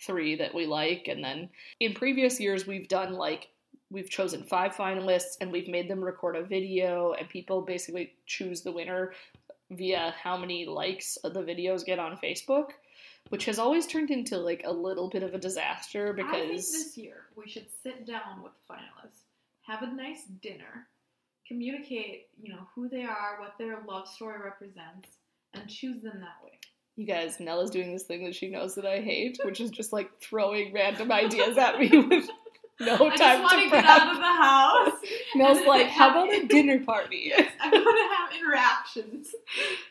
three 0.01 0.37
that 0.37 0.55
we 0.55 0.67
like. 0.67 1.09
And 1.09 1.25
then 1.25 1.49
in 1.81 1.93
previous 1.93 2.39
years, 2.39 2.65
we've 2.65 2.87
done 2.87 3.15
like 3.15 3.49
we've 3.91 4.09
chosen 4.09 4.45
five 4.45 4.73
finalists 4.73 5.37
and 5.41 5.51
we've 5.51 5.69
made 5.69 5.91
them 5.91 6.03
record 6.03 6.37
a 6.37 6.45
video, 6.45 7.15
and 7.15 7.29
people 7.29 7.61
basically 7.61 8.13
choose 8.27 8.63
the 8.63 8.71
winner 8.71 9.15
via 9.73 10.15
how 10.23 10.37
many 10.37 10.65
likes 10.65 11.19
the 11.25 11.43
videos 11.43 11.85
get 11.85 11.99
on 11.99 12.17
Facebook, 12.23 12.71
which 13.29 13.45
has 13.47 13.59
always 13.59 13.87
turned 13.87 14.11
into 14.11 14.37
like 14.37 14.63
a 14.65 14.73
little 14.73 15.09
bit 15.09 15.23
of 15.23 15.35
a 15.35 15.39
disaster 15.39 16.13
I 16.13 16.17
think 16.17 16.31
because 16.31 16.73
this 16.73 16.97
year 16.97 17.27
we 17.37 17.49
should 17.49 17.67
sit 17.83 18.07
down 18.07 18.43
with 18.43 18.53
the 18.53 18.75
finalists, 18.75 19.23
have 19.63 19.83
a 19.83 19.93
nice 19.95 20.25
dinner, 20.43 20.89
communicate, 21.47 22.27
you 22.41 22.53
know, 22.53 22.69
who 22.75 22.89
they 22.89 23.05
are, 23.05 23.39
what 23.41 23.55
their 23.59 23.79
love 23.89 24.07
story 24.09 24.39
represents, 24.43 25.17
and 25.55 25.69
choose 25.69 26.03
them 26.03 26.21
that 26.21 26.45
way. 26.45 26.59
you 26.97 27.07
guys, 27.07 27.41
Nella's 27.41 27.71
doing 27.71 27.93
this 27.93 28.05
thing 28.05 28.25
that 28.25 28.35
she 28.35 28.51
knows 28.51 28.75
that 28.75 28.87
I 28.87 29.01
hate, 29.01 29.39
which 29.45 29.61
is 29.61 29.71
just 29.71 29.93
like 29.93 30.11
throwing 30.21 30.73
random 30.73 31.11
ideas 31.11 31.57
at 31.59 31.79
me 31.79 31.89
with 32.09 32.29
no 32.81 32.97
time 32.97 33.11
I 33.11 33.17
just 33.17 33.43
want 33.43 33.53
to 33.59 33.65
to 33.65 33.71
get 33.71 33.85
out 33.85 34.09
of 34.13 34.17
the 34.17 34.23
house. 34.23 35.11
Mel's 35.35 35.67
like, 35.67 35.87
how 35.89 36.11
about 36.11 36.33
a 36.35 36.47
dinner 36.47 36.81
party? 36.85 37.33
I 37.35 37.69
want 37.71 37.73
to 37.73 38.17
have 38.17 38.41
interactions. 38.41 39.29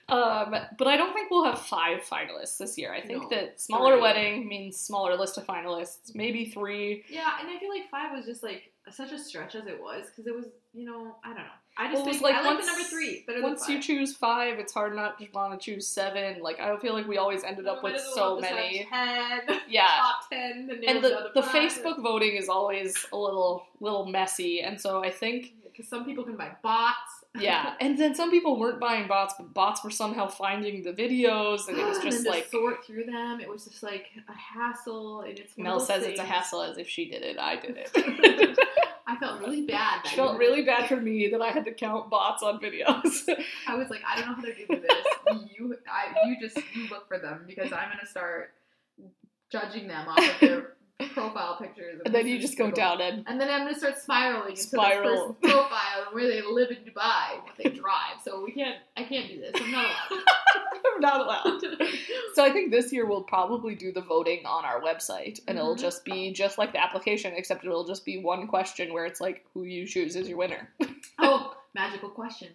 Um, 0.09 0.55
but 0.77 0.87
I 0.87 0.97
don't 0.97 1.13
think 1.13 1.29
we'll 1.31 1.45
have 1.45 1.59
five 1.59 2.01
finalists 2.01 2.57
this 2.57 2.77
year. 2.77 2.93
I 2.93 3.01
think 3.01 3.23
No, 3.23 3.29
that 3.29 3.61
smaller 3.61 3.93
three. 3.93 4.01
wedding 4.01 4.47
means 4.47 4.77
smaller 4.77 5.15
list 5.15 5.37
of 5.37 5.45
finalists, 5.45 6.13
maybe 6.15 6.45
three. 6.45 7.03
Yeah, 7.09 7.29
and 7.39 7.49
I 7.49 7.57
feel 7.59 7.69
like 7.69 7.89
five 7.89 8.11
was 8.15 8.25
just 8.25 8.43
like 8.43 8.71
such 8.89 9.11
a 9.11 9.19
stretch 9.19 9.55
as 9.55 9.67
it 9.67 9.79
was 9.81 10.07
because 10.07 10.27
it 10.27 10.35
was, 10.35 10.45
you 10.73 10.85
know, 10.85 11.15
I 11.23 11.27
don't 11.29 11.37
know. 11.37 11.43
I 11.81 11.85
just 11.91 11.95
Well, 12.03 12.05
think 12.05 12.21
like 12.21 12.35
I 12.35 12.41
like 12.41 12.45
once- 12.55 12.65
the 12.65 12.71
number 12.71 12.83
three 12.87 13.23
better 13.25 13.41
Once 13.41 13.67
you 13.67 13.81
choose 13.81 14.15
five, 14.15 14.59
it's 14.59 14.73
hard 14.73 14.95
not 14.95 15.17
to 15.19 15.27
want 15.33 15.59
to 15.59 15.63
choose 15.65 15.87
seven. 15.87 16.41
Like 16.41 16.59
I 16.59 16.77
feel 16.77 16.93
like 16.93 17.07
we 17.07 17.17
always 17.17 17.43
ended 17.43 17.67
up 17.67 17.81
with 17.83 17.99
so 18.13 18.39
many. 18.39 18.85
ten, 18.89 19.41
Yeah. 19.67 19.87
top 19.99 20.29
ten, 20.31 20.67
the 20.67 20.87
And 20.87 21.03
the, 21.03 21.31
the 21.33 21.41
Facebook 21.41 22.01
voting 22.01 22.35
is 22.35 22.49
always 22.49 23.05
a 23.11 23.17
little 23.17 23.65
little 23.79 24.05
messy, 24.05 24.61
and 24.61 24.79
so 24.79 25.03
I 25.03 25.09
think 25.09 25.53
because 25.63 25.87
some 25.87 26.03
people 26.05 26.23
can 26.25 26.35
buy 26.35 26.51
bots. 26.61 27.23
yeah. 27.39 27.75
And 27.79 27.97
then 27.97 28.13
some 28.13 28.29
people 28.29 28.59
weren't 28.59 28.79
buying 28.79 29.07
bots, 29.07 29.33
but 29.37 29.53
bots 29.53 29.83
were 29.85 29.89
somehow 29.89 30.27
finding 30.27 30.83
the 30.83 30.91
videos, 30.91 31.67
and 31.69 31.77
it 31.77 31.85
was 31.87 31.97
just 32.03 32.27
like 32.27 32.45
sort 32.51 32.85
through 32.85 33.05
them. 33.05 33.39
It 33.39 33.47
was 33.49 33.63
just 33.65 33.81
like 33.81 34.07
a 34.27 34.33
hassle, 34.33 35.21
and 35.21 35.39
it's 35.39 35.57
Mel 35.57 35.79
says 35.79 36.03
it's 36.03 36.19
a 36.19 36.23
hassle 36.25 36.61
as 36.61 36.77
if 36.77 36.87
she 36.89 37.09
did 37.09 37.23
it. 37.23 37.37
I 37.39 37.55
did 37.55 37.77
it. 37.77 38.59
I 39.11 39.17
felt 39.17 39.41
really 39.41 39.65
bad. 39.65 39.99
It 39.99 40.03
that 40.05 40.15
felt 40.15 40.37
really 40.37 40.61
bad 40.63 40.87
for 40.87 40.95
me 40.95 41.27
that 41.29 41.41
I 41.41 41.49
had 41.49 41.65
to 41.65 41.73
count 41.73 42.09
bots 42.09 42.43
on 42.43 42.61
videos. 42.61 43.27
I 43.67 43.75
was 43.75 43.89
like, 43.89 44.01
I 44.07 44.15
don't 44.15 44.29
know 44.29 44.35
how 44.35 44.41
to 44.41 44.53
do 44.55 44.65
this. 44.67 44.91
You, 45.57 45.77
I, 45.89 46.27
you 46.27 46.35
just 46.41 46.57
you 46.75 46.89
look 46.89 47.07
for 47.07 47.17
them 47.17 47.45
because 47.47 47.71
I'm 47.71 47.89
gonna 47.89 48.05
start 48.05 48.51
judging 49.49 49.87
them 49.87 50.07
off 50.09 50.17
of 50.17 50.39
their 50.41 50.73
profile 51.13 51.57
pictures. 51.59 52.01
and 52.05 52.13
then 52.13 52.27
you 52.27 52.39
just 52.39 52.57
go 52.57 52.69
down 52.71 53.01
and 53.01 53.23
And 53.27 53.39
then 53.39 53.49
I'm 53.49 53.65
gonna 53.65 53.77
start 53.77 53.97
spiraling 53.97 54.49
into 54.51 54.61
Spiral. 54.61 55.09
this 55.09 55.19
person's 55.41 55.53
profile 55.53 56.05
and 56.05 56.15
where 56.15 56.27
they 56.27 56.41
live 56.41 56.69
in 56.71 56.77
Dubai, 56.77 57.33
and 57.35 57.43
what 57.43 57.57
they 57.57 57.69
drive. 57.81 58.17
So 58.23 58.43
we 58.43 58.51
can't. 58.51 58.77
I 58.97 59.03
can't 59.03 59.27
do 59.29 59.39
this. 59.39 59.51
I'm 59.55 59.71
not 59.71 59.85
allowed. 59.85 60.23
I'm 60.95 61.01
not 61.01 61.21
allowed. 61.21 61.61
So 62.35 62.43
I 62.43 62.51
think 62.51 62.71
this 62.71 62.91
year 62.93 63.05
we'll 63.05 63.23
probably 63.23 63.75
do 63.75 63.91
the 63.91 64.01
voting 64.01 64.45
on 64.45 64.65
our 64.65 64.81
website, 64.81 65.39
and 65.47 65.57
it'll 65.57 65.75
Mhm. 65.75 65.79
just 65.79 66.05
be 66.05 66.31
just 66.31 66.57
like 66.57 66.71
the 66.73 66.81
application, 66.81 67.33
except 67.35 67.63
it'll 67.65 67.85
just 67.85 68.05
be 68.05 68.17
one 68.17 68.47
question 68.47 68.93
where 68.93 69.05
it's 69.05 69.21
like 69.21 69.45
who 69.53 69.63
you 69.63 69.85
choose 69.87 70.15
is 70.15 70.27
your 70.29 70.37
winner. 70.37 70.69
oh, 71.19 71.55
magical 71.73 72.09
question: 72.09 72.49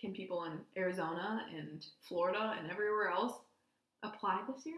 Can 0.00 0.12
people 0.12 0.44
in 0.44 0.58
Arizona 0.76 1.46
and 1.56 1.84
Florida 2.02 2.54
and 2.58 2.70
everywhere 2.70 3.10
else 3.10 3.34
apply 4.02 4.40
this 4.52 4.64
year? 4.66 4.76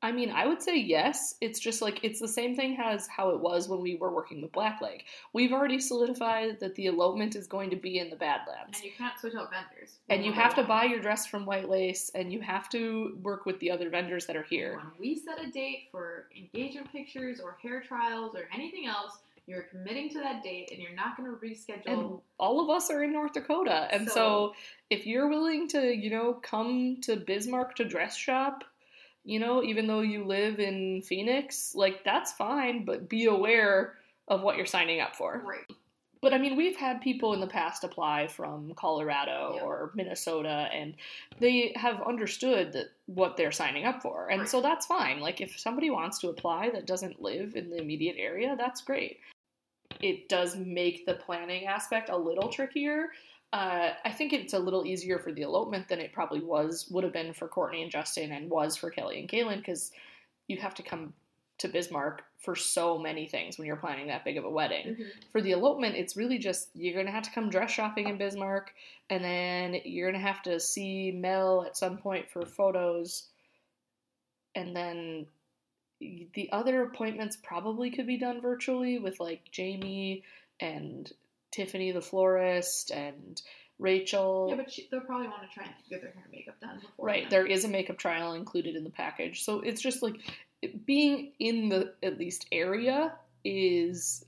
I 0.00 0.12
mean, 0.12 0.30
I 0.30 0.46
would 0.46 0.62
say 0.62 0.76
yes. 0.78 1.34
It's 1.40 1.58
just 1.58 1.82
like 1.82 1.98
it's 2.04 2.20
the 2.20 2.28
same 2.28 2.54
thing 2.54 2.78
as 2.82 3.08
how 3.08 3.30
it 3.30 3.40
was 3.40 3.68
when 3.68 3.80
we 3.80 3.96
were 3.96 4.12
working 4.12 4.40
with 4.40 4.52
Black 4.52 4.80
Lake. 4.80 5.06
We've 5.32 5.52
already 5.52 5.80
solidified 5.80 6.60
that 6.60 6.76
the 6.76 6.86
elopement 6.86 7.34
is 7.34 7.48
going 7.48 7.70
to 7.70 7.76
be 7.76 7.98
in 7.98 8.08
the 8.08 8.14
Badlands. 8.16 8.76
And 8.76 8.84
you 8.84 8.92
can't 8.96 9.18
switch 9.18 9.34
out 9.34 9.50
vendors. 9.50 9.96
And 10.08 10.24
you 10.24 10.32
have 10.32 10.54
to 10.54 10.62
buy 10.62 10.84
your 10.84 11.00
dress 11.00 11.26
from 11.26 11.44
White 11.44 11.68
Lace, 11.68 12.12
and 12.14 12.32
you 12.32 12.40
have 12.40 12.68
to 12.70 13.18
work 13.22 13.44
with 13.44 13.58
the 13.58 13.72
other 13.72 13.90
vendors 13.90 14.24
that 14.26 14.36
are 14.36 14.44
here. 14.44 14.76
When 14.76 14.92
we 15.00 15.16
set 15.16 15.44
a 15.44 15.50
date 15.50 15.88
for 15.90 16.26
engagement 16.36 16.92
pictures 16.92 17.40
or 17.40 17.56
hair 17.60 17.80
trials 17.80 18.36
or 18.36 18.48
anything 18.54 18.86
else, 18.86 19.18
you're 19.48 19.62
committing 19.62 20.10
to 20.10 20.20
that 20.20 20.44
date, 20.44 20.68
and 20.70 20.80
you're 20.80 20.94
not 20.94 21.16
going 21.16 21.28
to 21.28 21.36
reschedule. 21.38 21.86
And 21.86 22.18
all 22.38 22.60
of 22.62 22.70
us 22.70 22.88
are 22.88 23.02
in 23.02 23.12
North 23.12 23.32
Dakota. 23.32 23.88
And 23.90 24.06
so, 24.06 24.14
So- 24.14 24.54
if 24.90 25.06
you're 25.06 25.26
willing 25.28 25.66
to, 25.68 25.92
you 25.92 26.10
know, 26.10 26.34
come 26.34 26.98
to 27.00 27.16
Bismarck 27.16 27.74
to 27.76 27.84
dress 27.84 28.16
shop, 28.16 28.62
you 29.28 29.38
know, 29.38 29.62
even 29.62 29.86
though 29.86 30.00
you 30.00 30.24
live 30.24 30.58
in 30.58 31.02
Phoenix, 31.02 31.74
like 31.74 32.02
that's 32.02 32.32
fine, 32.32 32.86
but 32.86 33.10
be 33.10 33.26
aware 33.26 33.96
of 34.26 34.40
what 34.40 34.56
you're 34.56 34.64
signing 34.64 35.00
up 35.00 35.14
for. 35.14 35.42
right. 35.46 35.66
But 36.20 36.32
I 36.32 36.38
mean, 36.38 36.56
we've 36.56 36.76
had 36.76 37.00
people 37.00 37.34
in 37.34 37.40
the 37.40 37.46
past 37.46 37.84
apply 37.84 38.26
from 38.26 38.72
Colorado 38.74 39.60
or 39.62 39.92
Minnesota, 39.94 40.68
and 40.72 40.94
they 41.38 41.72
have 41.76 42.02
understood 42.02 42.72
that 42.72 42.86
what 43.06 43.36
they're 43.36 43.52
signing 43.52 43.84
up 43.84 44.02
for, 44.02 44.28
and 44.28 44.40
Right. 44.40 44.48
so 44.48 44.62
that's 44.62 44.86
fine. 44.86 45.20
Like 45.20 45.40
if 45.42 45.58
somebody 45.58 45.90
wants 45.90 46.18
to 46.20 46.30
apply 46.30 46.70
that 46.70 46.86
doesn't 46.86 47.22
live 47.22 47.54
in 47.54 47.68
the 47.70 47.76
immediate 47.76 48.16
area, 48.18 48.56
that's 48.56 48.80
great. 48.80 49.20
It 50.00 50.28
does 50.28 50.56
make 50.56 51.04
the 51.06 51.14
planning 51.14 51.66
aspect 51.66 52.08
a 52.08 52.16
little 52.16 52.48
trickier. 52.48 53.10
Uh, 53.52 53.90
I 54.04 54.10
think 54.12 54.32
it's 54.32 54.52
a 54.52 54.58
little 54.58 54.84
easier 54.86 55.18
for 55.18 55.32
the 55.32 55.42
elopement 55.42 55.88
than 55.88 56.00
it 56.00 56.12
probably 56.12 56.40
was 56.40 56.86
would 56.90 57.04
have 57.04 57.12
been 57.14 57.32
for 57.32 57.48
Courtney 57.48 57.82
and 57.82 57.90
Justin 57.90 58.30
and 58.32 58.50
was 58.50 58.76
for 58.76 58.90
Kelly 58.90 59.18
and 59.20 59.28
Kaylin 59.28 59.56
because 59.58 59.90
you 60.48 60.58
have 60.58 60.74
to 60.74 60.82
come 60.82 61.14
to 61.58 61.68
Bismarck 61.68 62.22
for 62.38 62.54
so 62.54 62.98
many 62.98 63.26
things 63.26 63.58
when 63.58 63.66
you're 63.66 63.76
planning 63.76 64.06
that 64.08 64.24
big 64.24 64.36
of 64.36 64.44
a 64.44 64.50
wedding 64.50 64.94
Mhm. 64.96 65.10
for 65.32 65.40
the 65.40 65.52
elopement, 65.52 65.96
it's 65.96 66.16
really 66.16 66.38
just 66.38 66.68
you're 66.74 66.94
gonna 66.94 67.10
have 67.10 67.24
to 67.24 67.30
come 67.32 67.48
dress 67.50 67.70
shopping 67.70 68.08
in 68.08 68.16
Bismarck, 68.18 68.74
and 69.10 69.24
then 69.24 69.80
you're 69.84 70.10
gonna 70.12 70.22
have 70.22 70.42
to 70.42 70.60
see 70.60 71.10
Mel 71.10 71.64
at 71.64 71.76
some 71.76 71.98
point 71.98 72.30
for 72.30 72.44
photos, 72.46 73.28
and 74.54 74.76
then 74.76 75.26
the 76.00 76.48
other 76.52 76.82
appointments 76.82 77.36
probably 77.42 77.90
could 77.90 78.06
be 78.06 78.18
done 78.18 78.40
virtually 78.40 78.98
with 79.00 79.18
like 79.18 79.50
Jamie 79.50 80.22
and 80.60 81.12
Tiffany 81.50 81.92
the 81.92 82.00
florist 82.00 82.90
and 82.90 83.40
Rachel. 83.78 84.48
Yeah, 84.50 84.56
but 84.56 84.70
she, 84.70 84.88
they'll 84.90 85.00
probably 85.00 85.28
want 85.28 85.42
to 85.42 85.54
try 85.54 85.64
and 85.64 85.72
get 85.88 86.00
their 86.02 86.10
hair 86.12 86.22
and 86.24 86.32
makeup 86.32 86.60
done 86.60 86.80
before. 86.80 87.06
Right, 87.06 87.22
then. 87.22 87.30
there 87.30 87.46
is 87.46 87.64
a 87.64 87.68
makeup 87.68 87.98
trial 87.98 88.32
included 88.34 88.74
in 88.76 88.84
the 88.84 88.90
package. 88.90 89.44
So 89.44 89.60
it's 89.60 89.80
just 89.80 90.02
like 90.02 90.16
being 90.84 91.32
in 91.38 91.68
the 91.68 91.94
at 92.02 92.18
least 92.18 92.46
area 92.50 93.12
is 93.44 94.24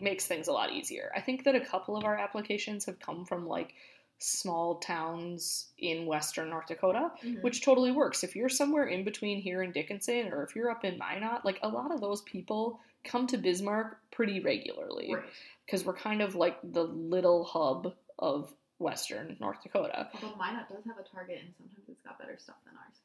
makes 0.00 0.26
things 0.26 0.48
a 0.48 0.52
lot 0.52 0.72
easier. 0.72 1.12
I 1.14 1.20
think 1.20 1.44
that 1.44 1.54
a 1.54 1.60
couple 1.60 1.96
of 1.96 2.04
our 2.04 2.16
applications 2.16 2.86
have 2.86 2.98
come 3.00 3.26
from 3.26 3.46
like 3.46 3.74
small 4.18 4.76
towns 4.78 5.68
in 5.78 6.06
western 6.06 6.48
North 6.50 6.66
Dakota, 6.66 7.10
Mhm. 7.22 7.42
which 7.42 7.62
totally 7.62 7.90
works. 7.90 8.22
If 8.24 8.34
you're 8.36 8.48
somewhere 8.48 8.84
in 8.86 9.04
between 9.04 9.40
here 9.40 9.62
and 9.62 9.72
Dickinson, 9.74 10.28
or 10.32 10.42
if 10.42 10.54
you're 10.56 10.70
up 10.70 10.84
in 10.84 10.96
Minot, 10.98 11.44
like 11.44 11.58
a 11.62 11.68
lot 11.68 11.90
of 11.92 12.00
those 12.00 12.22
people 12.22 12.80
come 13.04 13.26
to 13.26 13.38
Bismarck 13.38 13.98
pretty 14.10 14.40
regularly 14.40 15.14
Right. 15.14 15.24
Because 15.70 15.84
we're 15.84 15.94
kind 15.94 16.20
of 16.20 16.34
like 16.34 16.58
the 16.72 16.82
little 16.82 17.44
hub 17.44 17.94
of 18.18 18.52
western 18.78 19.36
North 19.40 19.62
Dakota. 19.62 20.08
Although 20.14 20.36
Minot 20.36 20.68
does 20.68 20.84
have 20.84 20.98
a 20.98 21.08
Target, 21.08 21.38
and 21.44 21.54
sometimes 21.56 21.88
it's 21.88 22.02
got 22.02 22.18
better 22.18 22.36
stuff 22.38 22.56
than 22.64 22.74
ours. 22.74 22.96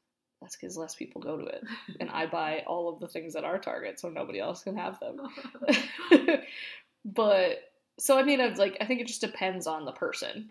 That's 0.41 0.55
because 0.55 0.75
less 0.75 0.95
people 0.95 1.21
go 1.21 1.37
to 1.37 1.45
it, 1.45 1.63
and 1.99 2.09
I 2.09 2.25
buy 2.25 2.63
all 2.65 2.89
of 2.89 2.99
the 2.99 3.07
things 3.07 3.35
at 3.35 3.43
our 3.43 3.59
Target, 3.59 3.99
so 3.99 4.09
nobody 4.09 4.39
else 4.39 4.63
can 4.63 4.75
have 4.77 4.99
them. 4.99 5.21
but 7.05 7.71
so 7.99 8.17
I 8.17 8.23
mean, 8.23 8.39
it's 8.39 8.59
like 8.59 8.77
I 8.81 8.85
think 8.85 9.01
it 9.01 9.07
just 9.07 9.21
depends 9.21 9.67
on 9.67 9.85
the 9.85 9.91
person. 9.91 10.49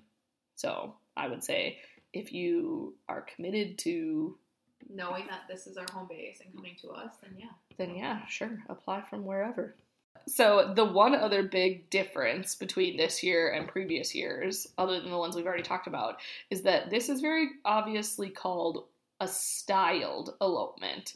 So 0.54 0.94
I 1.16 1.26
would 1.26 1.42
say 1.42 1.78
if 2.12 2.32
you 2.32 2.94
are 3.08 3.22
committed 3.22 3.78
to, 3.78 4.38
Knowing 4.88 5.26
that 5.28 5.42
this 5.48 5.66
is 5.66 5.76
our 5.76 5.86
home 5.92 6.06
base 6.08 6.40
and 6.44 6.54
coming 6.54 6.76
to 6.80 6.90
us, 6.90 7.14
then 7.22 7.32
yeah. 7.38 7.46
then 7.76 7.96
yeah, 7.96 8.24
sure, 8.26 8.62
apply 8.68 9.02
from 9.02 9.24
wherever. 9.24 9.74
So 10.26 10.72
the 10.74 10.84
one 10.84 11.14
other 11.14 11.42
big 11.42 11.88
difference 11.90 12.54
between 12.54 12.96
this 12.96 13.22
year 13.22 13.50
and 13.52 13.68
previous 13.68 14.14
years, 14.14 14.66
other 14.78 15.00
than 15.00 15.10
the 15.10 15.18
ones 15.18 15.36
we've 15.36 15.46
already 15.46 15.62
talked 15.62 15.86
about, 15.86 16.16
is 16.50 16.62
that 16.62 16.90
this 16.90 17.08
is 17.08 17.20
very 17.20 17.50
obviously 17.64 18.30
called 18.30 18.84
a 19.20 19.28
styled 19.28 20.34
elopement 20.40 21.14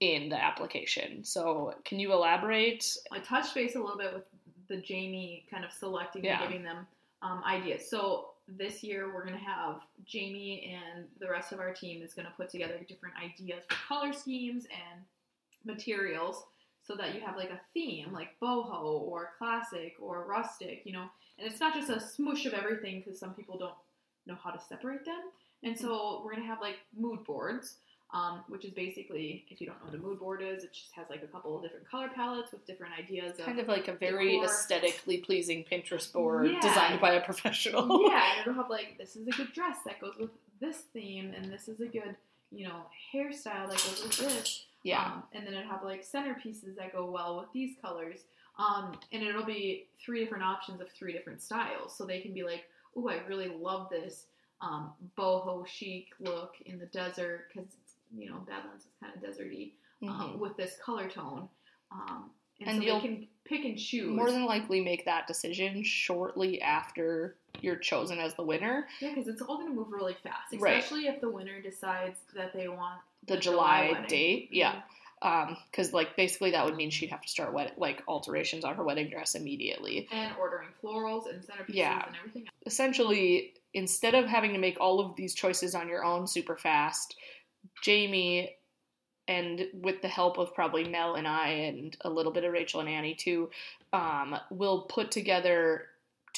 in 0.00 0.28
the 0.28 0.36
application. 0.42 1.24
So 1.24 1.74
can 1.84 1.98
you 1.98 2.12
elaborate? 2.12 2.96
I 3.10 3.20
touched 3.20 3.54
base 3.54 3.74
a 3.74 3.80
little 3.80 3.96
bit 3.96 4.12
with 4.12 4.24
the 4.68 4.76
Jamie 4.76 5.46
kind 5.50 5.64
of 5.64 5.72
selecting 5.72 6.24
Yeah. 6.24 6.42
and 6.42 6.48
giving 6.50 6.64
them 6.64 6.86
um, 7.22 7.42
ideas. 7.44 7.88
So 7.88 8.30
this 8.46 8.82
year 8.82 9.12
we're 9.12 9.24
gonna 9.24 9.38
have 9.38 9.80
Jamie 10.04 10.74
and 10.74 11.06
the 11.20 11.28
rest 11.28 11.52
of 11.52 11.58
our 11.58 11.72
team 11.72 12.02
is 12.02 12.12
gonna 12.14 12.32
put 12.36 12.48
together 12.50 12.78
different 12.86 13.14
ideas 13.16 13.62
for 13.68 13.76
color 13.88 14.12
schemes 14.12 14.66
and 14.66 15.02
materials 15.64 16.44
so 16.88 16.96
that 16.96 17.14
you 17.14 17.20
have 17.20 17.36
like 17.36 17.50
a 17.50 17.60
theme 17.74 18.12
like 18.12 18.30
boho 18.42 18.82
or 19.02 19.30
classic 19.38 19.94
or 20.00 20.24
rustic, 20.26 20.82
you 20.84 20.92
know. 20.92 21.06
And 21.38 21.46
it's 21.46 21.60
not 21.60 21.74
just 21.74 21.90
a 21.90 21.96
smoosh 21.96 22.46
of 22.46 22.54
everything 22.54 23.02
because 23.04 23.20
some 23.20 23.34
people 23.34 23.56
don't 23.58 23.74
know 24.26 24.36
how 24.42 24.50
to 24.50 24.58
separate 24.60 25.04
them. 25.04 25.20
And 25.62 25.78
so 25.78 26.22
we're 26.24 26.34
gonna 26.34 26.46
have 26.46 26.60
like 26.60 26.78
mood 26.98 27.22
boards 27.24 27.76
um, 28.14 28.40
which 28.48 28.64
is 28.64 28.70
basically, 28.70 29.44
if 29.50 29.60
you 29.60 29.66
don't 29.66 29.78
know 29.80 29.90
what 29.90 29.94
a 29.94 29.98
mood 29.98 30.18
board 30.18 30.40
is, 30.42 30.64
it 30.64 30.72
just 30.72 30.92
has 30.92 31.04
like 31.10 31.22
a 31.22 31.26
couple 31.26 31.54
of 31.54 31.62
different 31.62 31.86
color 31.90 32.08
palettes 32.08 32.52
with 32.52 32.66
different 32.66 32.94
ideas. 32.98 33.38
Of, 33.38 33.44
Kind 33.44 33.60
of 33.60 33.68
like 33.68 33.88
a 33.88 33.92
very 33.92 34.30
decor. 34.32 34.46
aesthetically 34.46 35.18
pleasing 35.18 35.62
Pinterest 35.70 36.10
board 36.10 36.46
Yeah. 36.50 36.60
designed 36.60 37.02
by 37.02 37.12
a 37.12 37.20
professional. 37.20 38.08
yeah, 38.08 38.22
and 38.38 38.40
it'll 38.46 38.54
have 38.54 38.70
like 38.70 38.96
this 38.96 39.14
is 39.14 39.28
a 39.28 39.30
good 39.32 39.52
dress 39.52 39.76
that 39.84 40.00
goes 40.00 40.14
with 40.18 40.30
this 40.58 40.78
theme, 40.94 41.34
and 41.36 41.52
this 41.52 41.68
is 41.68 41.80
a 41.80 41.86
good, 41.86 42.16
you 42.50 42.66
know, 42.66 42.86
hairstyle 43.14 43.68
that 43.68 43.76
goes 43.76 44.02
with 44.02 44.16
this. 44.16 44.64
Yeah. 44.82 45.04
Um, 45.04 45.22
and 45.32 45.46
then 45.46 45.54
it'll 45.54 45.70
have 45.70 45.82
like 45.82 46.04
centerpieces 46.04 46.76
that 46.76 46.92
go 46.92 47.10
well 47.10 47.38
with 47.38 47.52
these 47.52 47.76
colors. 47.82 48.20
Um, 48.58 48.98
and 49.12 49.22
it'll 49.22 49.44
be 49.44 49.88
three 50.04 50.22
different 50.22 50.44
options 50.44 50.80
of 50.80 50.90
three 50.90 51.12
different 51.12 51.40
styles. 51.40 51.96
So 51.96 52.04
they 52.04 52.20
can 52.20 52.34
be 52.34 52.42
like, 52.42 52.64
oh, 52.96 53.08
I 53.08 53.20
really 53.28 53.48
love 53.48 53.88
this 53.90 54.26
um, 54.60 54.92
boho 55.16 55.66
chic 55.66 56.08
look 56.18 56.54
in 56.66 56.78
the 56.78 56.86
desert 56.86 57.46
because, 57.52 57.68
you 58.16 58.28
know, 58.28 58.38
Badlands 58.48 58.84
is 58.84 58.90
kind 59.00 59.14
of 59.14 59.22
deserty 59.22 59.72
um, 60.08 60.38
with 60.38 60.56
this 60.56 60.76
color 60.84 61.08
tone. 61.08 61.48
Um, 61.92 62.30
and, 62.60 62.70
And 62.70 62.78
so 62.78 62.84
you'll 62.84 63.00
can 63.00 63.28
pick 63.44 63.64
and 63.64 63.78
choose. 63.78 64.14
More 64.14 64.30
than 64.30 64.44
likely 64.44 64.80
make 64.80 65.04
that 65.04 65.26
decision 65.26 65.84
shortly 65.84 66.60
after 66.60 67.36
you're 67.62 67.76
chosen 67.76 68.18
as 68.18 68.34
the 68.34 68.42
winner. 68.42 68.86
yeah, 69.00 69.10
because 69.10 69.28
it's 69.28 69.42
all 69.42 69.56
going 69.56 69.68
to 69.68 69.74
move 69.74 69.90
really 69.90 70.14
fast, 70.22 70.54
Right. 70.58 70.76
especially 70.78 71.06
if 71.06 71.20
the 71.20 71.28
winner 71.30 71.60
decides 71.60 72.18
that 72.34 72.52
they 72.52 72.68
want 72.68 73.00
The 73.26 73.34
the 73.34 73.40
July, 73.40 73.90
wedding. 73.92 74.06
date. 74.08 74.48
Yeah. 74.52 74.72
Mhm. 74.74 74.82
Um, 75.20 75.56
because 75.70 75.92
like 75.92 76.14
basically 76.16 76.52
that 76.52 76.64
would 76.64 76.76
mean 76.76 76.90
she'd 76.90 77.10
have 77.10 77.22
to 77.22 77.28
start 77.28 77.52
wed- 77.52 77.72
like 77.76 78.04
alterations 78.06 78.64
on 78.64 78.76
her 78.76 78.84
wedding 78.84 79.08
dress 79.10 79.34
immediately. 79.34 80.06
And 80.12 80.32
ordering 80.38 80.68
florals 80.82 81.28
and 81.28 81.42
centerpieces 81.42 81.74
Yeah. 81.74 82.06
and 82.06 82.16
everything. 82.16 82.48
Essentially, 82.66 83.54
instead 83.74 84.14
of 84.14 84.26
having 84.26 84.52
to 84.52 84.58
make 84.58 84.78
all 84.80 85.00
of 85.00 85.16
these 85.16 85.34
choices 85.34 85.74
on 85.74 85.88
your 85.88 86.04
own 86.04 86.26
super 86.28 86.56
fast, 86.56 87.16
Jamie 87.82 88.54
and 89.26 89.68
with 89.74 90.00
the 90.00 90.08
help 90.08 90.38
of 90.38 90.54
probably 90.54 90.84
Mel 90.88 91.16
and 91.16 91.28
I 91.28 91.48
and 91.48 91.96
a 92.02 92.08
little 92.08 92.32
bit 92.32 92.44
of 92.44 92.52
Rachel 92.52 92.80
and 92.80 92.88
Annie 92.88 93.14
too, 93.14 93.50
um, 93.92 94.38
will 94.50 94.82
put 94.82 95.10
together 95.10 95.88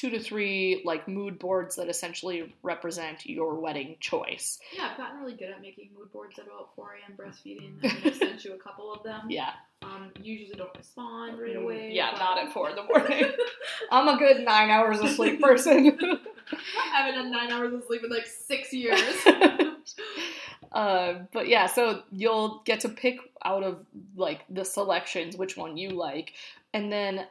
two 0.01 0.09
to 0.09 0.19
three 0.19 0.81
like 0.83 1.07
mood 1.07 1.37
boards 1.37 1.75
that 1.75 1.87
essentially 1.87 2.51
represent 2.63 3.23
your 3.23 3.59
wedding 3.59 3.95
choice. 3.99 4.59
Yeah, 4.75 4.89
I've 4.89 4.97
gotten 4.97 5.19
really 5.19 5.35
good 5.35 5.51
at 5.51 5.61
making 5.61 5.89
mood 5.95 6.11
boards 6.11 6.39
at 6.39 6.47
about 6.47 6.69
4 6.75 6.95
a.m. 6.95 7.15
breastfeeding. 7.15 7.73
I 7.83 7.93
mean, 7.93 8.01
I've 8.05 8.15
sent 8.15 8.43
you 8.43 8.55
a 8.55 8.57
couple 8.57 8.91
of 8.91 9.03
them. 9.03 9.27
Yeah. 9.29 9.51
Um, 9.83 10.09
usually 10.19 10.57
don't 10.57 10.75
respond 10.75 11.39
right 11.39 11.55
away. 11.55 11.91
Yeah, 11.93 12.13
but- 12.13 12.19
not 12.19 12.39
at 12.39 12.51
four 12.51 12.71
in 12.71 12.77
the 12.77 12.83
morning. 12.83 13.31
I'm 13.91 14.07
a 14.07 14.17
good 14.17 14.43
nine 14.43 14.71
hours 14.71 14.99
of 15.01 15.09
sleep 15.09 15.39
person. 15.39 15.99
I 16.01 16.97
haven't 16.97 17.21
had 17.21 17.31
nine 17.31 17.51
hours 17.51 17.71
of 17.71 17.83
sleep 17.83 18.03
in 18.03 18.09
like 18.09 18.25
six 18.25 18.73
years. 18.73 19.03
uh, 20.71 21.13
but 21.31 21.47
yeah, 21.47 21.67
so 21.67 22.01
you'll 22.11 22.63
get 22.65 22.79
to 22.79 22.89
pick 22.89 23.19
out 23.45 23.61
of 23.61 23.85
like 24.15 24.45
the 24.49 24.65
selections 24.65 25.37
which 25.37 25.55
one 25.55 25.77
you 25.77 25.91
like, 25.91 26.33
and 26.73 26.91
then 26.91 27.27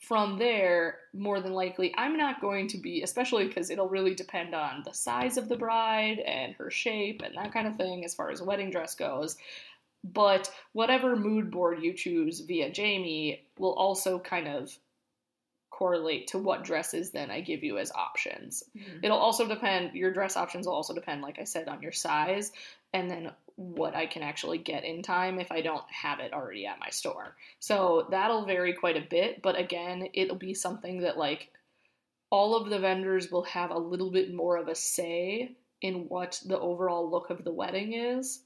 from 0.00 0.38
there, 0.38 1.00
more 1.12 1.40
than 1.40 1.52
likely, 1.52 1.92
I'm 1.96 2.16
not 2.16 2.40
going 2.40 2.68
to 2.68 2.78
be, 2.78 3.02
especially 3.02 3.48
because 3.48 3.68
it'll 3.68 3.88
really 3.88 4.14
depend 4.14 4.54
on 4.54 4.82
the 4.84 4.92
size 4.94 5.36
of 5.36 5.48
the 5.48 5.56
bride 5.56 6.20
and 6.20 6.54
her 6.54 6.70
shape 6.70 7.22
and 7.22 7.36
that 7.36 7.52
kind 7.52 7.66
of 7.66 7.76
thing 7.76 8.04
as 8.04 8.14
far 8.14 8.30
as 8.30 8.40
wedding 8.40 8.70
dress 8.70 8.94
goes. 8.94 9.36
But 10.04 10.50
whatever 10.72 11.16
mood 11.16 11.50
board 11.50 11.82
you 11.82 11.92
choose 11.92 12.40
via 12.40 12.70
Jamie 12.70 13.44
will 13.58 13.74
also 13.74 14.20
kind 14.20 14.46
of 14.46 14.78
correlate 15.70 16.28
to 16.28 16.38
what 16.38 16.64
dresses 16.64 17.10
then 17.10 17.30
I 17.30 17.40
give 17.40 17.62
you 17.62 17.78
as 17.78 17.92
options. 17.92 18.64
Mhm. 18.76 19.04
It'll 19.04 19.18
also 19.18 19.46
depend, 19.46 19.94
your 19.94 20.12
dress 20.12 20.36
options 20.36 20.66
will 20.66 20.74
also 20.74 20.94
depend, 20.94 21.22
like 21.22 21.38
I 21.38 21.44
said, 21.44 21.68
on 21.68 21.82
your 21.82 21.92
size 21.92 22.52
and 22.92 23.10
then 23.10 23.30
what 23.56 23.96
I 23.96 24.06
can 24.06 24.22
actually 24.22 24.58
get 24.58 24.84
in 24.84 25.02
time 25.02 25.40
if 25.40 25.50
I 25.50 25.62
don't 25.62 25.84
have 25.90 26.20
it 26.20 26.32
already 26.32 26.66
at 26.66 26.78
my 26.78 26.90
store. 26.90 27.34
So 27.58 28.06
that'll 28.10 28.46
vary 28.46 28.72
quite 28.72 28.96
a 28.96 29.06
bit, 29.08 29.42
but 29.42 29.58
again, 29.58 30.08
it'll 30.14 30.36
be 30.36 30.54
something 30.54 31.00
that 31.00 31.18
like 31.18 31.50
all 32.30 32.56
of 32.56 32.70
the 32.70 32.78
vendors 32.78 33.30
will 33.30 33.44
have 33.44 33.70
a 33.70 33.78
little 33.78 34.10
bit 34.10 34.32
more 34.32 34.56
of 34.56 34.68
a 34.68 34.74
say 34.74 35.56
in 35.80 36.08
what 36.08 36.40
the 36.46 36.58
overall 36.58 37.10
look 37.10 37.30
of 37.30 37.44
the 37.44 37.52
wedding 37.52 37.94
is 37.94 38.42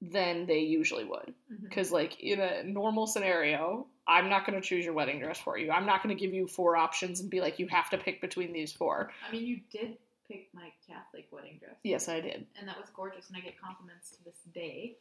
than 0.00 0.46
they 0.46 0.60
usually 0.60 1.04
would. 1.04 1.34
Mm-hmm. 1.52 1.64
Because, 1.64 1.90
like, 1.90 2.20
in 2.20 2.40
a 2.40 2.62
normal 2.64 3.06
scenario, 3.06 3.86
I'm 4.06 4.28
not 4.28 4.46
going 4.46 4.60
to 4.60 4.66
choose 4.66 4.84
your 4.84 4.94
wedding 4.94 5.20
dress 5.20 5.38
for 5.38 5.58
you. 5.58 5.70
I'm 5.70 5.86
not 5.86 6.02
going 6.02 6.16
to 6.16 6.20
give 6.20 6.32
you 6.34 6.46
four 6.46 6.76
options 6.76 7.20
and 7.20 7.30
be 7.30 7.40
like, 7.40 7.58
you 7.58 7.66
have 7.68 7.90
to 7.90 7.98
pick 7.98 8.20
between 8.20 8.52
these 8.52 8.72
four. 8.72 9.10
I 9.28 9.32
mean, 9.32 9.46
you 9.46 9.60
did 9.70 9.96
pick 10.30 10.48
my 10.54 10.70
Catholic 10.86 11.26
wedding 11.32 11.58
dress. 11.58 11.76
Yes, 11.82 12.08
I 12.08 12.20
did. 12.20 12.46
And 12.58 12.68
that 12.68 12.78
was 12.78 12.90
gorgeous, 12.94 13.28
and 13.28 13.36
I 13.36 13.40
get 13.40 13.60
compliments 13.60 14.10
to 14.10 14.24
this 14.24 14.40
day. 14.54 14.96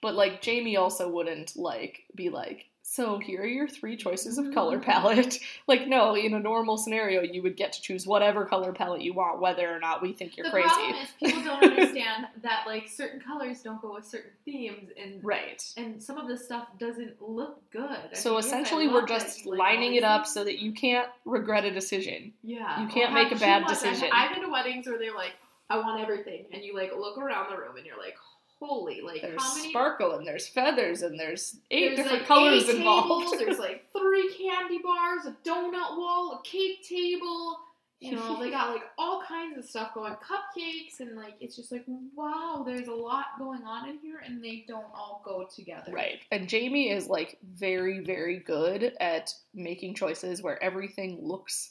But, 0.00 0.14
like, 0.14 0.42
Jamie 0.42 0.76
also 0.76 1.08
wouldn't, 1.08 1.56
like, 1.56 2.00
be 2.14 2.28
like, 2.28 2.66
so 2.84 3.18
here 3.18 3.42
are 3.42 3.46
your 3.46 3.68
three 3.68 3.96
choices 3.96 4.38
of 4.38 4.52
color 4.52 4.78
mm. 4.78 4.82
palette. 4.82 5.38
like, 5.68 5.86
no, 5.86 6.14
in 6.14 6.34
a 6.34 6.38
normal 6.38 6.76
scenario, 6.76 7.22
you 7.22 7.42
would 7.42 7.56
get 7.56 7.72
to 7.74 7.80
choose 7.80 8.06
whatever 8.06 8.44
color 8.44 8.72
palette 8.72 9.02
you 9.02 9.14
want, 9.14 9.40
whether 9.40 9.74
or 9.74 9.78
not 9.78 10.02
we 10.02 10.12
think 10.12 10.36
you're 10.36 10.44
the 10.44 10.50
crazy. 10.50 10.68
problem 10.68 10.96
is 10.96 11.08
people 11.18 11.42
don't 11.42 11.64
understand 11.70 12.26
that 12.42 12.64
like 12.66 12.88
certain 12.88 13.20
colors 13.20 13.62
don't 13.62 13.80
go 13.80 13.94
with 13.94 14.04
certain 14.04 14.32
themes, 14.44 14.90
and 15.00 15.24
Right. 15.24 15.62
and 15.76 16.02
some 16.02 16.18
of 16.18 16.28
this 16.28 16.44
stuff 16.44 16.66
doesn't 16.78 17.22
look 17.22 17.62
good. 17.70 17.88
I 17.88 18.14
So 18.14 18.36
essentially, 18.38 18.88
we're 18.88 19.06
just 19.06 19.46
like 19.46 19.58
lining 19.58 19.94
it 19.94 20.04
up 20.04 20.26
so 20.26 20.44
that 20.44 20.58
you 20.58 20.72
can't 20.72 21.08
regret 21.24 21.64
a 21.64 21.70
decision. 21.70 22.32
yeah, 22.42 22.82
you 22.82 22.88
can't 22.88 23.14
make 23.14 23.32
a 23.32 23.36
bad 23.36 23.66
decision. 23.66 24.08
I've 24.12 24.34
been 24.34 24.44
to 24.44 24.50
weddings 24.50 24.86
where 24.86 24.98
they're 24.98 25.14
like, 25.14 25.32
I 25.70 25.78
want 25.78 26.02
everything, 26.02 26.46
and 26.52 26.62
you 26.62 26.74
like 26.74 26.92
look 26.94 27.16
around 27.16 27.50
the 27.50 27.56
room 27.56 27.76
and 27.76 27.86
you're 27.86 27.96
like, 27.98 28.16
holy, 28.62 29.00
like 29.00 29.22
There's 29.22 29.42
how 29.42 29.54
many? 29.56 29.70
sparkle 29.70 30.12
and 30.16 30.26
there's 30.26 30.46
feathers 30.48 31.02
and 31.02 31.18
there's 31.18 31.56
eight 31.70 31.96
There's 31.96 31.98
different 31.98 32.18
like 32.20 32.28
colors 32.28 32.68
eight 32.68 32.76
involved. 32.76 33.32
Tables, 33.32 33.38
there's 33.38 33.58
like 33.58 33.84
three 33.92 34.32
candy 34.34 34.78
bars, 34.82 35.26
a 35.26 35.48
donut 35.48 35.96
wall, 35.96 36.40
a 36.40 36.48
cake 36.48 36.86
table. 36.88 37.58
You 38.00 38.16
know, 38.16 38.42
they 38.42 38.50
got 38.50 38.72
like 38.72 38.82
all 38.98 39.22
kinds 39.22 39.56
of 39.56 39.64
stuff 39.64 39.94
going, 39.94 40.14
cupcakes, 40.14 40.98
and 40.98 41.14
like 41.16 41.34
it's 41.40 41.54
just 41.54 41.70
like 41.70 41.84
wow, 42.16 42.64
there's 42.66 42.88
a 42.88 42.92
lot 42.92 43.26
going 43.38 43.62
on 43.62 43.88
in 43.88 43.98
here, 43.98 44.20
and 44.24 44.42
they 44.42 44.64
don't 44.66 44.86
all 44.92 45.22
go 45.24 45.46
together. 45.54 45.92
Right. 45.92 46.18
And 46.32 46.48
Jamie 46.48 46.90
is 46.90 47.06
like 47.06 47.38
very, 47.48 48.00
very 48.00 48.40
good 48.40 48.92
at 48.98 49.32
making 49.54 49.94
choices 49.94 50.42
where 50.42 50.60
everything 50.60 51.20
looks 51.22 51.70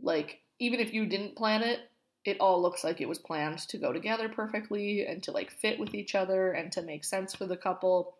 like, 0.00 0.40
even 0.60 0.80
if 0.80 0.94
you 0.94 1.04
didn't 1.04 1.36
plan 1.36 1.62
it, 1.62 1.80
it 2.24 2.36
all 2.40 2.60
looks 2.60 2.84
like 2.84 3.00
it 3.00 3.08
was 3.08 3.18
planned 3.18 3.58
to 3.58 3.78
go 3.78 3.92
together 3.92 4.28
perfectly 4.28 5.06
and 5.06 5.22
to 5.22 5.32
like 5.32 5.50
fit 5.50 5.78
with 5.78 5.94
each 5.94 6.14
other 6.14 6.52
and 6.52 6.70
to 6.72 6.82
make 6.82 7.04
sense 7.04 7.34
for 7.34 7.46
the 7.46 7.56
couple. 7.56 8.14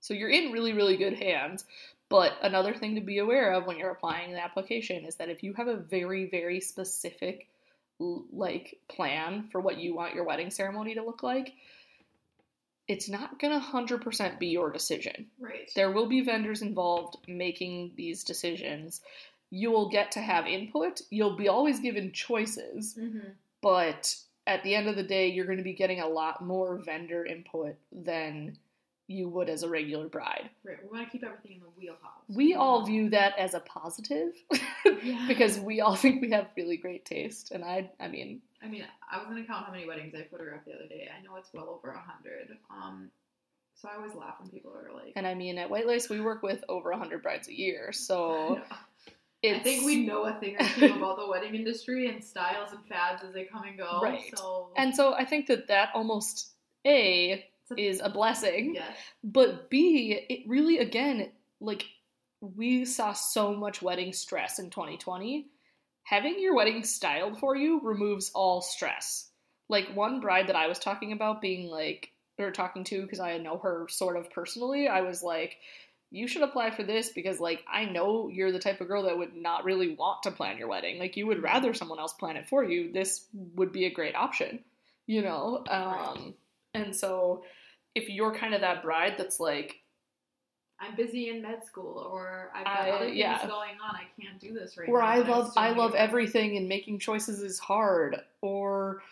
So 0.00 0.14
you're 0.14 0.30
in 0.30 0.52
really, 0.52 0.72
really 0.72 0.96
good 0.96 1.14
hands. 1.14 1.64
But 2.08 2.34
another 2.42 2.74
thing 2.74 2.94
to 2.94 3.00
be 3.00 3.18
aware 3.18 3.52
of 3.54 3.66
when 3.66 3.78
you're 3.78 3.90
applying 3.90 4.32
the 4.32 4.42
application 4.42 5.04
is 5.04 5.16
that 5.16 5.30
if 5.30 5.42
you 5.42 5.54
have 5.54 5.68
a 5.68 5.76
very, 5.76 6.28
very 6.28 6.60
specific 6.60 7.48
like 7.98 8.78
plan 8.88 9.48
for 9.50 9.60
what 9.60 9.78
you 9.78 9.94
want 9.94 10.14
your 10.14 10.24
wedding 10.24 10.50
ceremony 10.50 10.94
to 10.94 11.02
look 11.02 11.22
like, 11.22 11.54
it's 12.86 13.08
not 13.08 13.38
going 13.38 13.58
to 13.58 13.66
100% 13.66 14.38
be 14.38 14.48
your 14.48 14.70
decision. 14.70 15.26
Right. 15.40 15.70
There 15.74 15.90
will 15.90 16.06
be 16.06 16.20
vendors 16.20 16.60
involved 16.60 17.16
making 17.26 17.92
these 17.96 18.24
decisions. 18.24 19.00
You 19.56 19.70
will 19.70 19.88
get 19.88 20.10
to 20.12 20.20
have 20.20 20.46
input. 20.46 21.00
You'll 21.10 21.36
be 21.36 21.48
always 21.48 21.78
given 21.80 22.10
choices, 22.12 22.94
Mm-hmm. 22.98 23.28
but 23.62 24.14
at 24.46 24.62
the 24.62 24.74
end 24.74 24.88
of 24.88 24.96
the 24.96 25.02
day, 25.02 25.28
you're 25.28 25.46
going 25.46 25.58
to 25.58 25.64
be 25.64 25.72
getting 25.72 26.00
a 26.00 26.08
lot 26.08 26.44
more 26.44 26.76
vendor 26.76 27.24
input 27.24 27.76
than 27.92 28.58
you 29.06 29.28
would 29.28 29.48
as 29.48 29.62
a 29.62 29.68
regular 29.68 30.08
bride. 30.08 30.50
Right. 30.64 30.78
We 30.82 30.88
want 30.98 31.06
to 31.06 31.10
keep 31.12 31.24
everything 31.24 31.52
in 31.56 31.60
the 31.60 31.68
wheelhouse. 31.78 32.24
We 32.28 32.54
all 32.54 32.84
view 32.84 33.10
that 33.10 33.38
as 33.38 33.54
a 33.54 33.60
positive 33.60 34.32
Yeah. 35.02 35.24
because 35.28 35.58
we 35.60 35.80
all 35.80 35.94
think 35.96 36.20
we 36.22 36.30
have 36.32 36.48
really 36.56 36.76
great 36.78 37.04
taste. 37.04 37.52
And 37.52 37.62
I, 37.64 37.90
I 38.00 38.08
mean, 38.08 38.40
I 38.62 38.66
mean, 38.68 38.84
I 39.10 39.18
was 39.18 39.26
gonna 39.28 39.44
count 39.44 39.66
how 39.66 39.72
many 39.72 39.86
weddings 39.86 40.14
I 40.14 40.22
photographed 40.30 40.64
the 40.66 40.72
other 40.74 40.88
day. 40.88 41.08
I 41.16 41.22
know 41.22 41.36
it's 41.36 41.52
well 41.52 41.68
over 41.68 41.90
a 41.92 41.98
hundred. 42.00 42.56
Um, 42.70 43.10
so 43.74 43.88
I 43.92 43.96
always 43.96 44.14
laugh 44.14 44.36
when 44.40 44.48
people 44.50 44.72
are 44.72 44.90
like, 44.94 45.12
and 45.16 45.26
I 45.26 45.34
mean, 45.34 45.58
at 45.58 45.68
White 45.68 45.86
Lace, 45.86 46.08
we 46.08 46.20
work 46.20 46.42
with 46.42 46.64
over 46.68 46.88
a 46.90 46.94
100 46.96 47.22
brides 47.22 47.48
a 47.48 47.54
year. 47.54 47.92
So 47.92 48.60
it's. 49.44 49.60
I 49.60 49.62
think 49.62 49.84
we 49.84 50.04
know 50.06 50.24
a 50.24 50.34
thing 50.40 50.56
or 50.58 50.64
two 50.66 50.94
about 50.94 51.16
the 51.18 51.28
wedding 51.28 51.54
industry 51.54 52.08
and 52.08 52.22
styles 52.22 52.72
and 52.72 52.84
fads 52.86 53.22
as 53.22 53.32
they 53.34 53.44
come 53.44 53.64
and 53.64 53.76
go. 53.78 54.00
Right. 54.02 54.36
So 54.36 54.70
And 54.76 54.94
so 54.94 55.14
I 55.14 55.24
think 55.24 55.46
that 55.48 55.68
that 55.68 55.90
almost, 55.94 56.50
A, 56.86 57.32
a- 57.32 57.80
is 57.80 58.00
a 58.02 58.10
blessing. 58.10 58.74
yes. 58.74 58.96
But 59.22 59.70
B, 59.70 60.12
it 60.28 60.40
really, 60.48 60.78
again, 60.78 61.30
like, 61.60 61.84
we 62.40 62.84
saw 62.84 63.12
so 63.14 63.54
much 63.54 63.80
wedding 63.80 64.12
stress 64.12 64.58
in 64.58 64.70
2020. 64.70 65.46
Having 66.04 66.40
your 66.40 66.54
wedding 66.54 66.84
styled 66.84 67.38
for 67.38 67.56
you 67.56 67.80
removes 67.82 68.30
all 68.34 68.60
stress. 68.60 69.30
Like, 69.70 69.88
one 69.96 70.20
bride 70.20 70.48
that 70.48 70.56
I 70.56 70.66
was 70.66 70.78
talking 70.78 71.12
about 71.12 71.40
being 71.40 71.68
like, 71.70 72.10
or 72.38 72.50
talking 72.50 72.84
to, 72.84 73.00
because 73.00 73.20
I 73.20 73.38
know 73.38 73.56
her 73.58 73.86
sort 73.88 74.16
of 74.18 74.30
personally, 74.30 74.88
I 74.88 75.00
was 75.00 75.22
like, 75.22 75.56
you 76.14 76.28
should 76.28 76.42
apply 76.42 76.70
for 76.70 76.82
this 76.82 77.08
because, 77.10 77.40
like, 77.40 77.64
I 77.70 77.84
know 77.86 78.28
you're 78.28 78.52
the 78.52 78.58
type 78.58 78.80
of 78.80 78.88
girl 78.88 79.02
that 79.04 79.18
would 79.18 79.34
not 79.36 79.64
really 79.64 79.94
want 79.94 80.22
to 80.22 80.30
plan 80.30 80.58
your 80.58 80.68
wedding. 80.68 80.98
Like, 80.98 81.16
you 81.16 81.26
would 81.26 81.42
rather 81.42 81.74
someone 81.74 81.98
else 81.98 82.12
plan 82.12 82.36
it 82.36 82.48
for 82.48 82.62
you. 82.62 82.92
This 82.92 83.26
would 83.54 83.72
be 83.72 83.86
a 83.86 83.90
great 83.90 84.14
option, 84.14 84.60
you 85.06 85.22
know? 85.22 85.64
Um, 85.68 86.34
and 86.72 86.94
so, 86.94 87.44
if 87.94 88.08
you're 88.08 88.34
kind 88.34 88.54
of 88.54 88.60
that 88.60 88.82
bride 88.82 89.14
that's 89.18 89.40
like, 89.40 89.76
I'm 90.80 90.96
busy 90.96 91.30
in 91.30 91.42
med 91.42 91.64
school, 91.64 91.98
or 91.98 92.50
I've 92.54 92.64
got 92.64 92.80
I- 92.80 92.90
other 92.90 93.04
things 93.06 93.16
yeah. 93.16 93.46
going 93.46 93.76
on. 93.82 93.96
I 93.96 94.04
can't 94.20 94.40
do 94.40 94.52
this 94.52 94.76
right 94.76 94.88
or 94.88 94.98
now. 94.98 95.04
Or 95.04 95.08
I 95.08 95.18
love 95.18 95.52
I 95.56 95.70
love 95.70 95.94
everything 95.94 96.56
and 96.56 96.68
making 96.68 96.98
choices 96.98 97.40
is 97.40 97.58
hard 97.58 98.16
or 98.40 99.02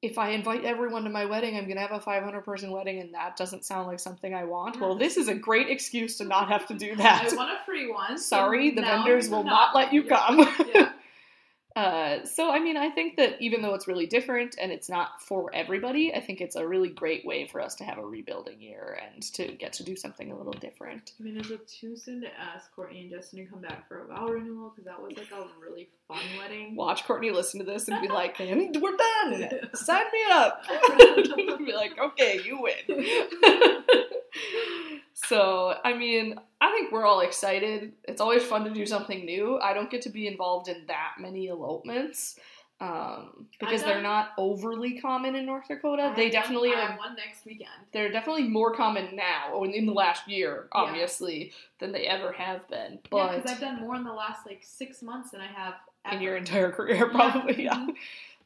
if 0.00 0.16
I 0.16 0.30
invite 0.30 0.64
everyone 0.64 1.02
to 1.04 1.10
my 1.10 1.24
wedding, 1.24 1.56
I'm 1.56 1.66
gonna 1.66 1.80
have 1.80 1.92
a 1.92 2.00
500 2.00 2.42
person 2.44 2.70
wedding, 2.70 3.00
and 3.00 3.12
that 3.14 3.36
doesn't 3.36 3.64
sound 3.64 3.88
like 3.88 3.98
something 3.98 4.32
I 4.32 4.44
want. 4.44 4.80
Well, 4.80 4.96
this 4.96 5.16
is 5.16 5.28
a 5.28 5.34
great 5.34 5.68
excuse 5.68 6.16
to 6.18 6.24
not 6.24 6.48
have 6.48 6.66
to 6.68 6.74
do 6.74 6.94
that. 6.96 7.32
I 7.32 7.36
want 7.36 7.50
a 7.50 7.64
free 7.64 7.90
one. 7.90 8.16
so 8.16 8.36
Sorry, 8.36 8.70
the 8.70 8.82
vendors 8.82 9.28
will 9.28 9.42
not 9.44 9.74
let 9.74 9.92
you 9.92 10.02
Yeah. 10.02 10.16
come. 10.16 10.38
Yeah. 10.74 10.92
Uh, 11.78 12.24
so, 12.24 12.50
I 12.50 12.58
mean, 12.58 12.76
I 12.76 12.90
think 12.90 13.16
that 13.18 13.40
even 13.40 13.62
though 13.62 13.72
it's 13.74 13.86
really 13.86 14.08
different 14.08 14.56
and 14.60 14.72
it's 14.72 14.88
not 14.88 15.22
for 15.22 15.48
everybody, 15.54 16.12
I 16.12 16.18
think 16.18 16.40
it's 16.40 16.56
a 16.56 16.66
really 16.66 16.88
great 16.88 17.24
way 17.24 17.46
for 17.46 17.60
us 17.60 17.76
to 17.76 17.84
have 17.84 17.98
a 17.98 18.04
rebuilding 18.04 18.60
year 18.60 18.98
and 19.00 19.22
to 19.34 19.46
get 19.52 19.74
to 19.74 19.84
do 19.84 19.94
something 19.94 20.32
a 20.32 20.36
little 20.36 20.54
different. 20.54 21.12
I 21.20 21.22
mean, 21.22 21.36
is 21.36 21.52
it 21.52 21.68
too 21.68 21.96
soon 21.96 22.20
to 22.22 22.28
ask 22.36 22.74
Courtney 22.74 23.02
and 23.02 23.10
Justin 23.10 23.44
to 23.44 23.48
come 23.48 23.60
back 23.60 23.86
for 23.86 24.02
a 24.02 24.08
vow 24.08 24.26
renewal? 24.26 24.70
Because 24.70 24.86
that 24.86 25.00
was 25.00 25.16
like 25.16 25.30
a 25.30 25.46
really 25.64 25.88
fun 26.08 26.18
wedding. 26.36 26.74
Watch 26.74 27.04
Courtney 27.04 27.30
listen 27.30 27.60
to 27.60 27.66
this 27.66 27.86
and 27.86 28.02
be 28.02 28.08
like, 28.08 28.40
"And 28.40 28.76
we're 28.82 28.96
done. 28.96 29.48
Sign 29.74 30.04
me 30.12 30.20
up. 30.32 30.64
be 31.58 31.72
like, 31.72 31.96
okay, 31.96 32.40
you 32.44 32.60
win. 32.60 33.04
So, 35.28 35.74
I 35.84 35.92
mean, 35.94 36.38
I 36.60 36.70
think 36.72 36.90
we're 36.92 37.04
all 37.06 37.20
excited. 37.20 37.92
It's 38.04 38.20
always 38.20 38.42
fun 38.44 38.64
to 38.64 38.70
do 38.70 38.86
something 38.86 39.24
new. 39.24 39.58
I 39.58 39.72
don't 39.74 39.90
get 39.90 40.02
to 40.02 40.10
be 40.10 40.26
involved 40.26 40.68
in 40.68 40.84
that 40.86 41.14
many 41.20 41.48
elopements 41.48 42.38
um, 42.80 43.46
because 43.58 43.82
they're 43.82 44.02
not 44.02 44.30
overly 44.38 45.00
common 45.00 45.34
in 45.34 45.46
North 45.46 45.66
Dakota. 45.68 46.10
I 46.12 46.14
They 46.14 46.30
definitely 46.30 46.68
one, 46.70 46.78
I 46.78 46.82
are. 46.82 46.86
have 46.90 46.98
one 46.98 47.16
next 47.16 47.44
weekend. 47.44 47.70
They're 47.92 48.10
definitely 48.10 48.44
more 48.44 48.72
common 48.74 49.16
now, 49.16 49.52
or 49.52 49.66
in 49.66 49.84
the 49.86 49.92
last 49.92 50.28
year, 50.28 50.68
Yeah. 50.74 50.80
obviously, 50.82 51.52
than 51.80 51.90
they 51.92 52.06
ever 52.06 52.30
have 52.32 52.68
been. 52.68 52.98
yeah, 53.12 53.34
because 53.36 53.50
I've 53.52 53.60
done 53.60 53.80
more 53.80 53.96
in 53.96 54.04
the 54.04 54.12
last 54.12 54.46
like 54.46 54.60
six 54.62 55.02
months 55.02 55.30
than 55.32 55.40
I 55.40 55.46
have 55.48 55.74
in 56.12 56.20
your 56.22 56.36
entire 56.36 56.70
career, 56.78 57.08
probably. 57.10 57.64
Yeah. 57.64 57.74
Mhm. 57.74 57.94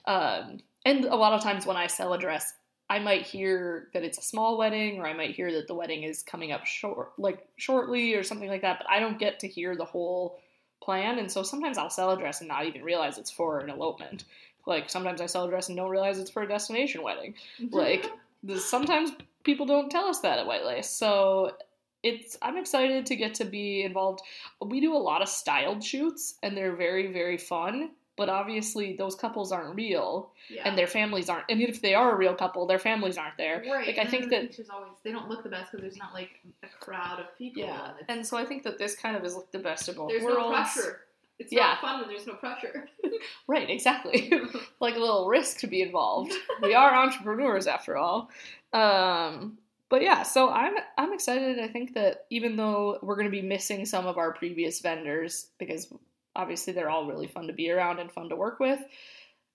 Um, 0.06 0.58
and 0.84 1.04
a 1.04 1.14
lot 1.14 1.32
of 1.32 1.42
times 1.42 1.64
when 1.66 1.76
I 1.76 1.86
sell 1.86 2.12
a 2.14 2.18
dress, 2.18 2.54
I 2.92 2.98
might 2.98 3.22
hear 3.22 3.88
that 3.94 4.02
it's 4.02 4.18
a 4.18 4.22
small 4.22 4.58
wedding, 4.58 4.98
or 4.98 5.06
I 5.06 5.14
might 5.14 5.34
hear 5.34 5.50
that 5.52 5.66
the 5.66 5.74
wedding 5.74 6.02
is 6.02 6.22
coming 6.22 6.52
up 6.52 6.66
short, 6.66 7.18
like 7.18 7.48
shortly, 7.56 8.12
or 8.12 8.22
something 8.22 8.50
like 8.50 8.60
that. 8.60 8.80
But 8.80 8.90
I 8.90 9.00
don't 9.00 9.18
get 9.18 9.40
to 9.40 9.48
hear 9.48 9.74
the 9.74 9.86
whole 9.86 10.38
plan, 10.82 11.18
and 11.18 11.32
so 11.32 11.42
sometimes 11.42 11.78
I'll 11.78 11.88
sell 11.88 12.10
a 12.10 12.18
dress 12.18 12.42
and 12.42 12.48
not 12.48 12.66
even 12.66 12.84
realize 12.84 13.16
it's 13.16 13.30
for 13.30 13.60
an 13.60 13.70
elopement. 13.70 14.24
Like 14.66 14.90
sometimes 14.90 15.22
I 15.22 15.26
sell 15.26 15.46
a 15.46 15.48
dress 15.48 15.68
and 15.68 15.76
don't 15.78 15.88
realize 15.88 16.18
it's 16.18 16.30
for 16.30 16.42
a 16.42 16.46
destination 16.46 17.02
wedding. 17.02 17.34
Like 17.70 18.10
sometimes 18.58 19.12
people 19.42 19.64
don't 19.64 19.90
tell 19.90 20.04
us 20.04 20.20
that 20.20 20.38
at 20.38 20.46
White 20.46 20.66
Lace, 20.66 20.90
so 20.90 21.56
it's 22.02 22.36
I'm 22.42 22.58
excited 22.58 23.06
to 23.06 23.16
get 23.16 23.32
to 23.36 23.46
be 23.46 23.84
involved. 23.84 24.20
We 24.60 24.82
do 24.82 24.94
a 24.94 24.98
lot 24.98 25.22
of 25.22 25.30
styled 25.30 25.82
shoots, 25.82 26.34
and 26.42 26.54
they're 26.54 26.76
very 26.76 27.10
very 27.10 27.38
fun. 27.38 27.92
But 28.16 28.28
obviously, 28.28 28.94
those 28.96 29.14
couples 29.14 29.52
aren't 29.52 29.74
real, 29.74 30.32
yeah. 30.50 30.62
and 30.68 30.76
their 30.76 30.86
families 30.86 31.30
aren't. 31.30 31.46
And 31.48 31.62
if 31.62 31.80
they 31.80 31.94
are 31.94 32.12
a 32.12 32.16
real 32.16 32.34
couple, 32.34 32.66
their 32.66 32.78
families 32.78 33.16
aren't 33.16 33.38
there. 33.38 33.62
Right. 33.66 33.86
Like 33.86 33.98
I 33.98 34.04
think 34.08 34.28
that 34.28 34.42
pictures 34.42 34.68
always 34.70 34.92
they 35.02 35.12
don't 35.12 35.30
look 35.30 35.42
the 35.42 35.48
best 35.48 35.72
because 35.72 35.82
there's 35.82 35.96
not 35.96 36.12
like 36.12 36.30
a 36.62 36.68
crowd 36.84 37.20
of 37.20 37.26
people. 37.38 37.62
yeah, 37.62 37.92
and 38.08 38.18
and 38.18 38.26
so 38.26 38.36
I 38.36 38.44
think 38.44 38.64
that 38.64 38.76
this 38.78 38.94
kind 38.94 39.16
of 39.16 39.24
is 39.24 39.34
like 39.34 39.50
the 39.50 39.60
best 39.60 39.88
of 39.88 39.96
both 39.96 40.10
there's 40.10 40.22
worlds. 40.22 40.40
no 40.40 40.50
pressure. 40.52 41.00
It's 41.38 41.50
Yeah. 41.52 41.60
not 41.68 41.80
fun 41.80 42.00
when 42.00 42.08
there's 42.08 42.26
no 42.26 42.34
pressure. 42.34 42.88
Right, 43.48 43.68
exactly. 43.70 44.30
like 44.80 44.94
a 44.96 44.98
little 44.98 45.26
risk 45.28 45.58
to 45.60 45.66
be 45.66 45.80
involved. 45.82 46.32
we 46.62 46.74
are 46.74 46.94
entrepreneurs 46.94 47.66
after 47.66 47.96
all. 47.96 48.30
Um, 48.72 49.58
but 49.88 50.02
yeah, 50.02 50.22
so 50.22 50.48
I'm 50.50 50.74
I'm 50.98 51.12
excited. 51.12 51.58
I 51.58 51.68
think 51.68 51.94
that 51.94 52.26
even 52.30 52.56
though 52.56 52.98
we're 53.02 53.14
going 53.16 53.26
to 53.26 53.30
be 53.30 53.42
missing 53.42 53.84
some 53.84 54.06
of 54.06 54.18
our 54.18 54.32
previous 54.32 54.80
vendors 54.80 55.48
because 55.58 55.92
obviously 56.34 56.72
they're 56.72 56.90
all 56.90 57.06
really 57.06 57.26
fun 57.26 57.46
to 57.46 57.52
be 57.52 57.70
around 57.70 57.98
and 57.98 58.10
fun 58.12 58.28
to 58.28 58.36
work 58.36 58.58
with, 58.60 58.80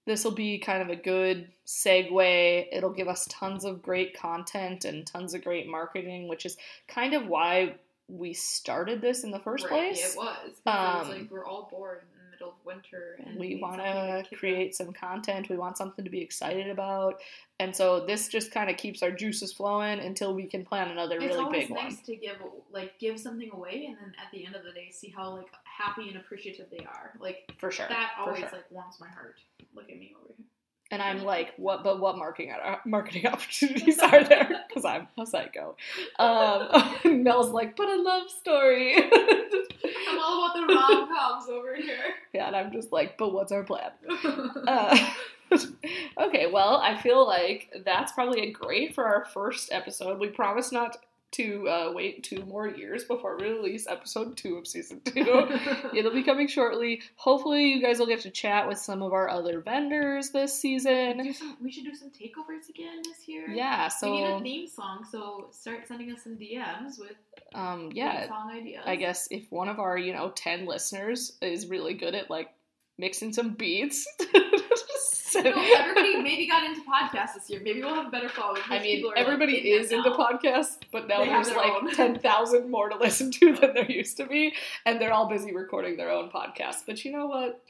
this 0.05 0.23
will 0.23 0.31
be 0.31 0.57
kind 0.59 0.81
of 0.81 0.89
a 0.89 0.95
good 0.95 1.49
segue. 1.65 2.67
It'll 2.71 2.93
give 2.93 3.07
us 3.09 3.27
tons 3.29 3.65
of 3.65 3.81
great 3.81 4.17
content 4.17 4.85
and 4.85 5.05
tons 5.05 5.33
of 5.33 5.43
great 5.43 5.67
marketing, 5.67 6.27
which 6.29 6.45
is 6.45 6.55
kind 6.87 7.13
of 7.13 7.27
why 7.27 7.75
we 8.07 8.33
started 8.33 9.01
this 9.01 9.25
in 9.25 9.31
the 9.31 9.39
first 9.39 9.65
Right, 9.65 9.91
place. 9.91 10.13
It 10.13 10.17
was. 10.17 10.37
'cause 10.37 10.47
it 10.47 10.65
was 10.65 11.07
Um, 11.07 11.19
like 11.21 11.31
we're 11.31 11.45
all 11.45 11.67
bored 11.69 12.03
middle 12.39 12.53
of 12.59 12.65
winter, 12.65 13.19
and 13.25 13.39
we 13.39 13.59
want 13.61 13.77
to 13.77 14.35
create 14.35 14.75
some 14.75 14.93
content 14.93 15.49
we 15.49 15.57
want 15.57 15.77
something 15.77 16.05
to 16.05 16.11
be 16.11 16.21
excited 16.21 16.69
about 16.69 17.21
and 17.59 17.75
so 17.75 18.05
this 18.05 18.27
just 18.27 18.51
kind 18.51 18.69
of 18.69 18.77
keeps 18.77 19.01
our 19.01 19.09
juices 19.09 19.51
flowing 19.51 19.99
until 19.99 20.35
we 20.35 20.45
can 20.45 20.63
plan 20.63 20.89
another 20.91 21.17
It's 21.19 21.35
really 21.35 21.51
big 21.51 21.69
nice 21.71 21.95
one 21.95 22.03
to 22.05 22.15
give 22.15 22.37
like 22.71 22.99
give 22.99 23.19
something 23.19 23.49
away, 23.51 23.85
and 23.87 23.97
then 23.97 24.13
at 24.23 24.31
the 24.31 24.45
end 24.45 24.55
of 24.55 24.63
the 24.63 24.71
day, 24.71 24.89
see 24.91 25.13
how 25.15 25.35
like 25.35 25.47
happy 25.63 26.07
and 26.07 26.17
appreciative 26.17 26.67
they 26.69 26.85
are. 26.85 27.13
Like 27.19 27.51
for 27.57 27.71
sure 27.71 27.87
that 27.89 28.11
always 28.19 28.39
sure. 28.39 28.49
like 28.51 28.69
warms 28.69 28.99
my 28.99 29.07
heart. 29.07 29.39
Look 29.75 29.89
at 29.89 29.97
me 29.97 30.13
over 30.19 30.33
here. 30.37 30.45
And 30.91 31.01
i'm 31.01 31.23
like 31.23 31.53
what 31.57 31.83
but 31.83 31.99
what 31.99 32.17
marketing 32.17 32.51
marketing 32.85 33.25
opportunities 33.33 33.99
are 33.99 34.23
there? 34.23 34.63
Because 34.67 34.85
i'm 34.85 35.07
a 35.17 35.25
psycho. 35.25 35.75
Um 36.19 37.23
mel's 37.23 37.49
like 37.49 37.75
but 37.75 37.87
a 37.87 38.01
love 38.01 38.29
story. 38.29 38.95
I'm 38.95 40.19
all 40.19 40.45
about 40.45 40.55
the 40.55 40.73
rom 40.73 41.07
coms 41.07 41.49
over 41.49 41.75
here. 41.75 41.97
yeah 42.33 42.47
and 42.47 42.55
i'm 42.55 42.71
just 42.71 42.91
like 42.91 43.17
but 43.17 43.33
what's 43.33 43.51
our 43.51 43.63
plan? 43.63 43.91
Uh, 44.67 45.11
okay, 46.19 46.47
well, 46.51 46.75
I 46.77 46.97
feel 47.01 47.25
like 47.25 47.71
that's 47.85 48.11
probably 48.11 48.41
a 48.41 48.51
great 48.51 48.93
for 48.93 49.05
our 49.05 49.25
first 49.25 49.71
episode. 49.71 50.19
We 50.19 50.27
promise 50.27 50.71
not 50.73 50.97
to 51.31 51.67
uh, 51.67 51.91
wait 51.93 52.23
two 52.23 52.43
more 52.45 52.67
years 52.67 53.03
before 53.03 53.37
we 53.37 53.49
release 53.49 53.87
episode 53.87 54.37
two 54.37 54.55
of 54.57 54.67
season 54.67 55.01
two. 55.03 55.47
It'll 55.93 56.13
be 56.13 56.23
coming 56.23 56.47
shortly. 56.47 57.01
Hopefully, 57.15 57.67
you 57.67 57.81
guys 57.81 57.99
will 57.99 58.07
get 58.07 58.21
to 58.21 58.31
chat 58.31 58.67
with 58.67 58.77
some 58.77 59.01
of 59.01 59.13
our 59.13 59.29
other 59.29 59.59
vendors 59.59 60.29
this 60.29 60.57
season. 60.59 61.33
some, 61.33 61.57
we 61.61 61.71
should 61.71 61.85
do 61.85 61.93
some 61.93 62.09
takeovers 62.09 62.69
again 62.69 63.01
this 63.03 63.27
year. 63.27 63.49
Yeah, 63.49 63.87
so 63.89 64.11
we 64.11 64.21
need 64.21 64.23
a 64.23 64.39
theme 64.39 64.67
song, 64.67 65.05
so 65.09 65.47
start 65.51 65.87
sending 65.87 66.11
us 66.11 66.23
some 66.23 66.37
DMs 66.37 66.99
with 66.99 67.15
um, 67.53 67.89
yeah, 67.93 68.27
song 68.27 68.51
ideas. 68.51 68.83
I 68.85 68.95
guess 68.95 69.27
if 69.29 69.51
one 69.51 69.69
of 69.69 69.79
our 69.79 69.97
you 69.97 70.13
know 70.13 70.31
ten 70.35 70.65
listeners 70.65 71.37
is 71.41 71.67
really 71.67 71.93
good 71.93 72.15
at 72.15 72.29
like 72.29 72.49
mixing 72.97 73.33
some 73.33 73.53
beats. 73.53 74.07
No, 75.43 75.51
everybody 75.77 76.17
maybe 76.21 76.47
got 76.47 76.63
into 76.63 76.81
podcasts 76.81 77.35
this 77.35 77.49
year. 77.49 77.61
Maybe 77.63 77.81
we'll 77.81 77.95
have 77.95 78.07
a 78.07 78.09
better 78.09 78.29
following. 78.29 78.61
I 78.69 78.79
mean, 78.79 78.97
people 78.97 79.11
are, 79.11 79.15
like, 79.15 79.25
everybody 79.25 79.71
is 79.71 79.91
into 79.91 80.09
now. 80.09 80.15
podcasts, 80.15 80.77
but 80.91 81.07
now 81.07 81.23
They 81.23 81.29
there's 81.29 81.49
like 81.51 81.71
own. 81.71 81.91
10,000 81.93 82.69
more 82.69 82.89
to 82.89 82.97
listen 82.97 83.31
to 83.31 83.53
than 83.55 83.73
there 83.73 83.89
used 83.91 84.17
to 84.17 84.25
be, 84.25 84.53
and 84.85 84.99
they're 85.01 85.13
all 85.13 85.27
busy 85.29 85.53
recording 85.53 85.97
their 85.97 86.11
own 86.11 86.29
podcasts. 86.29 86.83
But 86.85 87.03
you 87.05 87.11
know 87.11 87.27
what? 87.27 87.61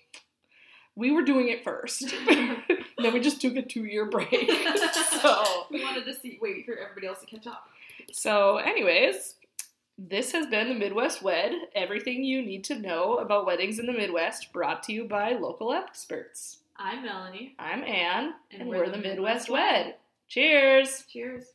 we 0.98 1.12
were 1.12 1.22
doing 1.22 1.50
it 1.50 1.64
first. 1.64 2.12
then 2.28 3.14
we 3.14 3.20
just 3.20 3.40
took 3.40 3.56
a 3.56 3.62
two 3.62 3.86
year 3.86 4.06
break. 4.10 4.30
so 5.22 5.66
we 5.70 5.84
wanted 5.84 6.06
to 6.06 6.14
see 6.16 6.40
wait 6.42 6.66
for 6.66 6.76
everybody 6.76 7.06
else 7.08 7.20
to 7.20 7.28
catch 7.28 7.46
up. 7.46 7.70
So, 8.12 8.58
anyways, 8.58 9.36
this 10.00 10.32
has 10.32 10.48
been 10.48 10.70
the 10.70 10.74
Midwest 10.76 11.22
Wed. 11.22 11.52
Everything 11.76 12.24
you 12.24 12.42
need 12.42 12.64
to 12.66 12.80
know 12.80 13.18
about 13.18 13.46
weddings 13.46 13.78
in 13.78 13.86
the 13.86 13.94
Midwest, 13.94 14.52
brought 14.52 14.82
to 14.84 14.94
you 14.94 15.06
by 15.06 15.34
local 15.34 15.72
experts. 15.72 16.58
I'm 16.80 17.04
Melanie. 17.04 17.56
I'm 17.58 17.84
Anne, 17.84 18.34
and, 18.52 18.62
and 18.62 18.70
we're, 18.70 18.86
we're, 18.86 18.90
the 18.92 18.98
Midwest, 18.98 19.50
Midwest 19.50 19.50
Wed. 19.50 19.86
Wed. 19.86 19.96
Cheers. 20.28 21.04
Cheers. 21.10 21.46